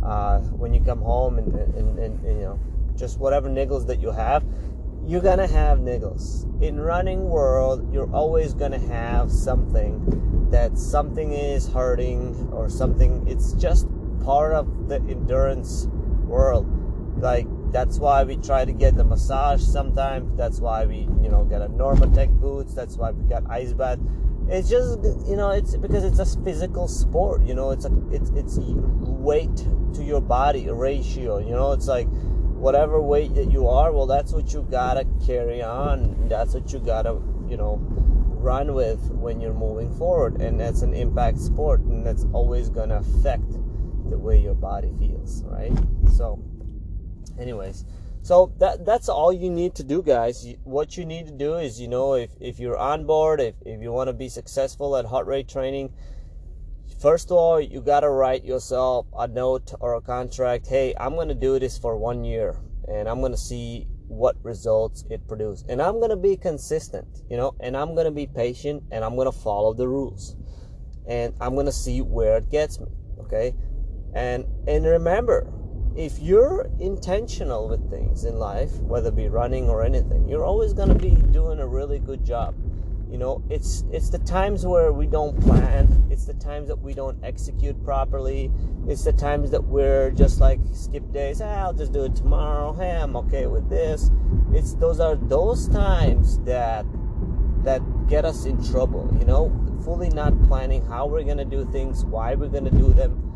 Uh, 0.02 0.40
when 0.56 0.72
you 0.72 0.80
come 0.80 1.02
home 1.02 1.38
and, 1.38 1.54
and, 1.54 1.98
and, 1.98 2.24
and, 2.24 2.38
you 2.38 2.44
know 2.44 2.58
just 2.96 3.18
whatever 3.18 3.48
niggles 3.48 3.86
that 3.86 4.00
you 4.00 4.10
have, 4.10 4.44
you're 5.06 5.22
gonna 5.22 5.46
have 5.46 5.78
niggles. 5.78 6.44
In 6.62 6.78
running 6.78 7.28
world, 7.28 7.92
you're 7.92 8.12
always 8.14 8.52
gonna 8.52 8.78
have 8.78 9.32
something 9.32 10.48
that 10.50 10.76
something 10.76 11.32
is 11.32 11.68
hurting 11.68 12.50
or 12.52 12.68
something. 12.68 13.26
It's 13.26 13.52
just 13.54 13.86
part 14.22 14.52
of 14.52 14.88
the 14.88 14.96
endurance 14.96 15.86
world. 16.26 16.66
Like 17.20 17.46
that's 17.72 17.98
why 17.98 18.24
we 18.24 18.36
try 18.36 18.64
to 18.64 18.72
get 18.72 18.96
the 18.96 19.04
massage 19.04 19.62
sometimes. 19.62 20.36
That's 20.36 20.60
why 20.60 20.84
we 20.84 21.08
you 21.22 21.30
know 21.30 21.44
get 21.44 21.62
a 21.62 21.68
Normatec 21.68 22.28
boots. 22.40 22.74
That's 22.74 22.96
why 22.96 23.12
we 23.12 23.22
got 23.28 23.48
ice 23.50 23.72
bath 23.72 23.98
it's 24.50 24.68
just 24.68 24.98
you 25.28 25.36
know 25.36 25.50
it's 25.50 25.76
because 25.76 26.04
it's 26.04 26.18
a 26.18 26.42
physical 26.42 26.88
sport 26.88 27.42
you 27.42 27.54
know 27.54 27.70
it's 27.70 27.84
a 27.84 27.92
it's 28.10 28.30
it's 28.30 28.58
weight 28.58 29.56
to 29.94 30.02
your 30.02 30.20
body 30.20 30.68
ratio 30.68 31.38
you 31.38 31.50
know 31.50 31.72
it's 31.72 31.86
like 31.86 32.08
whatever 32.60 33.00
weight 33.00 33.34
that 33.34 33.50
you 33.50 33.68
are 33.68 33.92
well 33.92 34.06
that's 34.06 34.32
what 34.32 34.52
you 34.52 34.66
gotta 34.70 35.06
carry 35.24 35.62
on 35.62 36.28
that's 36.28 36.52
what 36.52 36.72
you 36.72 36.80
gotta 36.80 37.10
you 37.48 37.56
know 37.56 37.78
run 38.40 38.74
with 38.74 39.00
when 39.12 39.40
you're 39.40 39.54
moving 39.54 39.94
forward 39.96 40.40
and 40.40 40.58
that's 40.58 40.82
an 40.82 40.94
impact 40.94 41.38
sport 41.38 41.80
and 41.82 42.04
that's 42.04 42.26
always 42.32 42.68
gonna 42.68 42.96
affect 42.96 43.50
the 44.10 44.18
way 44.18 44.38
your 44.38 44.54
body 44.54 44.92
feels 44.98 45.44
right? 45.44 45.72
So 46.16 46.42
anyways 47.38 47.84
so 48.22 48.52
that 48.58 48.84
that's 48.84 49.08
all 49.08 49.32
you 49.32 49.50
need 49.50 49.74
to 49.76 49.84
do 49.84 50.02
guys. 50.02 50.46
What 50.64 50.96
you 50.96 51.04
need 51.04 51.26
to 51.26 51.32
do 51.32 51.54
is 51.56 51.80
you 51.80 51.88
know 51.88 52.14
if, 52.14 52.30
if 52.40 52.58
you're 52.58 52.78
on 52.78 53.06
board 53.06 53.40
if, 53.40 53.54
if 53.64 53.80
you 53.80 53.92
want 53.92 54.08
to 54.08 54.12
be 54.12 54.28
successful 54.28 54.96
at 54.96 55.04
heart 55.06 55.26
rate 55.26 55.48
training 55.48 55.92
first 57.00 57.30
of 57.30 57.36
all 57.36 57.60
you 57.60 57.80
got 57.80 58.00
to 58.00 58.10
write 58.10 58.44
yourself 58.44 59.06
a 59.16 59.26
note 59.26 59.72
or 59.80 59.94
a 59.94 60.00
contract 60.02 60.66
hey 60.66 60.92
i'm 61.00 61.14
going 61.14 61.28
to 61.28 61.34
do 61.34 61.58
this 61.58 61.78
for 61.78 61.96
one 61.96 62.24
year 62.24 62.56
and 62.88 63.08
i'm 63.08 63.20
going 63.20 63.32
to 63.32 63.38
see 63.38 63.86
what 64.08 64.36
results 64.42 65.04
it 65.08 65.26
produces 65.26 65.64
and 65.68 65.80
i'm 65.80 65.94
going 65.94 66.10
to 66.10 66.16
be 66.16 66.36
consistent 66.36 67.06
you 67.30 67.38
know 67.38 67.54
and 67.60 67.74
i'm 67.74 67.94
going 67.94 68.04
to 68.04 68.10
be 68.10 68.26
patient 68.26 68.82
and 68.90 69.02
i'm 69.02 69.14
going 69.14 69.30
to 69.30 69.38
follow 69.38 69.72
the 69.72 69.88
rules 69.88 70.36
and 71.08 71.32
i'm 71.40 71.54
going 71.54 71.64
to 71.64 71.72
see 71.72 72.02
where 72.02 72.36
it 72.36 72.50
gets 72.50 72.78
me 72.80 72.88
okay? 73.30 73.54
And 74.14 74.44
and 74.66 74.84
remember 74.84 75.52
if 76.00 76.18
you're 76.18 76.70
intentional 76.78 77.68
with 77.68 77.90
things 77.90 78.24
in 78.24 78.38
life, 78.38 78.72
whether 78.80 79.10
it 79.10 79.16
be 79.16 79.28
running 79.28 79.68
or 79.68 79.82
anything, 79.82 80.26
you're 80.26 80.44
always 80.44 80.72
going 80.72 80.88
to 80.88 80.94
be 80.94 81.10
doing 81.10 81.60
a 81.60 81.66
really 81.66 81.98
good 81.98 82.24
job. 82.24 82.54
You 83.10 83.18
know, 83.18 83.42
it's 83.50 83.84
it's 83.92 84.08
the 84.08 84.20
times 84.20 84.64
where 84.64 84.92
we 84.92 85.06
don't 85.06 85.38
plan. 85.42 86.06
It's 86.10 86.24
the 86.24 86.34
times 86.34 86.68
that 86.68 86.80
we 86.80 86.94
don't 86.94 87.22
execute 87.22 87.84
properly. 87.84 88.50
It's 88.86 89.04
the 89.04 89.12
times 89.12 89.50
that 89.50 89.64
we're 89.64 90.10
just 90.12 90.40
like 90.40 90.60
skip 90.72 91.12
days. 91.12 91.40
Hey, 91.40 91.46
I'll 91.46 91.74
just 91.74 91.92
do 91.92 92.04
it 92.04 92.16
tomorrow. 92.16 92.72
Hey, 92.72 92.92
I'm 92.92 93.16
okay 93.16 93.46
with 93.46 93.68
this. 93.68 94.10
It's 94.54 94.74
those 94.74 95.00
are 95.00 95.16
those 95.16 95.68
times 95.68 96.38
that 96.44 96.86
that 97.64 97.82
get 98.08 98.24
us 98.24 98.46
in 98.46 98.64
trouble. 98.64 99.14
You 99.18 99.26
know, 99.26 99.52
fully 99.84 100.08
not 100.08 100.40
planning 100.44 100.82
how 100.86 101.06
we're 101.06 101.24
gonna 101.24 101.44
do 101.44 101.68
things, 101.70 102.06
why 102.06 102.36
we're 102.36 102.48
gonna 102.48 102.70
do 102.70 102.94
them 102.94 103.29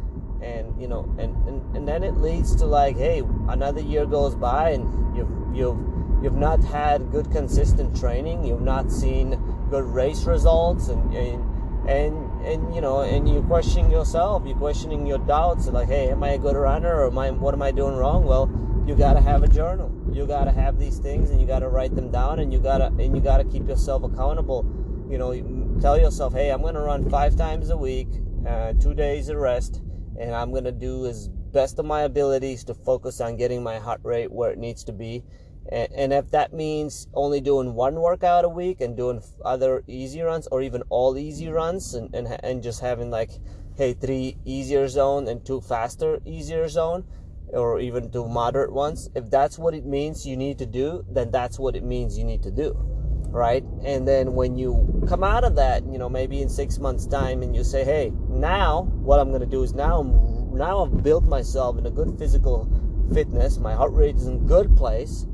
and 0.45 0.81
you 0.81 0.87
know 0.87 1.03
and, 1.19 1.35
and 1.49 1.77
and 1.77 1.89
then 1.89 2.05
it 2.05 2.17
leads 2.19 2.55
to 2.55 2.67
like 2.67 2.97
hey 2.97 3.23
another 3.49 3.81
year 3.81 4.05
goes 4.05 4.35
by 4.35 4.71
and 4.71 5.17
you've 5.17 5.31
you've 5.55 5.79
you've 6.23 6.37
not 6.37 6.63
had 6.63 7.11
good 7.11 7.31
consistent 7.31 7.99
training 7.99 8.45
you've 8.45 8.61
not 8.61 8.93
seen 8.93 9.31
good 9.71 9.85
race 9.85 10.25
results 10.25 10.89
and 10.89 11.15
and 11.15 11.43
and, 11.89 12.47
and 12.47 12.75
you 12.75 12.81
know 12.81 13.01
and 13.01 13.29
you're 13.29 13.43
questioning 13.43 13.91
yourself 13.91 14.43
you're 14.47 14.57
questioning 14.57 15.07
your 15.07 15.19
doubts 15.19 15.67
like 15.69 15.89
hey 15.89 16.11
am 16.11 16.23
i 16.23 16.31
a 16.31 16.39
good 16.39 16.57
runner 16.57 16.95
or 17.01 17.07
am 17.07 17.19
I, 17.19 17.31
what 17.31 17.55
am 17.55 17.63
i 17.63 17.71
doing 17.71 17.95
wrong? 17.95 18.25
Well 18.25 18.51
you 18.87 18.95
got 18.95 19.15
to 19.15 19.21
have 19.23 19.43
a 19.43 19.49
journal. 19.49 19.91
You 20.13 20.27
got 20.27 20.45
to 20.45 20.53
have 20.53 20.79
these 20.79 20.99
things 20.99 21.31
and 21.31 21.41
you 21.41 21.47
got 21.47 21.61
to 21.61 21.69
write 21.69 21.97
them 21.97 22.11
down 22.11 22.39
and 22.39 22.53
you 22.53 22.61
got 22.61 22.79
to 22.79 22.87
and 22.87 23.17
you 23.17 23.23
got 23.23 23.39
to 23.39 23.45
keep 23.45 23.67
yourself 23.67 24.03
accountable. 24.03 24.67
You 25.11 25.17
know 25.17 25.33
tell 25.81 25.99
yourself 25.99 26.33
hey 26.33 26.51
i'm 26.51 26.63
going 26.63 26.75
to 26.75 26.81
run 26.81 27.09
five 27.11 27.37
times 27.37 27.71
a 27.71 27.77
week 27.77 28.09
uh, 28.47 28.73
two 28.75 28.95
days 28.95 29.29
of 29.29 29.37
rest 29.37 29.83
and 30.19 30.35
I'm 30.35 30.51
going 30.51 30.65
to 30.65 30.73
do 30.73 31.07
as 31.07 31.29
best 31.29 31.79
of 31.79 31.87
my 31.87 32.03
abilities 32.03 32.65
to 32.65 32.75
focus 32.75 33.21
on 33.21 33.37
getting 33.37 33.63
my 33.63 33.79
heart 33.79 34.01
rate 34.03 34.33
where 34.33 34.51
it 34.51 34.59
needs 34.59 34.85
to 34.85 34.93
be. 34.93 35.23
And, 35.71 35.89
and 35.93 36.13
if 36.13 36.31
that 36.31 36.53
means 36.53 37.09
only 37.15 37.41
doing 37.41 37.75
one 37.75 37.95
workout 37.95 38.45
a 38.45 38.49
week 38.49 38.81
and 38.81 38.97
doing 38.97 39.23
other 39.45 39.83
easy 39.87 40.21
runs 40.21 40.47
or 40.49 40.63
even 40.63 40.83
all 40.91 41.17
easy 41.17 41.49
runs 41.49 41.95
and, 41.95 42.15
and, 42.15 42.29
and 42.43 42.63
just 42.63 42.81
having 42.81 43.11
like, 43.11 43.31
hey, 43.77 43.95
three 43.95 44.37
easier 44.45 44.89
zone 44.89 45.29
and 45.29 45.45
two 45.45 45.61
faster 45.61 46.21
easier 46.25 46.69
zone 46.69 47.05
or 47.49 47.81
even 47.81 48.11
two 48.11 48.27
moderate 48.29 48.73
ones, 48.73 49.09
if 49.15 49.31
that's 49.31 49.59
what 49.59 49.75
it 49.75 49.85
means 49.85 50.27
you 50.27 50.37
need 50.37 50.59
to 50.59 50.67
do, 50.67 51.05
then 51.09 51.31
that's 51.31 51.59
what 51.59 51.77
it 51.77 51.85
means 51.85 52.19
you 52.19 52.25
need 52.25 52.43
to 52.43 52.51
do 52.51 53.04
right? 53.35 53.65
And 53.85 54.07
then 54.07 54.35
when 54.35 54.57
you 54.57 55.05
come 55.09 55.25
out 55.25 55.43
of 55.43 55.57
that, 55.57 55.85
you 55.91 55.99
know, 55.99 56.09
maybe 56.09 56.41
in 56.41 56.49
six 56.49 56.79
months' 56.79 57.05
time, 57.05 57.43
and 57.43 57.55
you 57.55 57.65
say, 57.65 57.85
"Hey, 57.85 58.13
now 58.29 58.85
what 59.03 59.19
I'm 59.19 59.29
going 59.29 59.41
to 59.41 59.47
do 59.47 59.65
is 59.65 59.75
now, 59.75 60.01
I'm, 60.01 60.57
now 60.57 60.85
I've 60.85 61.03
built 61.03 61.25
myself 61.25 61.77
in 61.77 61.85
a 61.85 61.91
good 61.91 62.17
physical 62.17 62.71
fitness. 63.13 63.59
My 63.59 63.75
heart 63.75 63.93
rate 63.93 64.17
is 64.17 64.29
in 64.29 64.47
good 64.47 64.77
place, 64.77 65.27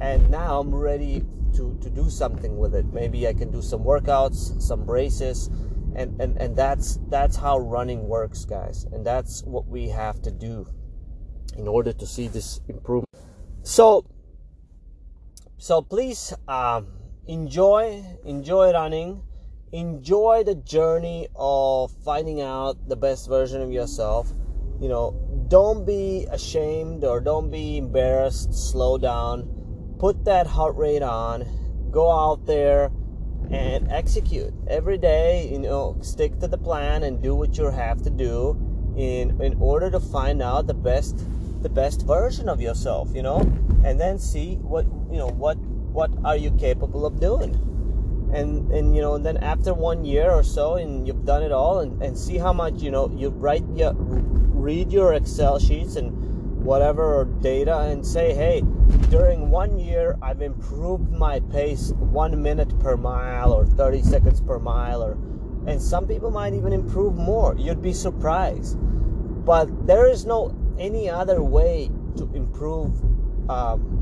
and 0.00 0.28
now 0.30 0.58
I'm 0.58 0.74
ready 0.74 1.22
to 1.54 1.78
to 1.80 1.88
do 1.88 2.10
something 2.10 2.58
with 2.58 2.74
it. 2.74 2.92
Maybe 2.92 3.28
I 3.28 3.32
can 3.32 3.52
do 3.52 3.62
some 3.62 3.84
workouts, 3.84 4.60
some 4.60 4.84
braces, 4.84 5.46
and 5.94 6.20
and 6.20 6.36
and 6.42 6.56
that's 6.56 6.98
that's 7.08 7.36
how 7.36 7.60
running 7.60 8.08
works, 8.08 8.44
guys. 8.44 8.84
And 8.90 9.06
that's 9.06 9.44
what 9.44 9.68
we 9.68 9.88
have 9.90 10.20
to 10.22 10.32
do 10.32 10.66
in 11.56 11.68
order 11.68 11.92
to 11.92 12.06
see 12.06 12.26
this 12.26 12.60
improvement. 12.66 13.14
So 13.62 14.04
so 15.56 15.82
please 15.82 16.34
um, 16.48 16.97
enjoy 17.28 18.02
enjoy 18.24 18.72
running. 18.72 19.22
Enjoy 19.70 20.42
the 20.44 20.54
journey 20.54 21.28
of 21.36 21.92
finding 22.02 22.40
out 22.40 22.88
the 22.88 22.96
best 22.96 23.28
version 23.28 23.60
of 23.60 23.70
yourself. 23.70 24.32
You 24.80 24.88
know 24.88 25.46
don't 25.48 25.84
be 25.84 26.26
ashamed 26.30 27.04
or 27.04 27.20
don't 27.20 27.50
be 27.50 27.76
embarrassed. 27.76 28.54
Slow 28.54 28.96
down. 28.98 29.96
Put 29.98 30.24
that 30.24 30.46
heart 30.46 30.76
rate 30.76 31.02
on. 31.02 31.44
Go 31.90 32.10
out 32.10 32.46
there 32.46 32.90
and 33.50 33.90
execute. 33.92 34.54
Every 34.66 34.96
day 34.96 35.48
you 35.52 35.58
know 35.58 35.98
stick 36.00 36.38
to 36.40 36.48
the 36.48 36.58
plan 36.58 37.02
and 37.02 37.22
do 37.22 37.34
what 37.34 37.58
you 37.58 37.70
have 37.70 38.02
to 38.02 38.10
do 38.10 38.56
in 38.96 39.40
in 39.42 39.54
order 39.60 39.90
to 39.90 40.00
find 40.00 40.40
out 40.42 40.66
the 40.66 40.74
best 40.74 41.26
the 41.62 41.68
best 41.68 42.06
version 42.06 42.48
of 42.48 42.60
yourself 42.60 43.08
you 43.14 43.22
know 43.22 43.40
and 43.84 44.00
then 44.00 44.16
see 44.16 44.54
what 44.56 44.84
you 45.10 45.18
know 45.18 45.26
what 45.26 45.58
what 45.92 46.10
are 46.24 46.36
you 46.36 46.50
capable 46.52 47.06
of 47.06 47.20
doing? 47.20 47.54
And 48.32 48.70
and 48.72 48.94
you 48.94 49.00
know 49.00 49.14
and 49.14 49.24
then 49.24 49.38
after 49.38 49.72
one 49.72 50.04
year 50.04 50.30
or 50.30 50.42
so 50.42 50.74
and 50.74 51.06
you've 51.06 51.24
done 51.24 51.42
it 51.42 51.52
all 51.52 51.80
and, 51.80 52.02
and 52.02 52.16
see 52.16 52.36
how 52.36 52.52
much 52.52 52.82
you 52.82 52.90
know 52.90 53.10
you 53.16 53.30
write 53.30 53.64
your 53.74 53.94
read 53.94 54.92
your 54.92 55.14
excel 55.14 55.58
sheets 55.58 55.96
and 55.96 56.12
whatever 56.62 57.24
data 57.40 57.78
and 57.78 58.04
say 58.04 58.34
hey 58.34 58.62
during 59.08 59.48
one 59.48 59.78
year 59.78 60.18
i've 60.20 60.42
improved 60.42 61.10
my 61.12 61.40
pace 61.40 61.92
one 61.96 62.42
minute 62.42 62.78
per 62.80 62.96
mile 62.96 63.52
or 63.52 63.64
30 63.64 64.02
seconds 64.02 64.40
per 64.42 64.58
mile 64.58 65.00
or 65.02 65.16
and 65.68 65.80
some 65.82 66.08
people 66.08 66.30
might 66.30 66.54
even 66.54 66.72
improve 66.72 67.16
more. 67.16 67.54
You'd 67.58 67.82
be 67.82 67.92
surprised. 67.92 68.78
But 69.44 69.86
there 69.86 70.08
is 70.08 70.24
no 70.24 70.56
any 70.78 71.10
other 71.10 71.42
way 71.42 71.90
to 72.16 72.30
improve 72.32 72.98
um, 73.50 73.97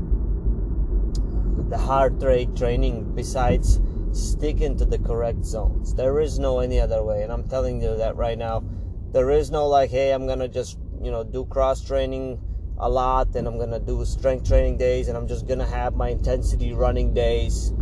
the 1.69 1.77
heart 1.77 2.21
rate 2.21 2.55
training 2.55 3.13
besides 3.15 3.79
sticking 4.13 4.77
to 4.77 4.85
the 4.85 4.97
correct 4.99 5.43
zones. 5.45 5.93
There 5.93 6.19
is 6.19 6.39
no 6.39 6.59
any 6.59 6.79
other 6.79 7.03
way, 7.03 7.23
and 7.23 7.31
I'm 7.31 7.47
telling 7.47 7.81
you 7.81 7.95
that 7.97 8.15
right 8.15 8.37
now. 8.37 8.63
There 9.11 9.31
is 9.31 9.51
no 9.51 9.67
like, 9.67 9.89
hey, 9.89 10.11
I'm 10.11 10.27
gonna 10.27 10.47
just 10.47 10.77
you 11.01 11.11
know 11.11 11.23
do 11.23 11.45
cross 11.45 11.83
training 11.83 12.39
a 12.77 12.89
lot, 12.89 13.35
and 13.35 13.47
I'm 13.47 13.57
gonna 13.57 13.79
do 13.79 14.05
strength 14.05 14.47
training 14.47 14.77
days, 14.77 15.07
and 15.07 15.17
I'm 15.17 15.27
just 15.27 15.47
gonna 15.47 15.65
have 15.65 15.95
my 15.95 16.09
intensity 16.09 16.73
running 16.73 17.13
days. 17.13 17.73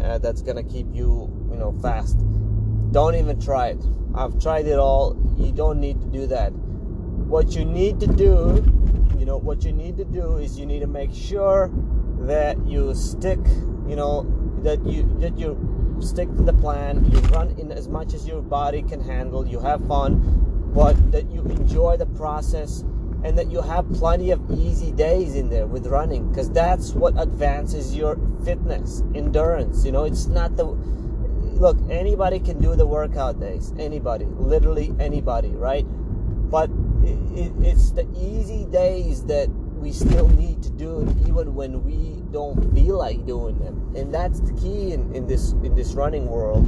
Uh, 0.00 0.18
that's 0.18 0.42
gonna 0.42 0.62
keep 0.62 0.86
you 0.92 1.30
you 1.50 1.56
know 1.56 1.72
fast. 1.82 2.18
Don't 2.92 3.14
even 3.16 3.40
try 3.40 3.68
it. 3.68 3.84
I've 4.14 4.38
tried 4.40 4.66
it 4.66 4.78
all. 4.78 5.16
You 5.36 5.50
don't 5.50 5.80
need 5.80 6.00
to 6.00 6.06
do 6.06 6.26
that. 6.28 6.50
What 6.52 7.56
you 7.56 7.64
need 7.64 7.98
to 8.00 8.06
do, 8.06 8.62
you 9.18 9.24
know, 9.24 9.38
what 9.38 9.64
you 9.64 9.72
need 9.72 9.96
to 9.96 10.04
do 10.04 10.36
is 10.36 10.58
you 10.58 10.66
need 10.66 10.80
to 10.80 10.86
make 10.86 11.12
sure 11.12 11.72
that 12.26 12.56
you 12.66 12.94
stick, 12.94 13.38
you 13.86 13.96
know, 13.96 14.26
that 14.62 14.84
you 14.86 15.04
that 15.20 15.38
you 15.38 15.56
stick 16.00 16.28
to 16.36 16.42
the 16.42 16.52
plan, 16.52 17.04
you 17.10 17.18
run 17.30 17.50
in 17.58 17.70
as 17.70 17.88
much 17.88 18.14
as 18.14 18.26
your 18.26 18.42
body 18.42 18.82
can 18.82 19.00
handle, 19.00 19.46
you 19.46 19.60
have 19.60 19.86
fun, 19.86 20.20
but 20.74 20.94
that 21.12 21.30
you 21.30 21.42
enjoy 21.42 21.96
the 21.96 22.06
process 22.06 22.84
and 23.22 23.38
that 23.38 23.50
you 23.50 23.62
have 23.62 23.90
plenty 23.94 24.30
of 24.30 24.40
easy 24.50 24.92
days 24.92 25.34
in 25.34 25.48
there 25.48 25.66
with 25.66 25.86
running 25.86 26.28
because 26.28 26.50
that's 26.50 26.92
what 26.92 27.14
advances 27.20 27.96
your 27.96 28.18
fitness, 28.44 29.02
endurance. 29.14 29.84
You 29.84 29.92
know, 29.92 30.04
it's 30.04 30.26
not 30.26 30.56
the 30.56 30.64
look, 30.64 31.78
anybody 31.88 32.40
can 32.40 32.60
do 32.60 32.74
the 32.74 32.86
workout 32.86 33.40
days, 33.40 33.72
anybody, 33.78 34.26
literally 34.26 34.92
anybody, 34.98 35.50
right? 35.50 35.84
But 36.50 36.70
it, 37.02 37.52
it's 37.60 37.92
the 37.92 38.06
easy 38.16 38.66
days 38.66 39.24
that 39.24 39.48
we 39.84 39.92
still 39.92 40.28
need 40.28 40.62
to 40.62 40.70
do 40.70 41.02
it 41.02 41.28
even 41.28 41.54
when 41.54 41.84
we 41.84 42.22
don't 42.32 42.74
feel 42.74 42.96
like 42.96 43.26
doing 43.26 43.58
them 43.58 43.94
and 43.94 44.12
that's 44.14 44.40
the 44.40 44.52
key 44.54 44.92
in, 44.94 45.14
in 45.14 45.26
this 45.26 45.52
in 45.62 45.74
this 45.74 45.92
running 45.92 46.26
world. 46.26 46.64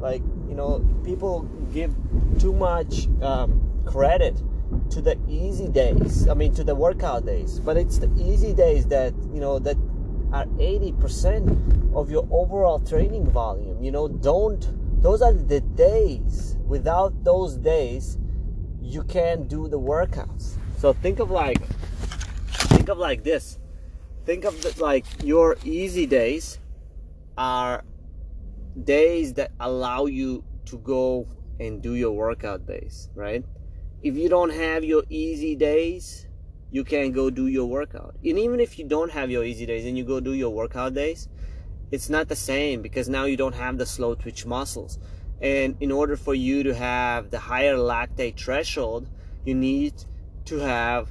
Like 0.00 0.22
you 0.48 0.54
know 0.54 0.78
people 1.04 1.42
give 1.74 1.92
too 2.38 2.52
much 2.52 3.08
um, 3.22 3.60
credit 3.84 4.40
to 4.90 5.00
the 5.00 5.18
easy 5.28 5.68
days 5.68 6.28
i 6.28 6.34
mean 6.34 6.54
to 6.54 6.62
the 6.62 6.74
workout 6.74 7.26
days. 7.26 7.58
But 7.58 7.76
it's 7.76 7.98
the 7.98 8.10
easy 8.16 8.54
days 8.54 8.86
that 8.86 9.14
you 9.34 9.40
know 9.40 9.58
that 9.58 9.76
are 10.32 10.46
80% 10.46 11.92
of 11.92 12.08
your 12.08 12.24
overall 12.30 12.78
training 12.78 13.28
volume. 13.32 13.82
You 13.82 13.90
know 13.90 14.06
don't 14.06 14.62
those 15.02 15.22
are 15.22 15.34
the 15.34 15.60
days. 15.60 16.56
Without 16.68 17.24
those 17.24 17.56
days 17.56 18.16
you 18.80 19.02
can't 19.02 19.48
do 19.48 19.66
the 19.66 19.80
workouts. 19.80 20.54
So 20.78 20.92
think 20.92 21.18
of 21.18 21.32
like 21.32 21.60
of 22.90 22.98
like 22.98 23.24
this. 23.24 23.58
Think 24.24 24.44
of 24.44 24.60
the, 24.62 24.74
like 24.82 25.06
your 25.24 25.56
easy 25.64 26.06
days 26.06 26.58
are 27.36 27.84
days 28.84 29.34
that 29.34 29.50
allow 29.58 30.06
you 30.06 30.44
to 30.66 30.78
go 30.78 31.26
and 31.58 31.82
do 31.82 31.94
your 31.94 32.12
workout 32.12 32.66
days 32.66 33.08
right? 33.14 33.44
If 34.02 34.16
you 34.16 34.28
don't 34.28 34.50
have 34.50 34.84
your 34.84 35.04
easy 35.08 35.56
days 35.56 36.26
you 36.72 36.84
can't 36.84 37.12
go 37.12 37.30
do 37.30 37.48
your 37.48 37.66
workout. 37.66 38.14
And 38.24 38.38
even 38.38 38.60
if 38.60 38.78
you 38.78 38.86
don't 38.86 39.10
have 39.10 39.30
your 39.30 39.42
easy 39.42 39.66
days 39.66 39.84
and 39.84 39.98
you 39.98 40.04
go 40.04 40.20
do 40.20 40.34
your 40.34 40.50
workout 40.50 40.94
days 40.94 41.28
it's 41.90 42.08
not 42.08 42.28
the 42.28 42.36
same 42.36 42.82
because 42.82 43.08
now 43.08 43.24
you 43.24 43.36
don't 43.36 43.54
have 43.54 43.78
the 43.78 43.86
slow 43.86 44.14
twitch 44.14 44.46
muscles. 44.46 44.98
And 45.40 45.76
in 45.80 45.90
order 45.90 46.16
for 46.16 46.34
you 46.34 46.62
to 46.62 46.74
have 46.74 47.30
the 47.30 47.38
higher 47.38 47.76
lactate 47.76 48.38
threshold 48.38 49.08
you 49.44 49.54
need 49.54 49.94
to 50.44 50.58
have 50.58 51.08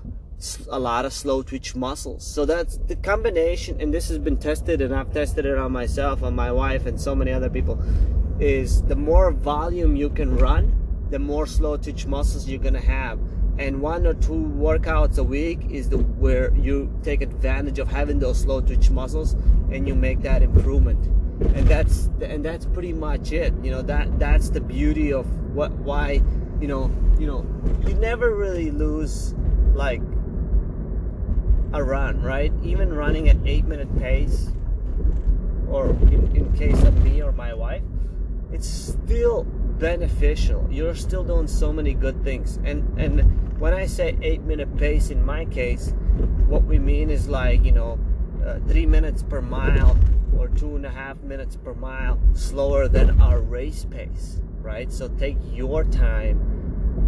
a 0.70 0.80
lot 0.80 1.06
of 1.06 1.14
slow 1.14 1.42
twitch 1.42 1.76
muscles. 1.76 2.26
So 2.26 2.46
that's 2.46 2.78
the 2.88 2.96
combination, 2.96 3.80
and 3.82 3.94
this 3.94 4.08
has 4.08 4.18
been 4.18 4.38
tested, 4.38 4.82
and 4.82 4.96
I've 4.96 5.12
tested 5.12 5.46
it 5.46 5.58
on 5.58 5.72
myself, 5.72 6.24
on 6.24 6.36
my 6.36 6.52
wife, 6.52 6.86
and 6.86 7.00
so 7.00 7.14
many 7.16 7.32
other 7.32 7.50
people. 7.50 7.82
Is 8.40 8.82
the 8.84 8.96
more 8.96 9.32
volume 9.32 9.96
you 9.96 10.10
can 10.10 10.38
run, 10.38 10.74
the 11.10 11.20
more 11.20 11.46
slow 11.46 11.76
twitch 11.76 12.06
muscles 12.06 12.48
you're 12.48 12.62
gonna 12.62 12.80
have. 12.80 13.20
And 13.58 13.82
one 13.82 14.08
or 14.08 14.14
two 14.14 14.54
workouts 14.58 15.18
a 15.18 15.24
week 15.24 15.60
is 15.70 15.90
the 15.90 15.98
where 15.98 16.56
you 16.56 16.90
take 17.04 17.22
advantage 17.22 17.80
of 17.80 17.90
having 17.90 18.20
those 18.20 18.40
slow 18.40 18.62
twitch 18.62 18.90
muscles, 18.90 19.34
and 19.72 19.88
you 19.88 19.96
make 19.96 20.22
that 20.22 20.42
improvement. 20.42 21.06
And 21.54 21.68
that's 21.68 22.10
and 22.22 22.44
that's 22.46 22.66
pretty 22.66 22.94
much 22.94 23.34
it. 23.34 23.54
You 23.62 23.72
know 23.72 23.82
that 23.82 24.20
that's 24.20 24.50
the 24.50 24.62
beauty 24.62 25.12
of 25.12 25.26
what 25.54 25.72
why 25.72 26.22
you 26.62 26.68
know 26.68 26.90
you 27.20 27.28
know 27.28 27.46
you 27.86 27.94
never 27.96 28.34
really 28.34 28.72
lose 28.72 29.34
like 29.74 30.02
a 31.74 31.84
run, 31.84 32.22
right? 32.22 32.52
Even 32.64 32.94
running 32.94 33.30
at 33.30 33.38
eight 33.46 33.66
minute 33.66 33.94
pace, 34.00 34.52
or 35.68 35.90
in, 35.90 36.36
in 36.36 36.54
case 36.58 36.82
of 36.84 37.04
me 37.04 37.22
or 37.22 37.32
my 37.32 37.54
wife, 37.54 37.84
it's 38.52 38.68
still 38.68 39.44
beneficial. 39.44 40.68
You're 40.72 40.96
still 40.96 41.24
doing 41.24 41.48
so 41.48 41.72
many 41.72 41.94
good 41.94 42.24
things. 42.24 42.58
And 42.64 43.00
and 43.00 43.60
when 43.60 43.74
I 43.74 43.86
say 43.86 44.18
eight 44.22 44.42
minute 44.42 44.76
pace, 44.78 45.10
in 45.10 45.24
my 45.24 45.46
case, 45.46 45.94
what 46.48 46.64
we 46.64 46.80
mean 46.80 47.10
is 47.10 47.30
like 47.30 47.64
you 47.64 47.72
know, 47.72 48.00
uh, 48.46 48.60
three 48.68 48.86
minutes 48.86 49.24
per 49.24 49.42
mile 49.42 49.98
or 50.38 50.48
two 50.50 50.76
and 50.76 50.86
a 50.86 50.90
half 50.90 51.22
minutes 51.22 51.56
per 51.56 51.74
mile 51.74 52.20
slower 52.34 52.88
than 52.88 53.20
our 53.22 53.40
race 53.40 53.86
pace, 53.86 54.42
right? 54.62 54.92
So 54.92 55.08
take 55.08 55.38
your 55.52 55.84
time, 55.84 56.38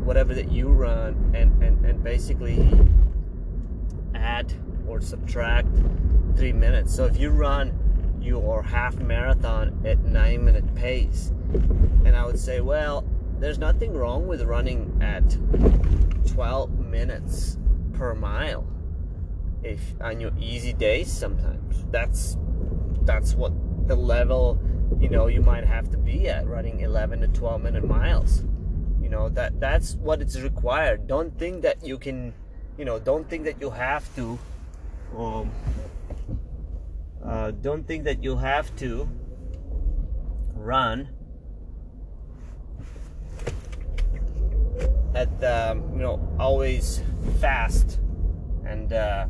whatever 0.06 0.34
that 0.36 0.52
you 0.52 0.68
run, 0.70 1.32
and 1.34 1.64
and 1.64 1.84
and 1.86 2.04
basically 2.04 2.70
add 4.22 4.54
or 4.88 5.02
subtract 5.02 5.68
three 6.36 6.54
minutes. 6.54 6.96
So 6.96 7.06
if 7.06 7.18
you 7.18 7.30
run 7.30 7.78
your 8.22 8.62
half 8.62 8.96
marathon 8.98 9.82
at 9.86 10.00
nine 10.00 10.46
minute 10.46 10.76
pace, 10.76 11.32
and 12.06 12.16
I 12.16 12.26
would 12.26 12.40
say, 12.40 12.62
well, 12.62 13.06
there's 13.40 13.58
nothing 13.58 13.94
wrong 13.94 14.28
with 14.28 14.44
running 14.44 14.98
at 15.02 15.38
12 16.28 16.80
minutes 16.80 17.58
per 17.94 18.14
mile 18.14 18.66
if 19.64 19.80
on 20.02 20.20
your 20.20 20.32
easy 20.40 20.74
days 20.74 21.12
sometimes. 21.12 21.86
That's 21.92 22.38
that's 23.04 23.34
what 23.34 23.52
the 23.88 23.96
level 23.96 24.60
you 25.00 25.10
know 25.10 25.28
you 25.28 25.42
might 25.42 25.66
have 25.66 25.90
to 25.92 25.98
be 25.98 26.30
at 26.30 26.48
running 26.48 26.82
11 26.82 27.22
to 27.22 27.28
12 27.28 27.62
minute 27.62 27.84
miles. 27.84 28.44
You 29.02 29.10
know 29.10 29.30
that 29.30 29.60
that's 29.60 29.96
what 29.96 30.22
it's 30.22 30.40
required. 30.40 31.08
Don't 31.08 31.38
think 31.38 31.64
that 31.64 31.86
you 31.86 31.98
can 31.98 32.34
you 32.78 32.86
know 32.86 33.00
don't 33.00 33.30
think 33.30 33.44
that 33.46 33.60
you 33.62 33.70
have 33.70 34.04
to 34.16 34.40
um, 35.18 35.52
uh, 37.24 37.52
don't 37.52 37.86
think 37.88 38.04
that 38.04 38.24
you 38.24 38.38
have 38.38 38.76
to 38.78 39.08
run 40.56 41.10
at 45.14 45.44
um, 45.44 45.92
you 45.94 46.00
know 46.00 46.36
always 46.40 47.04
fast 47.40 48.00
and 48.66 48.94
uh, 48.94 49.28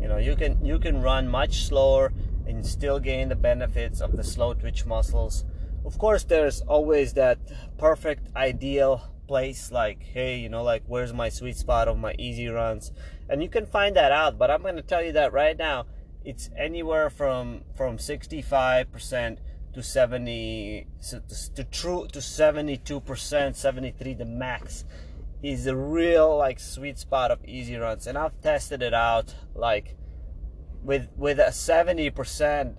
you 0.00 0.08
know 0.08 0.18
you 0.18 0.34
can 0.34 0.62
you 0.64 0.78
can 0.78 1.00
run 1.00 1.28
much 1.28 1.64
slower 1.64 2.12
and 2.46 2.64
still 2.64 2.98
gain 2.98 3.28
the 3.28 3.36
benefits 3.36 4.00
of 4.00 4.16
the 4.16 4.24
slow 4.24 4.54
twitch 4.54 4.86
muscles. 4.86 5.44
Of 5.84 5.98
course, 5.98 6.24
there's 6.24 6.60
always 6.62 7.12
that 7.14 7.38
perfect 7.78 8.28
ideal 8.36 9.02
place 9.26 9.72
like 9.72 10.02
hey 10.02 10.38
you 10.38 10.48
know 10.48 10.62
like 10.62 10.82
where's 10.86 11.12
my 11.12 11.28
sweet 11.28 11.56
spot 11.56 11.88
of 11.88 11.98
my 11.98 12.14
easy 12.18 12.48
runs? 12.48 12.92
And 13.28 13.42
you 13.42 13.48
can 13.48 13.66
find 13.66 13.96
that 13.96 14.12
out 14.12 14.38
but 14.38 14.50
i'm 14.50 14.62
going 14.62 14.76
to 14.76 14.82
tell 14.82 15.02
you 15.02 15.12
that 15.12 15.32
right 15.32 15.56
now 15.56 15.86
it's 16.24 16.50
anywhere 16.56 17.10
from 17.10 17.62
from 17.76 17.98
65% 17.98 19.38
to 19.72 19.82
70 19.82 20.86
to 21.54 21.64
true 21.64 22.06
to 22.12 22.18
72% 22.18 23.56
73 23.56 24.14
the 24.14 24.24
max 24.24 24.84
is 25.42 25.66
a 25.66 25.76
real 25.76 26.36
like 26.36 26.58
sweet 26.58 26.98
spot 26.98 27.30
of 27.30 27.44
easy 27.44 27.76
runs. 27.76 28.06
And 28.06 28.16
I've 28.18 28.40
tested 28.40 28.82
it 28.82 28.94
out 28.94 29.34
like 29.54 29.96
with 30.82 31.08
with 31.16 31.38
a 31.38 31.50
70% 31.50 32.76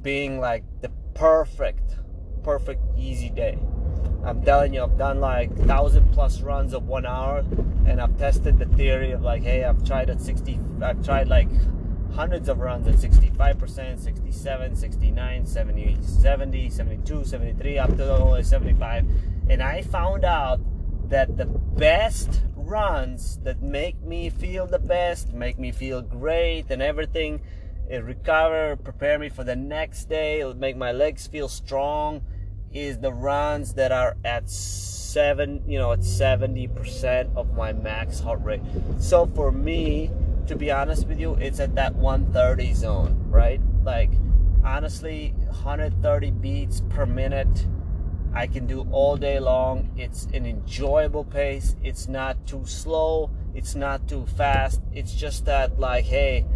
being 0.00 0.40
like 0.40 0.64
the 0.80 0.90
perfect 1.14 1.96
perfect 2.42 2.82
easy 2.96 3.30
day 3.30 3.58
I'm 4.24 4.42
telling 4.42 4.74
you 4.74 4.82
I've 4.82 4.96
done 4.96 5.20
like 5.20 5.56
thousand 5.66 6.12
plus 6.12 6.40
runs 6.40 6.74
of 6.74 6.86
one 6.86 7.06
hour 7.06 7.44
and 7.86 8.00
I've 8.00 8.16
tested 8.18 8.58
the 8.58 8.66
theory 8.66 9.12
of 9.12 9.22
like 9.22 9.42
hey 9.42 9.64
I've 9.64 9.84
tried 9.84 10.10
at 10.10 10.20
60 10.20 10.60
I've 10.80 11.04
tried 11.04 11.28
like 11.28 11.48
hundreds 12.14 12.48
of 12.48 12.60
runs 12.60 12.86
at 12.86 12.94
65%, 12.94 13.98
67, 13.98 14.76
69, 14.76 15.46
70, 15.46 15.98
70, 16.02 16.70
72, 16.70 17.24
73, 17.24 17.78
up 17.78 17.96
to 17.96 18.14
always 18.14 18.48
75. 18.48 19.06
And 19.48 19.62
I 19.62 19.82
found 19.82 20.24
out 20.24 20.60
that 21.08 21.36
the 21.36 21.46
best 21.46 22.42
runs 22.54 23.38
that 23.44 23.62
make 23.62 24.00
me 24.02 24.30
feel 24.30 24.66
the 24.66 24.78
best, 24.78 25.32
make 25.32 25.58
me 25.58 25.72
feel 25.72 26.02
great 26.02 26.70
and 26.70 26.82
everything, 26.82 27.42
it 27.88 28.04
recover, 28.04 28.76
prepare 28.76 29.18
me 29.18 29.28
for 29.28 29.44
the 29.44 29.56
next 29.56 30.08
day, 30.08 30.40
it'll 30.40 30.54
make 30.54 30.76
my 30.76 30.92
legs 30.92 31.26
feel 31.26 31.48
strong, 31.48 32.22
is 32.74 32.98
the 32.98 33.12
runs 33.12 33.74
that 33.74 33.92
are 33.92 34.16
at 34.24 34.48
seven, 34.48 35.62
you 35.66 35.78
know, 35.78 35.92
at 35.92 36.00
70% 36.00 37.36
of 37.36 37.54
my 37.54 37.72
max 37.72 38.20
heart 38.20 38.42
rate. 38.42 38.62
So 38.98 39.26
for 39.34 39.52
me, 39.52 40.10
to 40.46 40.56
be 40.56 40.70
honest 40.70 41.06
with 41.06 41.20
you, 41.20 41.34
it's 41.34 41.60
at 41.60 41.74
that 41.74 41.94
130 41.94 42.74
zone, 42.74 43.26
right? 43.28 43.60
Like, 43.84 44.10
honestly, 44.64 45.34
130 45.46 46.30
beats 46.30 46.82
per 46.88 47.06
minute. 47.06 47.66
I 48.34 48.46
can 48.46 48.66
do 48.66 48.86
all 48.90 49.16
day 49.16 49.38
long. 49.38 49.90
It's 49.96 50.24
an 50.32 50.46
enjoyable 50.46 51.24
pace. 51.24 51.76
It's 51.82 52.08
not 52.08 52.46
too 52.46 52.64
slow. 52.64 53.30
It's 53.54 53.74
not 53.74 54.08
too 54.08 54.24
fast. 54.24 54.80
It's 54.94 55.14
just 55.14 55.44
that, 55.44 55.78
like, 55.78 56.06
hey, 56.06 56.46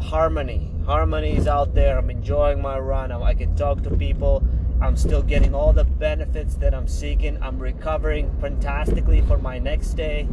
harmony. 0.00 0.72
Harmony 0.84 1.36
is 1.36 1.46
out 1.46 1.74
there. 1.74 1.98
I'm 1.98 2.10
enjoying 2.10 2.60
my 2.60 2.78
run. 2.78 3.12
I 3.12 3.34
can 3.34 3.54
talk 3.54 3.82
to 3.84 3.90
people. 3.90 4.42
I'm 4.82 4.96
still 4.96 5.22
getting 5.22 5.54
all 5.54 5.72
the 5.72 5.84
benefits 5.84 6.54
that 6.56 6.74
I'm 6.74 6.88
seeking. 6.88 7.40
I'm 7.42 7.58
recovering 7.58 8.34
fantastically 8.40 9.20
for 9.22 9.36
my 9.36 9.58
next 9.58 9.92
day, 9.94 10.26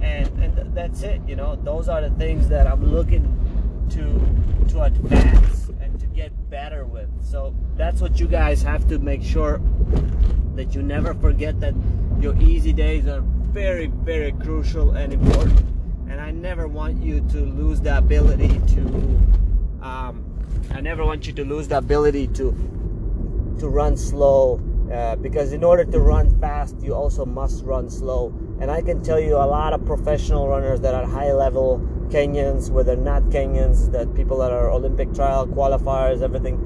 and 0.00 0.26
and 0.42 0.56
th- 0.56 0.68
that's 0.72 1.02
it. 1.02 1.20
You 1.26 1.36
know, 1.36 1.56
those 1.56 1.88
are 1.88 2.00
the 2.00 2.10
things 2.10 2.48
that 2.48 2.66
I'm 2.66 2.82
looking 2.82 3.24
to 3.90 4.72
to 4.72 4.82
advance 4.84 5.68
and 5.82 6.00
to 6.00 6.06
get 6.06 6.32
better 6.48 6.86
with. 6.86 7.10
So 7.22 7.54
that's 7.76 8.00
what 8.00 8.18
you 8.18 8.26
guys 8.26 8.62
have 8.62 8.88
to 8.88 8.98
make 8.98 9.22
sure 9.22 9.60
that 10.54 10.74
you 10.74 10.82
never 10.82 11.12
forget 11.14 11.60
that 11.60 11.74
your 12.20 12.34
easy 12.40 12.72
days 12.72 13.06
are 13.06 13.20
very 13.20 13.88
very 13.88 14.32
crucial 14.32 14.92
and 14.92 15.12
important. 15.12 15.60
And 16.08 16.20
I 16.20 16.30
never 16.30 16.66
want 16.66 17.02
you 17.02 17.20
to 17.32 17.38
lose 17.44 17.82
the 17.82 17.98
ability 17.98 18.60
to. 18.74 18.80
Um, 19.82 20.24
I 20.70 20.80
never 20.80 21.04
want 21.04 21.26
you 21.26 21.32
to 21.34 21.44
lose 21.44 21.68
the 21.68 21.78
ability 21.78 22.28
to 22.28 22.79
to 23.60 23.68
run 23.68 23.96
slow 23.96 24.60
uh, 24.92 25.16
because 25.16 25.52
in 25.52 25.62
order 25.62 25.84
to 25.84 26.00
run 26.00 26.28
fast 26.40 26.76
you 26.80 26.94
also 26.94 27.24
must 27.24 27.64
run 27.64 27.88
slow. 27.88 28.34
And 28.60 28.70
i 28.70 28.82
can 28.82 29.02
tell 29.02 29.20
you 29.20 29.36
a 29.36 29.48
lot 29.58 29.72
of 29.72 29.84
professional 29.84 30.48
runners 30.48 30.80
that 30.80 30.94
are 30.94 31.06
high 31.06 31.32
level 31.32 31.80
kenyans 32.08 32.70
whether 32.70 32.96
not 32.96 33.22
kenyans 33.24 33.90
that 33.92 34.12
people 34.14 34.38
that 34.38 34.50
are 34.50 34.70
olympic 34.70 35.14
trial 35.14 35.46
qualifiers 35.46 36.22
everything. 36.22 36.56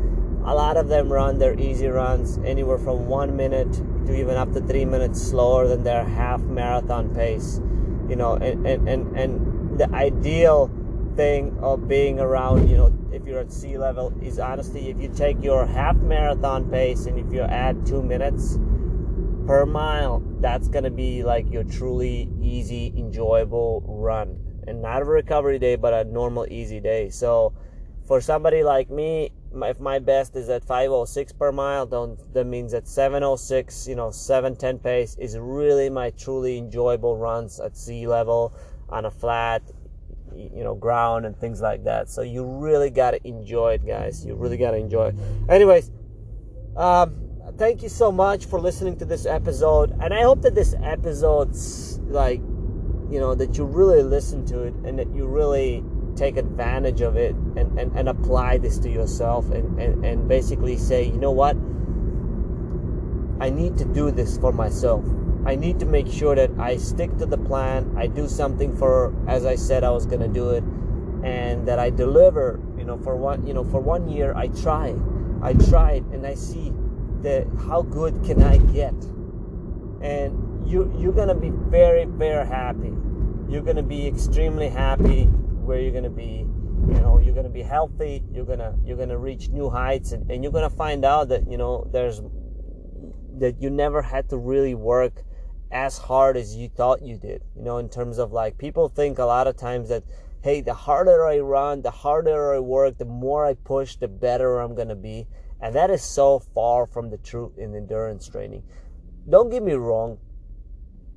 A 0.47 0.55
lot 0.55 0.77
of 0.77 0.89
them 0.89 1.11
run 1.11 1.39
their 1.39 1.59
easy 1.59 1.87
runs 1.87 2.39
anywhere 2.45 2.79
from 2.79 3.07
one 3.07 3.35
minute 3.37 3.73
to 4.07 4.15
even 4.15 4.37
up 4.37 4.53
to 4.53 4.61
three 4.61 4.85
minutes 4.85 5.21
slower 5.21 5.67
than 5.67 5.83
their 5.83 6.05
half 6.05 6.41
marathon 6.43 7.15
pace 7.15 7.61
you 8.09 8.17
know 8.17 8.35
and 8.35 8.67
and 8.67 8.89
and, 8.89 9.17
and 9.17 9.55
the 9.79 9.89
ideal 9.95 10.71
thing 11.17 11.57
of 11.61 11.89
being 11.89 12.21
around, 12.21 12.69
you 12.69 12.77
know, 12.77 12.93
if 13.15 13.27
you're 13.27 13.41
at 13.41 13.53
sea 13.53 13.79
level 13.79 14.13
is 14.23 14.39
honestly 14.39 14.91
if 14.91 15.01
you 15.01 15.09
take 15.09 15.43
your 15.43 15.67
half 15.67 15.97
marathon 15.97 16.71
pace 16.71 17.07
and 17.07 17.19
if 17.19 17.33
you 17.33 17.41
add 17.41 17.87
two 17.87 18.03
minutes 18.03 18.59
per 19.47 19.67
mile, 19.67 20.23
that's 20.41 20.69
gonna 20.69 20.91
be 20.91 21.23
like 21.23 21.51
your 21.51 21.65
truly 21.65 22.29
easy, 22.41 22.93
enjoyable 22.97 23.83
run. 23.87 24.39
And 24.67 24.81
not 24.81 25.03
a 25.03 25.05
recovery 25.05 25.59
day, 25.59 25.77
but 25.77 25.93
a 25.93 26.05
normal 26.05 26.47
easy 26.51 26.81
day. 26.81 27.11
So 27.11 27.53
for 28.07 28.21
somebody 28.21 28.63
like 28.63 28.91
me, 28.91 29.33
if 29.55 29.79
my 29.79 29.99
best 29.99 30.35
is 30.37 30.49
at 30.49 30.65
506 30.65 31.33
per 31.35 31.53
mile, 31.53 31.87
don't 31.87 32.19
that 32.35 32.47
means 32.47 32.75
at 32.75 32.89
706, 32.89 33.87
you 33.87 33.95
know, 33.95 34.11
710 34.11 34.79
pace 34.79 35.17
is 35.19 35.39
really 35.39 35.91
my 35.91 36.11
truly 36.11 36.59
enjoyable 36.59 37.17
runs 37.17 37.61
at 37.61 37.77
sea 37.77 38.07
level 38.07 38.55
on 38.89 39.05
a 39.05 39.11
flat 39.11 39.63
you 40.37 40.65
know 40.65 40.75
ground 40.75 41.27
and 41.27 41.37
things 41.39 41.61
like 41.61 41.85
that. 41.85 42.09
So 42.09 42.23
you 42.23 42.45
really 42.45 42.91
got 42.91 43.13
to 43.13 43.27
enjoy 43.27 43.75
it 43.75 43.87
guys. 43.87 44.25
You 44.25 44.35
really 44.35 44.57
got 44.57 44.73
to 44.73 44.79
enjoy 44.79 45.09
it. 45.09 45.15
Anyways 45.49 45.91
um, 46.77 47.15
thank 47.57 47.83
you 47.83 47.89
so 47.89 48.11
much 48.11 48.47
for 48.47 48.61
listening 48.61 48.97
to 48.99 49.05
this 49.05 49.27
episode. 49.27 49.97
And 50.01 50.13
i 50.13 50.23
hope 50.23 50.43
that 50.43 50.55
this 50.55 50.75
episode's 50.83 51.99
like 52.01 52.41
you 53.11 53.21
know 53.21 53.35
that 53.35 53.57
you 53.57 53.65
really 53.65 54.03
listen 54.03 54.45
to 54.47 54.63
it 54.63 54.75
and 54.85 54.99
that 54.99 55.15
you 55.15 55.27
really 55.27 55.85
take 56.17 56.37
advantage 56.37 57.01
of 57.01 57.17
it 57.17 57.35
and, 57.35 57.79
and, 57.79 57.97
and 57.97 58.09
apply 58.09 58.57
this 58.57 58.79
to 58.79 58.89
yourself 58.89 59.51
and, 59.51 59.81
and, 59.81 60.05
and 60.05 60.29
basically 60.29 60.77
say 60.77 61.05
you 61.05 61.19
know 61.19 61.33
what? 61.33 61.57
I 63.41 63.51
need 63.51 63.77
to 63.79 63.85
do 63.85 64.11
this 64.11 64.39
for 64.39 64.53
myself 64.53 65.05
I 65.47 65.57
need 65.57 65.79
to 65.81 65.87
make 65.87 66.09
sure 66.09 66.35
that 66.35 66.51
I 66.59 66.77
stick 66.79 67.17
to 67.19 67.27
the 67.27 67.37
plan. 67.37 67.95
I 67.99 68.07
do 68.07 68.29
something 68.29 68.75
for, 68.77 69.15
as 69.29 69.45
I 69.45 69.57
said, 69.57 69.85
I 69.85 69.91
was 69.91 70.07
gonna 70.07 70.29
do 70.29 70.51
it, 70.51 70.65
and 71.23 71.69
that 71.69 71.79
I 71.79 71.91
deliver. 71.91 72.61
You 72.79 72.85
know, 72.85 72.97
for 72.99 73.17
one, 73.17 73.47
you 73.47 73.53
know, 73.53 73.65
for 73.65 73.81
one 73.81 74.09
year, 74.09 74.35
I 74.35 74.49
try, 74.49 74.95
I 75.43 75.53
tried, 75.53 76.05
and 76.13 76.27
I 76.27 76.35
see 76.35 76.73
that 77.21 77.47
how 77.69 77.83
good 77.83 78.25
can 78.25 78.43
I 78.43 78.57
get, 78.57 78.95
and 80.01 80.67
you 80.67 80.91
you're 80.97 81.13
gonna 81.13 81.35
be 81.35 81.51
very 81.51 82.07
very 82.07 82.47
happy. 82.47 82.93
You're 83.49 83.63
gonna 83.63 83.83
be 83.83 84.07
extremely 84.07 84.69
happy 84.69 85.25
where 85.25 85.79
you're 85.79 85.93
gonna 85.93 86.11
be. 86.11 86.47
You 86.87 87.01
know, 87.01 87.19
you're 87.19 87.35
gonna 87.35 87.49
be 87.49 87.63
healthy. 87.63 88.23
You're 88.33 88.45
gonna 88.45 88.77
you're 88.85 88.99
gonna 88.99 89.19
reach 89.19 89.49
new 89.49 89.71
heights, 89.71 90.13
and, 90.13 90.31
and 90.31 90.43
you're 90.43 90.53
gonna 90.53 90.71
find 90.71 91.05
out 91.05 91.29
that 91.29 91.51
you 91.51 91.57
know 91.57 91.89
there's 91.93 92.23
that 93.39 93.61
you 93.61 93.71
never 93.71 94.01
had 94.01 94.29
to 94.31 94.37
really 94.37 94.75
work 94.75 95.23
as 95.75 95.99
hard 95.99 96.37
as 96.37 96.55
you 96.55 96.69
thought 96.69 97.03
you 97.03 97.19
did. 97.19 97.43
You 97.57 97.63
know, 97.63 97.79
in 97.79 97.89
terms 97.89 98.19
of 98.19 98.33
like 98.33 98.57
people 98.57 98.89
think 98.89 99.19
a 99.19 99.25
lot 99.25 99.49
of 99.49 99.57
times 99.57 99.89
that 99.89 100.05
hey, 100.43 100.61
the 100.61 100.75
harder 100.75 101.27
I 101.27 101.39
run, 101.41 101.83
the 101.83 101.91
harder 101.91 102.55
I 102.55 102.59
work, 102.59 102.99
the 102.99 103.07
more 103.07 103.47
I 103.47 103.55
push, 103.55 103.97
the 103.97 104.09
better 104.09 104.59
I'm 104.59 104.77
to 104.77 104.95
be. 104.95 105.27
And 105.61 105.75
that 105.75 105.89
is 105.91 106.03
so 106.03 106.39
far 106.39 106.87
from 106.87 107.11
the 107.11 107.17
truth 107.17 107.57
in 107.57 107.75
endurance 107.75 108.29
training. 108.29 108.63
Don't 109.29 109.51
get 109.51 109.63
me 109.63 109.73
wrong. 109.73 110.19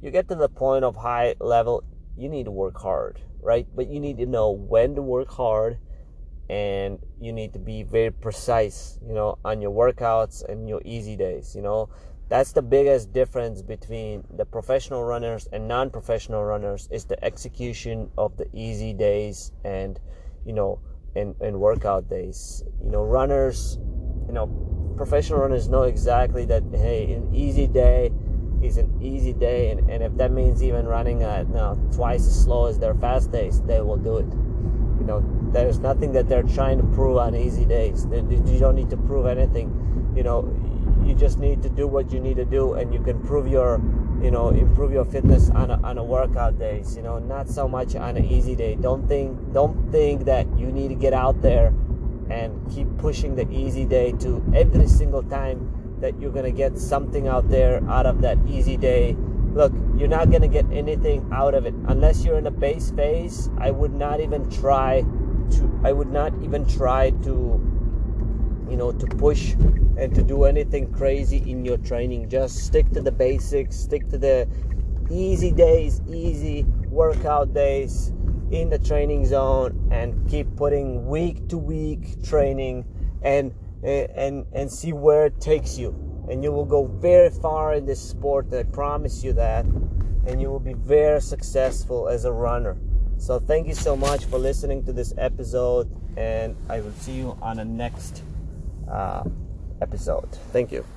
You 0.02 0.12
get 0.12 0.30
to 0.30 0.36
the 0.36 0.48
point 0.48 0.86
of 0.86 0.96
high 0.96 1.36
level, 1.40 1.84
you 2.16 2.30
need 2.30 2.46
to 2.46 2.52
work 2.52 2.80
hard, 2.80 3.20
right? 3.42 3.68
But 3.76 3.90
you 3.90 4.00
need 4.00 4.18
to 4.20 4.26
know 4.26 4.52
when 4.52 4.96
to 4.96 5.02
work 5.02 5.30
hard 5.30 5.78
and 6.50 6.98
you 7.20 7.34
need 7.34 7.52
to 7.52 7.60
be 7.60 7.84
very 7.84 8.12
precise, 8.12 8.98
you 9.06 9.14
know, 9.14 9.38
on 9.44 9.62
your 9.62 9.72
workouts 9.72 10.48
and 10.48 10.70
your 10.70 10.82
easy 10.86 11.18
days, 11.18 11.54
you 11.54 11.62
know 11.62 11.90
that's 12.30 12.52
the 12.52 12.62
biggest 12.62 13.14
difference 13.14 13.62
between 13.62 14.24
the 14.36 14.46
professional 14.46 15.04
runners 15.04 15.48
and 15.52 15.68
non-professional 15.68 16.44
runners 16.44 16.90
is 16.92 17.06
the 17.06 17.24
execution 17.24 18.10
of 18.18 18.36
the 18.38 18.48
easy 18.54 18.94
days 18.94 19.52
and 19.64 20.00
you 20.46 20.54
know 20.54 20.80
and, 21.16 21.36
and 21.40 21.60
workout 21.60 22.10
days. 22.10 22.64
You 22.84 22.92
know 22.92 23.04
runners 23.04 23.80
you 24.28 24.34
know 24.34 24.48
professional 24.98 25.40
runners 25.40 25.70
know 25.70 25.84
exactly 25.84 26.46
that 26.46 26.64
hey 26.74 27.14
an 27.14 27.34
easy 27.34 27.68
day 27.68 28.12
is 28.62 28.78
an 28.78 29.02
easy 29.02 29.32
day 29.32 29.70
and, 29.70 29.90
and 29.90 30.04
if 30.04 30.16
that 30.18 30.32
means 30.32 30.64
even 30.64 30.86
running 30.86 31.24
uh, 31.24 31.28
at 31.28 31.48
you 31.48 31.54
know, 31.54 31.90
twice 31.94 32.28
as 32.28 32.44
slow 32.44 32.66
as 32.66 32.78
their 32.80 32.96
fast 32.96 33.32
days 33.32 33.62
they 33.62 33.80
will 33.82 33.98
do 33.98 34.18
it. 34.18 34.28
You 35.00 35.06
know 35.06 35.24
there's 35.54 35.80
nothing 35.80 36.12
that 36.12 36.28
they're 36.28 36.44
trying 36.44 36.78
to 36.80 36.84
prove 36.88 37.18
on 37.18 37.36
easy 37.36 37.64
days. 37.64 38.06
You 38.12 38.60
don't 38.60 38.76
need 38.76 38.90
to 38.90 38.98
prove 38.98 39.28
anything. 39.28 40.14
You 40.14 40.24
know 40.24 40.67
you 41.08 41.16
just 41.16 41.40
need 41.40 41.62
to 41.62 41.70
do 41.70 41.88
what 41.88 42.12
you 42.12 42.20
need 42.20 42.36
to 42.36 42.46
do 42.46 42.74
and 42.74 42.94
you 42.94 43.02
can 43.02 43.22
prove 43.24 43.48
your 43.48 43.82
you 44.22 44.32
know 44.32 44.50
improve 44.50 44.92
your 44.92 45.06
fitness 45.06 45.50
on 45.52 45.72
a, 45.72 45.82
on 45.82 45.98
a 45.98 46.04
workout 46.04 46.58
days 46.60 46.96
you 46.96 47.04
know 47.04 47.20
not 47.20 47.48
so 47.48 47.68
much 47.68 47.96
on 47.96 48.18
an 48.18 48.26
easy 48.26 48.56
day 48.56 48.76
don't 48.76 49.08
think 49.08 49.38
don't 49.54 49.92
think 49.92 50.26
that 50.26 50.46
you 50.58 50.68
need 50.68 50.90
to 50.90 50.96
get 50.96 51.14
out 51.14 51.42
there 51.42 51.74
and 52.30 52.70
keep 52.72 52.88
pushing 52.98 53.36
the 53.36 53.50
easy 53.50 53.86
day 53.86 54.12
to 54.14 54.44
every 54.54 54.88
single 54.88 55.24
time 55.24 55.74
that 56.00 56.20
you're 56.20 56.32
gonna 56.32 56.52
get 56.52 56.78
something 56.78 57.28
out 57.28 57.50
there 57.50 57.84
out 57.90 58.06
of 58.06 58.22
that 58.22 58.38
easy 58.48 58.78
day. 58.78 59.16
Look, 59.54 59.74
you're 59.96 60.08
not 60.08 60.30
gonna 60.30 60.48
get 60.48 60.66
anything 60.72 61.28
out 61.32 61.54
of 61.54 61.66
it 61.66 61.74
unless 61.88 62.24
you're 62.24 62.38
in 62.38 62.46
a 62.48 62.52
base 62.52 62.92
phase. 62.92 63.50
I 63.58 63.72
would 63.72 63.94
not 63.94 64.20
even 64.20 64.50
try 64.50 65.02
to. 65.52 65.82
I 65.84 65.94
would 65.94 66.12
not 66.12 66.34
even 66.44 66.66
try 66.66 67.12
to, 67.24 67.32
you 68.70 68.78
know, 68.78 68.92
to 68.92 69.08
push 69.08 69.56
and 69.98 70.14
to 70.16 70.24
do 70.24 70.44
anything 70.44 70.92
crazy 70.92 71.38
in 71.50 71.66
your 71.66 71.78
training. 71.78 72.30
Just 72.30 72.66
stick 72.66 72.90
to 72.92 73.02
the 73.02 73.12
basics. 73.12 73.76
Stick 73.76 74.08
to 74.10 74.18
the 74.18 74.48
easy 75.10 75.52
days, 75.52 76.02
easy 76.08 76.66
workout 76.90 77.54
days 77.54 78.14
in 78.52 78.70
the 78.70 78.80
training 78.80 79.26
zone, 79.26 79.90
and 79.92 80.30
keep 80.30 80.56
putting 80.56 81.06
week 81.08 81.48
to 81.50 81.58
week 81.58 82.24
training 82.24 82.86
and 83.22 83.54
and 83.84 84.46
and 84.54 84.72
see 84.72 84.94
where 84.94 85.26
it 85.26 85.40
takes 85.40 85.78
you 85.78 85.96
and 86.30 86.44
you 86.44 86.52
will 86.52 86.66
go 86.66 86.86
very 86.86 87.30
far 87.30 87.74
in 87.74 87.86
this 87.86 88.02
sport 88.02 88.52
i 88.54 88.64
promise 88.64 89.24
you 89.24 89.34
that 89.34 89.66
and 90.26 90.42
you 90.42 90.50
will 90.50 90.60
be 90.60 90.74
very 90.74 91.22
successful 91.22 92.08
as 92.08 92.26
a 92.26 92.32
runner 92.32 92.78
so 93.18 93.40
thank 93.40 93.68
you 93.68 93.74
so 93.74 93.96
much 93.96 94.26
for 94.26 94.38
listening 94.38 94.84
to 94.84 94.92
this 94.92 95.14
episode 95.18 95.90
and 96.18 96.56
i 96.70 96.80
will 96.80 96.94
see 96.94 97.14
you 97.14 97.38
on 97.42 97.58
the 97.58 97.66
next 97.66 98.24
uh, 98.92 99.24
episode. 99.82 100.30
Thank 100.52 100.72
you 100.72 100.88